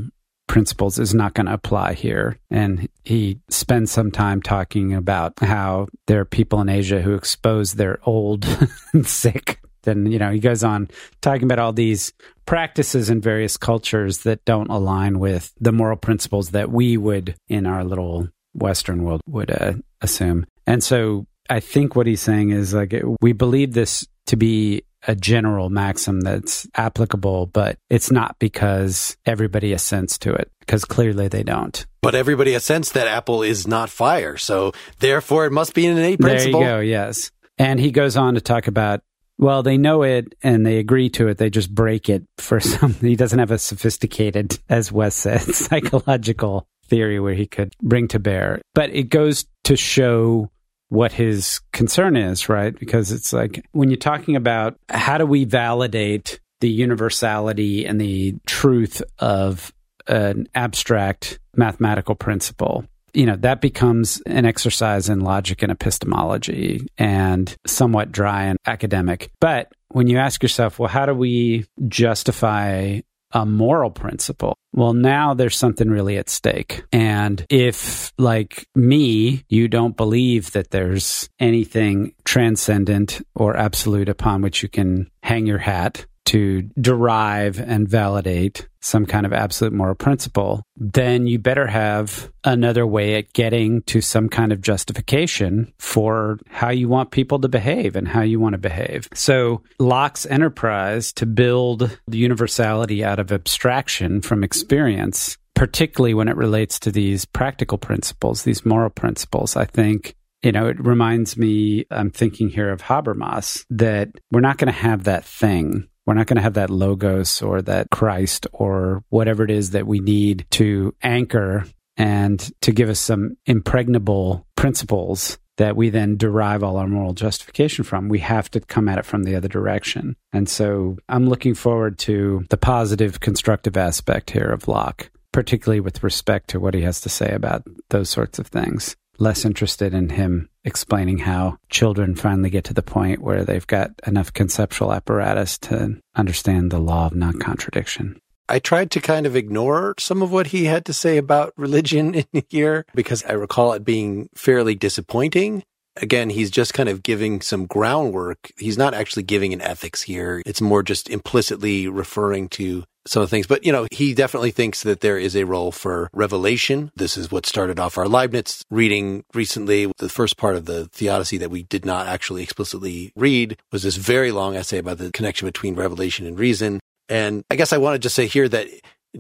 principles 0.47 0.99
is 0.99 1.15
not 1.15 1.35
going 1.35 1.47
to 1.47 1.55
apply 1.55 1.95
here. 1.95 2.39
And 2.51 2.89
he 3.03 3.41
spends 3.49 3.91
some 3.91 4.11
time 4.11 4.41
talking 4.43 4.95
about 4.95 5.39
how 5.41 5.89
there 6.07 6.21
are 6.21 6.25
people 6.25 6.61
in 6.61 6.69
Asia 6.69 7.01
who 7.01 7.15
expose 7.15 7.75
their 7.75 7.99
old 8.05 8.47
and 8.93 9.07
sick. 9.07 9.61
Then, 9.83 10.07
you 10.07 10.19
know, 10.19 10.31
he 10.31 10.39
goes 10.39 10.65
on 10.65 10.89
talking 11.21 11.45
about 11.45 11.59
all 11.59 11.73
these 11.73 12.13
practices 12.47 13.11
in 13.11 13.21
various 13.21 13.57
cultures 13.57 14.19
that 14.19 14.45
don't 14.45 14.71
align 14.71 15.19
with 15.19 15.53
the 15.61 15.73
moral 15.73 15.97
principles 15.97 16.51
that 16.51 16.71
we 16.71 16.97
would 16.97 17.35
in 17.49 17.67
our 17.67 17.85
little 17.85 18.29
Western 18.55 19.05
world 19.05 19.21
would 19.27 19.51
uh, 19.51 19.75
assume. 20.01 20.47
And 20.67 20.83
so 20.83 21.27
I 21.51 21.61
think 21.61 21.95
what 21.95 22.07
he's 22.07 22.23
saying 22.23 22.51
is 22.51 22.73
like 22.73 22.95
we 23.21 23.33
believe 23.33 23.75
this 23.75 24.07
to 24.27 24.37
be 24.37 24.83
a 25.07 25.15
general 25.15 25.69
maxim 25.69 26.23
that's 26.23 26.67
applicable, 26.75 27.47
but 27.47 27.77
it's 27.91 28.11
not 28.11 28.39
because 28.39 29.17
everybody 29.27 29.73
assents 29.73 30.17
to 30.19 30.33
it, 30.33 30.51
because 30.61 30.85
clearly 30.85 31.29
they 31.29 31.43
don't. 31.43 31.85
But 32.01 32.15
everybody 32.15 32.55
assents 32.55 32.93
that 32.93 33.07
apple 33.07 33.43
is 33.43 33.67
not 33.67 33.91
fire, 33.91 34.39
so 34.39 34.73
therefore 35.01 35.45
it 35.45 35.53
must 35.53 35.75
be 35.75 35.87
an 35.87 35.99
innate 35.99 36.21
principle. 36.21 36.61
There 36.61 36.71
you 36.71 36.77
go, 36.77 36.81
yes. 36.81 37.31
And 37.59 37.79
he 37.79 37.91
goes 37.91 38.17
on 38.17 38.35
to 38.35 38.41
talk 38.41 38.67
about 38.67 39.01
well, 39.37 39.65
they 39.65 39.79
know 39.79 40.05
it 40.05 40.35
and 40.43 40.65
they 40.65 40.79
agree 40.79 41.11
to 41.11 41.27
it. 41.27 41.39
They 41.39 41.51
just 41.51 41.75
break 41.75 42.09
it 42.09 42.25
for 42.39 42.61
some. 42.61 42.95
He 42.95 43.17
doesn't 43.17 43.39
have 43.39 43.51
a 43.51 43.59
sophisticated, 43.59 44.59
as 44.69 44.93
Wes 44.93 45.15
said, 45.15 45.41
psychological 45.43 46.67
theory 46.95 47.19
where 47.19 47.35
he 47.35 47.47
could 47.47 47.75
bring 47.83 48.07
to 48.07 48.21
bear. 48.21 48.63
But 48.73 48.95
it 48.95 49.09
goes 49.09 49.47
to 49.65 49.77
show 49.77 50.49
what 50.91 51.11
his 51.11 51.61
concern 51.73 52.17
is, 52.17 52.49
right? 52.49 52.79
Because 52.79 53.11
it's 53.11 53.33
like 53.33 53.67
when 53.73 53.91
you're 53.91 53.97
talking 53.97 54.37
about 54.37 54.77
how 54.89 55.19
do 55.19 55.27
we 55.27 55.45
validate 55.45 56.39
the 56.61 56.69
universality 56.69 57.85
and 57.85 58.01
the 58.01 58.37
truth 58.47 59.03
of 59.19 59.73
an 60.07 60.47
abstract 60.55 61.41
mathematical 61.57 62.15
principle, 62.15 62.85
you 63.13 63.27
know, 63.27 63.37
that 63.37 63.61
becomes 63.61 64.23
an 64.27 64.45
exercise 64.45 65.09
in 65.09 65.19
logic 65.21 65.63
and 65.63 65.73
epistemology 65.73 66.87
and 66.97 67.57
somewhat 67.67 68.13
dry 68.13 68.45
and 68.45 68.59
academic. 68.67 69.31
But 69.41 69.73
when 69.89 70.07
you 70.07 70.19
ask 70.19 70.45
yourself, 70.45 70.79
well, 70.79 70.89
how 70.89 71.07
do 71.07 71.15
we 71.15 71.65
justify 71.89 73.01
a 73.35 73.45
moral 73.45 73.91
principle. 73.91 74.57
Well, 74.73 74.95
now 74.95 75.35
there's 75.35 75.57
something 75.57 75.91
really 75.91 76.17
at 76.17 76.31
stake. 76.31 76.85
And 76.93 77.45
if, 77.51 78.13
like 78.17 78.67
me, 78.75 79.45
you 79.49 79.69
don't 79.69 79.97
believe 79.97 80.53
that 80.53 80.71
there's 80.71 81.29
anything 81.39 82.15
transcendent 82.25 83.21
or 83.35 83.57
absolute 83.57 84.09
upon 84.09 84.41
which 84.41 84.63
you 84.63 84.69
can 84.69 85.11
hang 85.23 85.47
your 85.47 85.59
hat 85.59 86.07
to 86.27 86.63
derive 86.81 87.61
and 87.61 87.89
validate 87.89 88.69
some 88.81 89.07
kind 89.07 89.25
of 89.25 89.33
absolute 89.33 89.73
moral 89.73 89.95
principle, 89.95 90.63
then 90.77 91.27
you 91.27 91.39
better 91.39 91.67
have 91.67 92.31
another 92.45 92.87
way 92.87 93.17
at 93.17 93.33
getting 93.33 93.83
to 93.83 94.01
some 94.01 94.29
kind 94.29 94.53
of 94.53 94.61
justification 94.61 95.73
for 95.79 96.39
how 96.51 96.71
you 96.71 96.89
want 96.89 97.11
people 97.11 97.39
to 97.39 97.49
behave 97.49 97.97
and 97.97 98.07
how 98.07 98.21
you 98.21 98.39
want 98.39 98.53
to 98.53 98.59
behave. 98.59 99.09
So 99.15 99.63
Locke's 99.79 100.27
enterprise 100.27 101.13
to 101.15 101.27
build 101.27 101.99
the 102.07 102.19
universality 102.19 103.03
out 103.03 103.19
of 103.19 103.33
abstraction 103.33 104.21
from 104.21 104.45
experience, 104.45 105.39
particularly 105.55 106.15
when 106.15 106.29
it 106.29 106.37
relates 106.37 106.79
to 106.81 106.93
these 106.93 107.25
practical 107.25 107.79
principles, 107.79 108.43
these 108.43 108.67
moral 108.67 108.91
principles, 108.91 109.57
I 109.57 109.65
think 109.65 110.15
you 110.43 110.53
know, 110.53 110.67
it 110.67 110.79
reminds 110.79 111.39
me, 111.39 111.87
I'm 111.91 112.11
thinking 112.11 112.51
here 112.51 112.71
of 112.71 112.83
Habermas, 112.83 113.65
that 113.71 114.11
we're 114.31 114.41
not 114.41 114.59
going 114.59 114.67
to 114.71 114.79
have 114.79 115.05
that 115.05 115.25
thing. 115.25 115.89
We're 116.07 116.15
not 116.15 116.27
going 116.27 116.37
to 116.37 116.43
have 116.43 116.55
that 116.55 116.71
logos 116.71 117.41
or 117.41 117.63
that 117.63 117.91
Christ 117.91 118.47
or 118.53 119.03
whatever 119.09 119.45
it 119.45 119.51
is 119.51 119.71
that 119.71 119.87
we 119.87 120.01
need 120.01 120.47
to 120.53 120.95
anchor 121.03 121.67
and 121.97 122.39
to 122.61 122.73
give 122.73 122.89
us 122.89 123.01
some 123.01 123.37
impregnable 123.47 124.47
principles 124.57 125.39
that 125.57 125.77
we 125.77 125.89
then 125.89 126.17
derive 126.17 126.65
all 126.65 126.77
our 126.77 126.89
moral 126.89 127.15
justification 127.15 127.85
from. 127.85 128.09
We 128.09 128.19
have 128.19 128.51
to 128.51 128.61
come 128.61 128.89
at 128.89 128.99
it 128.99 129.05
from 129.05 129.23
the 129.23 129.37
other 129.37 129.49
direction. 129.49 130.17
And 130.33 130.49
so 130.49 130.99
I'm 131.09 131.29
looking 131.29 131.55
forward 131.55 131.99
to 132.01 132.45
the 132.51 132.57
positive, 132.57 133.21
constructive 133.21 133.77
aspect 133.77 134.31
here 134.31 134.51
of 134.51 134.67
Locke, 134.67 135.11
particularly 135.33 135.81
with 135.81 136.03
respect 136.03 136.51
to 136.51 136.61
what 136.61 136.75
he 136.75 136.83
has 136.83 137.01
to 137.03 137.09
say 137.09 137.31
about 137.31 137.63
those 137.91 138.11
sorts 138.11 138.41
of 138.41 138.49
things 138.49 138.97
less 139.19 139.45
interested 139.45 139.95
in 139.95 140.11
him 140.11 140.49
explaining 140.65 141.19
how 141.19 141.57
children 141.69 142.15
finally 142.15 142.51
get 142.51 142.65
to 142.65 142.75
the 142.75 142.83
point 142.83 143.23
where 143.23 143.45
they've 143.45 143.67
got 143.67 143.91
enough 144.07 144.33
conceptual 144.33 144.93
apparatus 144.93 145.59
to 145.59 146.01
understand 146.15 146.71
the 146.71 146.79
law 146.79 147.07
of 147.07 147.15
non 147.15 147.39
contradiction. 147.39 148.19
I 148.49 148.59
tried 148.59 148.91
to 148.93 149.01
kind 149.01 149.25
of 149.25 149.37
ignore 149.37 149.95
some 149.99 150.21
of 150.21 150.31
what 150.31 150.49
he 150.49 150.67
had 150.67 150.85
to 150.87 150.93
say 150.93 151.17
about 151.17 151.55
religion 151.57 152.15
in 152.33 152.43
here 152.49 152.85
because 152.95 153.25
I 153.25 153.33
recall 153.33 153.73
it 153.73 153.85
being 153.85 154.29
fairly 154.35 154.75
disappointing. 154.75 155.63
Again, 155.97 156.29
he's 156.29 156.51
just 156.51 156.75
kind 156.75 156.89
of 156.89 157.05
giving 157.05 157.41
some 157.41 157.67
groundwork. 157.67 158.51
He's 158.59 158.77
not 158.77 158.95
actually 158.95 159.23
giving 159.23 159.53
an 159.53 159.61
ethics 159.61 160.03
here. 160.03 160.43
It's 160.45 160.61
more 160.61 160.83
just 160.83 161.09
implicitly 161.09 161.87
referring 161.87 162.49
to 162.51 162.85
some 163.07 163.23
of 163.23 163.29
the 163.29 163.31
things. 163.31 163.47
But, 163.47 163.65
you 163.65 163.73
know, 163.73 163.87
he 163.91 164.15
definitely 164.15 164.51
thinks 164.51 164.83
that 164.83 165.01
there 165.01 165.19
is 165.19 165.37
a 165.37 165.45
role 165.45 165.73
for 165.73 166.09
revelation. 166.13 166.91
This 166.97 167.17
is 167.17 167.31
what 167.31 167.47
started 167.47 167.79
off 167.79 167.99
our 167.99 168.09
Leibniz 168.09 168.65
reading 168.71 169.25
recently. 169.35 169.93
The 169.99 170.09
first 170.09 170.37
part 170.37 170.57
of 170.57 170.65
the 170.65 170.87
Theodicy 170.87 171.39
that 171.39 171.51
we 171.51 171.65
did 171.65 171.85
not 171.85 172.07
actually 172.07 172.43
explicitly 172.43 173.13
read 173.17 173.59
was 173.73 173.83
this 173.83 173.97
very 173.97 174.33
long 174.33 174.57
essay 174.57 174.79
about 174.79 174.99
the 174.99 175.13
connection 175.13 175.47
between 175.47 175.75
revelation 175.75 176.27
and 176.27 176.39
reason. 176.39 176.81
And 177.09 177.45
I 177.51 177.57
guess 177.57 177.73
I 177.73 177.79
want 177.79 177.95
to 177.95 177.99
just 177.99 178.15
say 178.15 178.27
here 178.27 178.49
that 178.49 178.69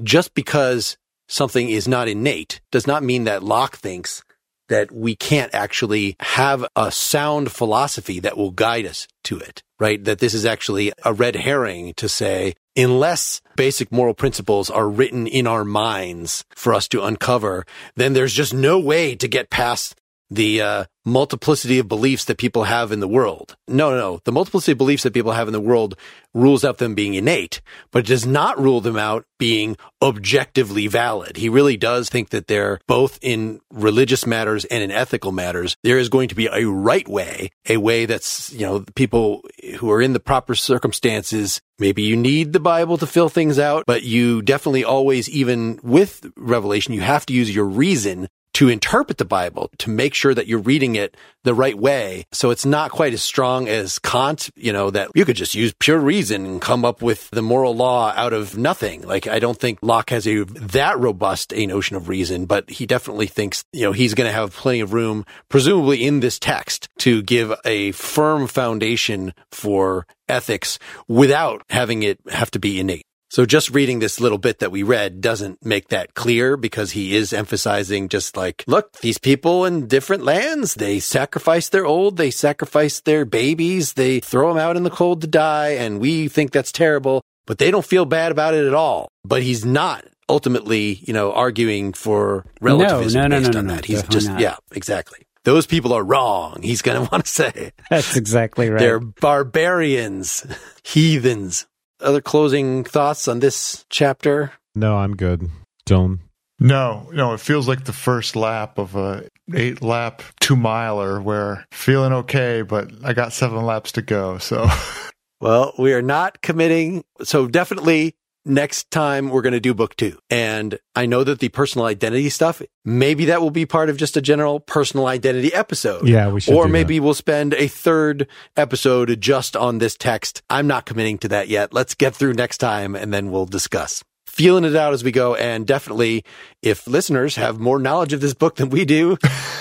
just 0.02 0.34
because 0.34 0.96
something 1.28 1.68
is 1.68 1.86
not 1.86 2.08
innate 2.08 2.60
does 2.70 2.86
not 2.86 3.02
mean 3.02 3.24
that 3.24 3.42
Locke 3.42 3.76
thinks 3.76 4.22
that 4.68 4.90
we 4.90 5.14
can't 5.14 5.54
actually 5.54 6.16
have 6.20 6.64
a 6.74 6.90
sound 6.90 7.52
philosophy 7.52 8.18
that 8.20 8.36
will 8.36 8.50
guide 8.50 8.86
us 8.86 9.06
to 9.24 9.38
it, 9.38 9.62
right? 9.78 10.02
That 10.02 10.20
this 10.20 10.32
is 10.32 10.46
actually 10.46 10.92
a 11.04 11.12
red 11.12 11.36
herring 11.36 11.92
to 11.98 12.08
say, 12.08 12.54
unless 12.76 13.40
basic 13.56 13.92
moral 13.92 14.14
principles 14.14 14.70
are 14.70 14.88
written 14.88 15.26
in 15.26 15.46
our 15.46 15.64
minds 15.64 16.44
for 16.54 16.74
us 16.74 16.88
to 16.88 17.02
uncover, 17.02 17.64
then 17.96 18.12
there's 18.12 18.32
just 18.32 18.54
no 18.54 18.78
way 18.78 19.14
to 19.14 19.28
get 19.28 19.50
past 19.50 19.94
the 20.34 20.60
uh, 20.60 20.84
multiplicity 21.04 21.78
of 21.78 21.88
beliefs 21.88 22.24
that 22.24 22.38
people 22.38 22.64
have 22.64 22.92
in 22.92 23.00
the 23.00 23.08
world. 23.08 23.56
No, 23.68 23.90
no, 23.90 23.96
no. 23.96 24.20
The 24.24 24.32
multiplicity 24.32 24.72
of 24.72 24.78
beliefs 24.78 25.02
that 25.02 25.14
people 25.14 25.32
have 25.32 25.48
in 25.48 25.52
the 25.52 25.60
world 25.60 25.96
rules 26.32 26.64
out 26.64 26.78
them 26.78 26.94
being 26.94 27.14
innate, 27.14 27.60
but 27.92 28.00
it 28.00 28.06
does 28.06 28.26
not 28.26 28.60
rule 28.60 28.80
them 28.80 28.96
out 28.96 29.24
being 29.38 29.76
objectively 30.02 30.86
valid. 30.86 31.36
He 31.36 31.48
really 31.48 31.76
does 31.76 32.08
think 32.08 32.30
that 32.30 32.48
they're 32.48 32.80
both 32.88 33.18
in 33.22 33.60
religious 33.70 34.26
matters 34.26 34.64
and 34.64 34.82
in 34.82 34.90
ethical 34.90 35.30
matters. 35.30 35.76
There 35.84 35.98
is 35.98 36.08
going 36.08 36.28
to 36.28 36.34
be 36.34 36.46
a 36.46 36.66
right 36.66 37.06
way, 37.06 37.50
a 37.68 37.76
way 37.76 38.06
that's, 38.06 38.52
you 38.52 38.66
know, 38.66 38.84
people 38.94 39.42
who 39.78 39.90
are 39.90 40.02
in 40.02 40.12
the 40.12 40.20
proper 40.20 40.54
circumstances. 40.54 41.60
Maybe 41.78 42.02
you 42.02 42.16
need 42.16 42.52
the 42.52 42.60
Bible 42.60 42.98
to 42.98 43.06
fill 43.06 43.28
things 43.28 43.58
out, 43.58 43.84
but 43.86 44.02
you 44.02 44.42
definitely 44.42 44.84
always, 44.84 45.28
even 45.28 45.78
with 45.82 46.26
revelation, 46.36 46.94
you 46.94 47.02
have 47.02 47.26
to 47.26 47.34
use 47.34 47.54
your 47.54 47.66
reason 47.66 48.28
to 48.54 48.68
interpret 48.68 49.18
the 49.18 49.24
Bible, 49.24 49.70
to 49.78 49.90
make 49.90 50.14
sure 50.14 50.34
that 50.34 50.46
you're 50.46 50.58
reading 50.58 50.96
it 50.96 51.16
the 51.42 51.54
right 51.54 51.76
way. 51.76 52.24
So 52.32 52.50
it's 52.50 52.64
not 52.64 52.90
quite 52.90 53.12
as 53.12 53.22
strong 53.22 53.68
as 53.68 53.98
Kant, 53.98 54.50
you 54.56 54.72
know, 54.72 54.90
that 54.90 55.10
you 55.14 55.24
could 55.24 55.36
just 55.36 55.54
use 55.54 55.74
pure 55.78 55.98
reason 55.98 56.46
and 56.46 56.60
come 56.60 56.84
up 56.84 57.02
with 57.02 57.30
the 57.30 57.42
moral 57.42 57.74
law 57.74 58.12
out 58.16 58.32
of 58.32 58.56
nothing. 58.56 59.02
Like, 59.02 59.26
I 59.26 59.38
don't 59.38 59.58
think 59.58 59.80
Locke 59.82 60.10
has 60.10 60.26
a 60.26 60.44
that 60.44 60.98
robust 60.98 61.52
a 61.52 61.66
notion 61.66 61.96
of 61.96 62.08
reason, 62.08 62.46
but 62.46 62.70
he 62.70 62.86
definitely 62.86 63.26
thinks, 63.26 63.64
you 63.72 63.82
know, 63.82 63.92
he's 63.92 64.14
going 64.14 64.28
to 64.28 64.32
have 64.32 64.54
plenty 64.54 64.80
of 64.80 64.92
room, 64.92 65.26
presumably 65.48 66.04
in 66.04 66.20
this 66.20 66.38
text, 66.38 66.88
to 66.98 67.22
give 67.22 67.52
a 67.64 67.92
firm 67.92 68.46
foundation 68.46 69.34
for 69.50 70.06
ethics 70.28 70.78
without 71.08 71.62
having 71.70 72.02
it 72.02 72.18
have 72.30 72.50
to 72.52 72.58
be 72.58 72.80
innate. 72.80 73.06
So 73.30 73.46
just 73.46 73.70
reading 73.70 73.98
this 73.98 74.20
little 74.20 74.38
bit 74.38 74.60
that 74.60 74.70
we 74.70 74.82
read 74.82 75.20
doesn't 75.20 75.64
make 75.64 75.88
that 75.88 76.14
clear 76.14 76.56
because 76.56 76.92
he 76.92 77.16
is 77.16 77.32
emphasizing 77.32 78.08
just 78.08 78.36
like, 78.36 78.64
look, 78.66 78.92
these 79.00 79.18
people 79.18 79.64
in 79.64 79.88
different 79.88 80.24
lands, 80.24 80.74
they 80.74 81.00
sacrifice 81.00 81.68
their 81.68 81.84
old, 81.84 82.16
they 82.16 82.30
sacrifice 82.30 83.00
their 83.00 83.24
babies, 83.24 83.94
they 83.94 84.20
throw 84.20 84.48
them 84.48 84.58
out 84.58 84.76
in 84.76 84.84
the 84.84 84.90
cold 84.90 85.20
to 85.22 85.26
die. 85.26 85.70
And 85.70 86.00
we 86.00 86.28
think 86.28 86.52
that's 86.52 86.70
terrible, 86.70 87.22
but 87.46 87.58
they 87.58 87.70
don't 87.70 87.84
feel 87.84 88.04
bad 88.04 88.30
about 88.30 88.54
it 88.54 88.66
at 88.66 88.74
all. 88.74 89.08
But 89.24 89.42
he's 89.42 89.64
not 89.64 90.04
ultimately, 90.28 91.00
you 91.02 91.12
know, 91.12 91.32
arguing 91.32 91.92
for 91.92 92.44
relativism 92.60 93.22
no, 93.22 93.28
no, 93.28 93.38
based 93.40 93.52
no, 93.52 93.58
on 93.58 93.66
no, 93.66 93.74
that. 93.74 93.84
He's 93.84 94.02
just, 94.04 94.28
not. 94.28 94.40
yeah, 94.40 94.56
exactly. 94.72 95.20
Those 95.44 95.66
people 95.66 95.92
are 95.92 96.02
wrong. 96.02 96.60
He's 96.62 96.82
going 96.82 97.02
to 97.04 97.10
want 97.10 97.24
to 97.26 97.30
say 97.30 97.72
That's 97.90 98.16
exactly 98.16 98.70
right. 98.70 98.78
they're 98.78 99.00
barbarians, 99.00 100.46
heathens. 100.84 101.66
Other 102.04 102.20
closing 102.20 102.84
thoughts 102.84 103.26
on 103.28 103.40
this 103.40 103.86
chapter? 103.88 104.52
No, 104.74 104.96
I'm 104.96 105.16
good. 105.16 105.50
Don't. 105.86 106.20
No, 106.60 107.08
no, 107.12 107.32
it 107.32 107.40
feels 107.40 107.66
like 107.66 107.84
the 107.84 107.92
first 107.92 108.36
lap 108.36 108.78
of 108.78 108.94
a 108.94 109.26
eight 109.54 109.82
lap 109.82 110.22
two 110.40 110.54
miler 110.54 111.20
where 111.20 111.66
feeling 111.72 112.12
okay, 112.12 112.62
but 112.62 112.90
I 113.02 113.12
got 113.12 113.32
seven 113.32 113.64
laps 113.64 113.92
to 113.92 114.02
go. 114.02 114.38
So 114.38 114.68
Well, 115.40 115.74
we 115.78 115.92
are 115.92 116.02
not 116.02 116.40
committing. 116.40 117.04
So 117.22 117.48
definitely 117.48 118.14
next 118.44 118.90
time 118.90 119.30
we're 119.30 119.42
going 119.42 119.52
to 119.52 119.60
do 119.60 119.74
book 119.74 119.96
two. 119.96 120.18
And 120.30 120.78
I 120.94 121.06
know 121.06 121.24
that 121.24 121.38
the 121.38 121.48
personal 121.48 121.86
identity 121.86 122.28
stuff, 122.30 122.62
maybe 122.84 123.26
that 123.26 123.40
will 123.40 123.50
be 123.50 123.66
part 123.66 123.90
of 123.90 123.96
just 123.96 124.16
a 124.16 124.22
general 124.22 124.60
personal 124.60 125.06
identity 125.06 125.52
episode. 125.52 126.06
Yeah, 126.06 126.30
we 126.30 126.40
should. 126.40 126.54
Or 126.54 126.68
maybe 126.68 127.00
we'll 127.00 127.14
spend 127.14 127.54
a 127.54 127.68
third 127.68 128.28
episode 128.56 129.20
just 129.20 129.56
on 129.56 129.78
this 129.78 129.96
text. 129.96 130.42
I'm 130.50 130.66
not 130.66 130.86
committing 130.86 131.18
to 131.18 131.28
that 131.28 131.48
yet. 131.48 131.72
Let's 131.72 131.94
get 131.94 132.14
through 132.14 132.34
next 132.34 132.58
time 132.58 132.94
and 132.94 133.12
then 133.12 133.30
we'll 133.30 133.46
discuss. 133.46 134.02
Feeling 134.34 134.64
it 134.64 134.74
out 134.74 134.92
as 134.92 135.04
we 135.04 135.12
go. 135.12 135.36
And 135.36 135.64
definitely, 135.64 136.24
if 136.60 136.88
listeners 136.88 137.36
have 137.36 137.60
more 137.60 137.78
knowledge 137.78 138.12
of 138.12 138.20
this 138.20 138.34
book 138.34 138.56
than 138.56 138.68
we 138.68 138.84
do, 138.84 139.16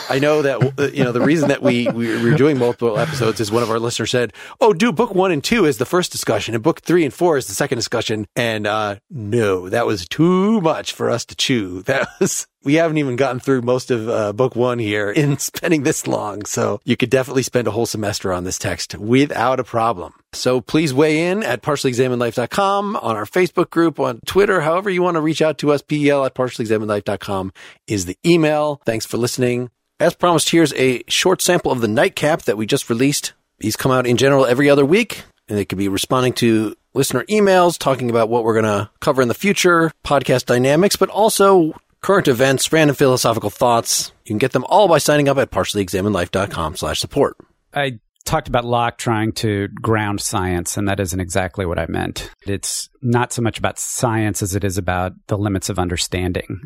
I 0.09 0.17
know 0.17 0.41
that, 0.41 0.73
uh, 0.79 0.87
you 0.87 1.03
know, 1.03 1.11
the 1.11 1.21
reason 1.21 1.49
that 1.49 1.61
we, 1.61 1.87
we 1.89 2.07
we're 2.23 2.35
doing 2.35 2.57
multiple 2.57 2.97
episodes 2.97 3.39
is 3.39 3.51
one 3.51 3.61
of 3.61 3.69
our 3.69 3.77
listeners 3.77 4.09
said, 4.09 4.33
Oh, 4.59 4.73
do 4.73 4.91
book 4.91 5.13
one 5.13 5.31
and 5.31 5.43
two 5.43 5.65
is 5.65 5.77
the 5.77 5.85
first 5.85 6.11
discussion 6.11 6.55
and 6.55 6.63
book 6.63 6.81
three 6.81 7.05
and 7.05 7.13
four 7.13 7.37
is 7.37 7.45
the 7.45 7.53
second 7.53 7.77
discussion. 7.77 8.25
And, 8.35 8.65
uh, 8.65 8.95
no, 9.11 9.69
that 9.69 9.85
was 9.85 10.07
too 10.07 10.59
much 10.59 10.91
for 10.93 11.11
us 11.11 11.23
to 11.25 11.35
chew. 11.35 11.83
That 11.83 12.07
was, 12.19 12.47
we 12.63 12.75
haven't 12.75 12.97
even 12.97 13.15
gotten 13.15 13.39
through 13.39 13.61
most 13.61 13.91
of 13.91 14.09
uh, 14.09 14.33
book 14.33 14.55
one 14.55 14.79
here 14.79 15.11
in 15.11 15.37
spending 15.39 15.83
this 15.83 16.07
long. 16.07 16.45
So 16.45 16.79
you 16.83 16.97
could 16.97 17.09
definitely 17.09 17.43
spend 17.43 17.67
a 17.67 17.71
whole 17.71 17.85
semester 17.85 18.31
on 18.31 18.43
this 18.43 18.57
text 18.57 18.95
without 18.95 19.59
a 19.59 19.63
problem. 19.63 20.13
So 20.33 20.61
please 20.61 20.93
weigh 20.93 21.27
in 21.27 21.43
at 21.43 21.61
partiallyexaminedlife.com 21.61 22.95
on 22.95 23.15
our 23.15 23.25
Facebook 23.25 23.69
group, 23.69 23.99
on 23.99 24.19
Twitter, 24.25 24.61
however 24.61 24.89
you 24.89 25.01
want 25.01 25.15
to 25.15 25.21
reach 25.21 25.41
out 25.41 25.57
to 25.59 25.71
us. 25.71 25.81
PEL 25.81 26.25
at 26.25 26.35
partiallyexaminedlife.com 26.35 27.53
is 27.87 28.05
the 28.05 28.17
email. 28.25 28.81
Thanks 28.85 29.05
for 29.05 29.17
listening. 29.17 29.69
As 29.99 30.15
promised, 30.15 30.49
here's 30.49 30.73
a 30.73 31.03
short 31.07 31.41
sample 31.41 31.71
of 31.71 31.81
the 31.81 31.87
nightcap 31.87 32.43
that 32.43 32.57
we 32.57 32.65
just 32.65 32.89
released. 32.89 33.33
These 33.59 33.75
come 33.75 33.91
out 33.91 34.07
in 34.07 34.17
general 34.17 34.45
every 34.45 34.69
other 34.69 34.85
week, 34.85 35.23
and 35.47 35.57
they 35.57 35.65
could 35.65 35.77
be 35.77 35.87
responding 35.87 36.33
to 36.33 36.75
listener 36.93 37.23
emails, 37.25 37.77
talking 37.77 38.09
about 38.09 38.29
what 38.29 38.43
we're 38.43 38.59
going 38.59 38.65
to 38.65 38.89
cover 38.99 39.21
in 39.21 39.27
the 39.27 39.33
future, 39.33 39.91
podcast 40.03 40.45
dynamics, 40.45 40.95
but 40.95 41.09
also 41.09 41.73
current 42.03 42.27
events, 42.27 42.71
random 42.71 42.95
philosophical 42.95 43.49
thoughts. 43.49 44.11
You 44.25 44.29
can 44.29 44.37
get 44.37 44.51
them 44.51 44.65
all 44.69 44.87
by 44.87 44.99
signing 44.99 45.27
up 45.27 45.37
at 45.37 45.49
partiallyexaminedlife.com 45.49 46.75
slash 46.75 46.99
support. 46.99 47.35
I 47.73 47.99
talked 48.25 48.47
about 48.47 48.65
Locke 48.65 48.99
trying 48.99 49.31
to 49.33 49.69
ground 49.69 50.21
science, 50.21 50.77
and 50.77 50.87
that 50.87 50.99
isn't 50.99 51.19
exactly 51.19 51.65
what 51.65 51.79
I 51.79 51.87
meant. 51.87 52.29
It's 52.45 52.89
not 53.03 53.33
so 53.33 53.41
much 53.41 53.59
about 53.59 53.77
science 53.77 54.41
as 54.41 54.55
it 54.55 54.63
is 54.63 54.77
about 54.77 55.13
the 55.27 55.37
limits 55.37 55.69
of 55.69 55.77
understanding. 55.77 56.61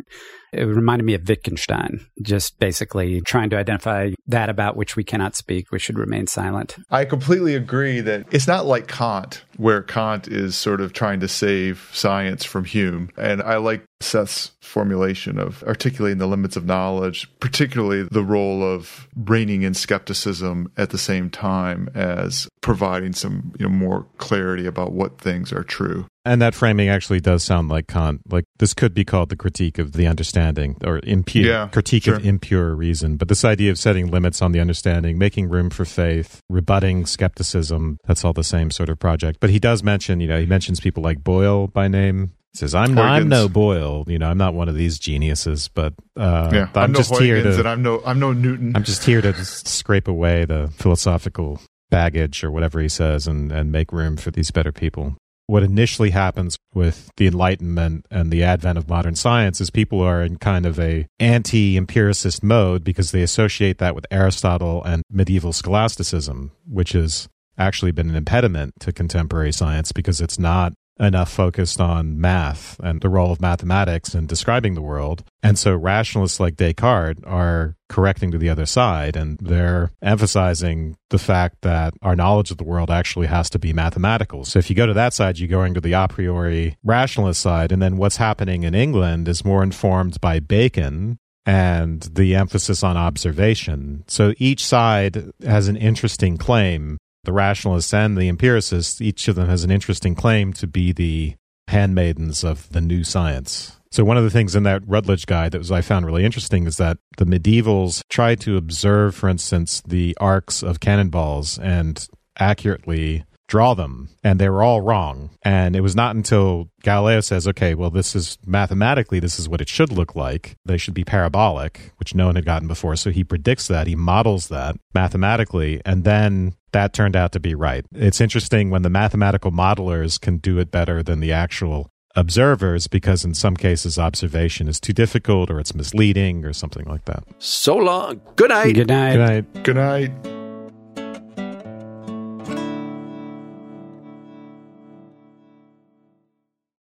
It 0.54 0.64
reminded 0.64 1.04
me 1.04 1.14
of 1.14 1.28
Wittgenstein, 1.28 2.06
just 2.22 2.58
basically 2.60 3.20
trying 3.22 3.50
to 3.50 3.58
identify 3.58 4.12
that 4.28 4.50
about 4.50 4.78
which 4.78 4.96
we 4.96 5.04
cannot 5.04 5.36
speak, 5.36 5.72
we 5.72 5.80
should 5.80 5.98
remain 6.00 6.28
silent. 6.28 6.78
I 6.90 7.04
completely 7.06 7.56
agree 7.56 8.00
that 8.02 8.28
it's 8.32 8.48
not 8.48 8.66
like 8.66 8.88
Kant, 8.88 9.44
where 9.58 9.82
Kant 9.82 10.28
is 10.28 10.56
sort 10.56 10.80
of 10.80 10.94
trying 10.94 11.20
to 11.20 11.28
save 11.28 11.90
science 11.92 12.46
from 12.46 12.64
Hume. 12.64 13.10
And 13.18 13.42
I 13.42 13.58
like 13.58 13.84
Seth's 14.00 14.52
formulation 14.62 15.40
of 15.40 15.64
articulating 15.64 16.20
the 16.20 16.28
limits 16.28 16.56
of 16.56 16.66
knowledge, 16.66 17.30
particularly 17.40 18.04
the 18.04 18.24
role 18.24 18.64
of 18.64 19.08
reining 19.16 19.64
in 19.64 19.74
skepticism 19.74 20.72
at 20.78 20.92
the 20.92 20.98
same 20.98 21.30
time 21.30 21.90
as 21.96 22.48
providing 22.62 23.14
some 23.14 23.54
you 23.60 23.66
know, 23.66 23.72
more 23.72 24.06
clarity 24.18 24.66
about 24.66 24.92
what 24.92 25.20
things 25.20 25.52
are 25.52 25.64
true. 25.64 26.06
And 26.28 26.42
that 26.42 26.54
framing 26.54 26.90
actually 26.90 27.22
does 27.22 27.42
sound 27.42 27.70
like 27.70 27.88
Kant. 27.88 28.22
Like 28.30 28.44
this 28.60 28.74
could 28.74 28.94
be 28.94 29.06
called 29.06 29.30
the 29.30 29.38
critique 29.38 29.78
of 29.80 29.94
the 29.94 30.08
understanding 30.08 30.76
or 30.84 31.00
impure 31.04 31.46
Yeah, 31.46 31.68
critique 31.70 32.04
sure. 32.04 32.16
of 32.16 32.26
impure 32.26 32.76
reason. 32.76 33.16
But 33.16 33.30
this 33.30 33.46
idea 33.46 33.72
of 33.72 33.80
setting 33.80 34.12
limits 34.12 34.42
on 34.42 34.52
the 34.52 34.60
understanding, 34.60 35.18
making 35.18 35.48
room 35.48 35.70
for 35.70 35.86
faith, 35.86 36.42
rebutting 36.50 37.06
skepticism, 37.06 37.98
that's 38.06 38.26
all 38.26 38.34
the 38.34 38.44
same 38.44 38.72
sort 38.72 38.90
of 38.90 39.00
project. 39.00 39.40
But 39.40 39.52
he 39.52 39.60
does 39.60 39.84
mention, 39.84 40.20
you 40.20 40.28
know, 40.28 40.38
he 40.40 40.46
mentions 40.46 40.82
people 40.82 41.02
like 41.02 41.24
Boyle 41.24 41.68
by 41.68 41.88
name. 41.88 42.34
He 42.52 42.58
says, 42.60 42.76
I'm, 42.76 42.98
I'm 42.98 43.30
no 43.30 43.48
Boyle, 43.48 44.04
you 44.08 44.20
know, 44.20 44.30
I'm 44.30 44.38
not 44.38 44.54
one 44.54 44.68
of 44.68 44.76
these 44.76 45.00
geniuses, 45.00 45.70
but 45.74 45.94
uh, 46.18 46.50
yeah, 46.52 46.70
I'm, 46.76 46.84
I'm, 46.84 46.92
no 46.92 47.00
just 47.00 47.16
here 47.18 47.42
to 47.42 47.60
and 47.60 47.68
I'm 47.68 47.82
no 47.82 48.02
I'm 48.06 48.20
no 48.20 48.34
Newton. 48.34 48.76
I'm 48.76 48.84
just 48.84 49.06
here 49.06 49.22
to 49.22 49.34
scrape 49.46 50.10
away 50.10 50.44
the 50.44 50.74
philosophical 50.76 51.62
baggage 51.90 52.44
or 52.44 52.52
whatever 52.52 52.82
he 52.82 52.90
says 52.90 53.28
and, 53.28 53.50
and 53.52 53.72
make 53.72 53.94
room 53.94 54.18
for 54.18 54.32
these 54.32 54.52
better 54.52 54.74
people. 54.74 55.16
What 55.48 55.64
initially 55.64 56.10
happens 56.10 56.58
with 56.74 57.10
the 57.16 57.26
Enlightenment 57.26 58.06
and 58.12 58.32
the 58.32 58.44
advent 58.44 58.78
of 58.78 58.90
modern 58.90 59.16
science 59.16 59.62
is 59.62 59.70
people 59.70 60.02
are 60.02 60.22
in 60.22 60.38
kind 60.38 60.66
of 60.66 60.78
a 60.78 61.08
anti-empiricist 61.20 62.44
mode 62.44 62.84
because 62.84 63.12
they 63.12 63.22
associate 63.22 63.78
that 63.78 63.96
with 63.96 64.06
Aristotle 64.12 64.84
and 64.84 65.04
medieval 65.10 65.54
scholasticism, 65.54 66.52
which 66.68 66.92
has 66.92 67.30
actually 67.58 67.92
been 67.94 68.10
an 68.10 68.16
impediment 68.18 68.74
to 68.82 68.92
contemporary 68.92 69.54
science 69.54 69.94
because 69.94 70.20
it's 70.20 70.38
not 70.38 70.74
enough 71.00 71.32
focused 71.32 71.80
on 71.80 72.20
math 72.20 72.80
and 72.80 73.02
the 73.02 73.10
role 73.10 73.32
of 73.32 73.42
mathematics 73.42 74.16
in 74.16 74.26
describing 74.26 74.74
the 74.74 74.82
world. 74.82 75.24
And 75.44 75.58
so 75.58 75.76
rationalists 75.76 76.40
like 76.40 76.56
Descartes 76.56 77.24
are 77.26 77.76
correcting 77.90 78.32
to 78.32 78.38
the 78.38 78.50
other 78.50 78.66
side 78.66 79.16
and 79.16 79.38
they're 79.40 79.92
emphasizing 80.02 80.98
the 81.10 81.20
fact 81.20 81.62
that 81.62 81.94
our 82.02 82.16
knowledge 82.16 82.52
of 82.52 82.58
the 82.58 82.64
world 82.64 82.92
actually 82.92 83.28
has 83.28 83.50
to 83.52 83.60
be 83.60 83.74
mathematical. 83.74 84.44
So 84.44 84.60
if 84.60 84.70
you 84.70 84.76
go 84.76 84.86
to 84.86 84.94
that 84.94 85.14
side, 85.14 85.40
you're 85.40 85.48
going 85.48 85.74
to 85.74 85.82
the 85.82 85.94
a 85.94 86.08
priori 86.08 86.78
rationalist 86.84 87.42
side. 87.42 87.72
And 87.72 87.82
then 87.82 87.98
what's 87.98 88.18
happening 88.18 88.64
in 88.64 88.76
England 88.76 89.28
is 89.28 89.46
more 89.46 89.64
informed 89.64 90.20
by 90.20 90.40
Bacon 90.40 91.20
and 91.46 92.02
the 92.02 92.36
emphasis 92.36 92.84
on 92.84 92.98
observation. 92.98 94.04
So 94.08 94.34
each 94.38 94.66
side 94.66 95.32
has 95.46 95.70
an 95.70 95.78
interesting 95.78 96.38
claim 96.38 96.98
the 97.28 97.34
rationalists 97.34 97.94
and 97.94 98.18
the 98.18 98.30
empiricists, 98.30 99.02
each 99.02 99.28
of 99.28 99.36
them 99.36 99.50
has 99.50 99.66
an 99.66 99.70
interesting 99.70 100.16
claim 100.16 100.54
to 100.54 100.66
be 100.66 100.94
the 100.94 101.36
handmaidens 101.68 102.42
of 102.42 102.70
the 102.72 102.80
new 102.80 103.04
science. 103.04 103.78
So 103.92 104.06
one 104.06 104.16
of 104.16 104.24
the 104.24 104.30
things 104.30 104.56
in 104.56 104.64
that 104.64 104.82
Routledge 104.88 105.26
guide 105.26 105.52
that 105.52 105.58
was 105.58 105.70
I 105.70 105.82
found 105.82 106.06
really 106.06 106.24
interesting 106.24 106.66
is 106.66 106.78
that 106.78 107.00
the 107.18 107.26
medievals 107.26 108.02
tried 108.10 108.40
to 108.42 108.56
observe, 108.56 109.14
for 109.14 109.28
instance, 109.28 109.82
the 109.86 110.16
arcs 110.22 110.64
of 110.64 110.80
cannonballs 110.80 111.60
and 111.60 112.08
accurately 112.40 113.26
draw 113.48 113.74
them, 113.74 114.10
and 114.24 114.40
they 114.40 114.50
were 114.50 114.64
all 114.64 114.82
wrong. 114.82 115.32
And 115.42 115.76
it 115.76 115.82
was 115.82 115.96
not 115.96 116.16
until 116.16 116.70
Galileo 116.84 117.22
says, 117.22 117.48
okay, 117.48 117.76
well, 117.76 117.90
this 117.90 118.16
is 118.16 118.38
mathematically, 118.46 119.20
this 119.20 119.40
is 119.40 119.50
what 119.50 119.62
it 119.62 119.70
should 119.70 119.92
look 119.92 120.16
like. 120.16 120.56
They 120.66 120.78
should 120.78 120.94
be 120.94 121.06
parabolic, 121.06 121.92
which 121.98 122.14
no 122.14 122.28
one 122.28 122.36
had 122.36 122.46
gotten 122.46 122.68
before. 122.68 122.96
So 122.96 123.10
he 123.10 123.24
predicts 123.24 123.68
that, 123.68 123.88
he 123.88 123.96
models 123.96 124.50
that 124.50 124.76
mathematically, 124.94 125.82
and 125.86 126.04
then 126.04 126.56
that 126.72 126.94
turned 126.94 127.16
out 127.16 127.32
to 127.34 127.40
be 127.40 127.56
right. 127.56 127.86
It's 127.94 128.22
interesting 128.22 128.70
when 128.70 128.82
the 128.82 128.90
mathematical 128.90 129.52
modelers 129.52 130.20
can 130.20 130.38
do 130.38 130.60
it 130.60 130.72
better 130.72 131.02
than 131.02 131.20
the 131.20 131.32
actual 131.32 131.92
observers 132.16 132.88
because 132.88 133.24
in 133.24 133.34
some 133.34 133.56
cases 133.56 134.00
observation 134.00 134.68
is 134.68 134.80
too 134.80 134.94
difficult 134.94 135.52
or 135.52 135.60
it's 135.60 135.76
misleading 135.76 136.44
or 136.44 136.52
something 136.52 136.86
like 136.86 137.06
that. 137.06 137.24
So 137.40 137.76
long. 137.78 138.20
Good 138.36 138.50
night. 138.50 138.74
Good 138.74 138.88
night. 138.88 139.14
Good 139.14 139.20
night. 139.20 139.64
Good 139.64 139.76
night. 139.76 140.37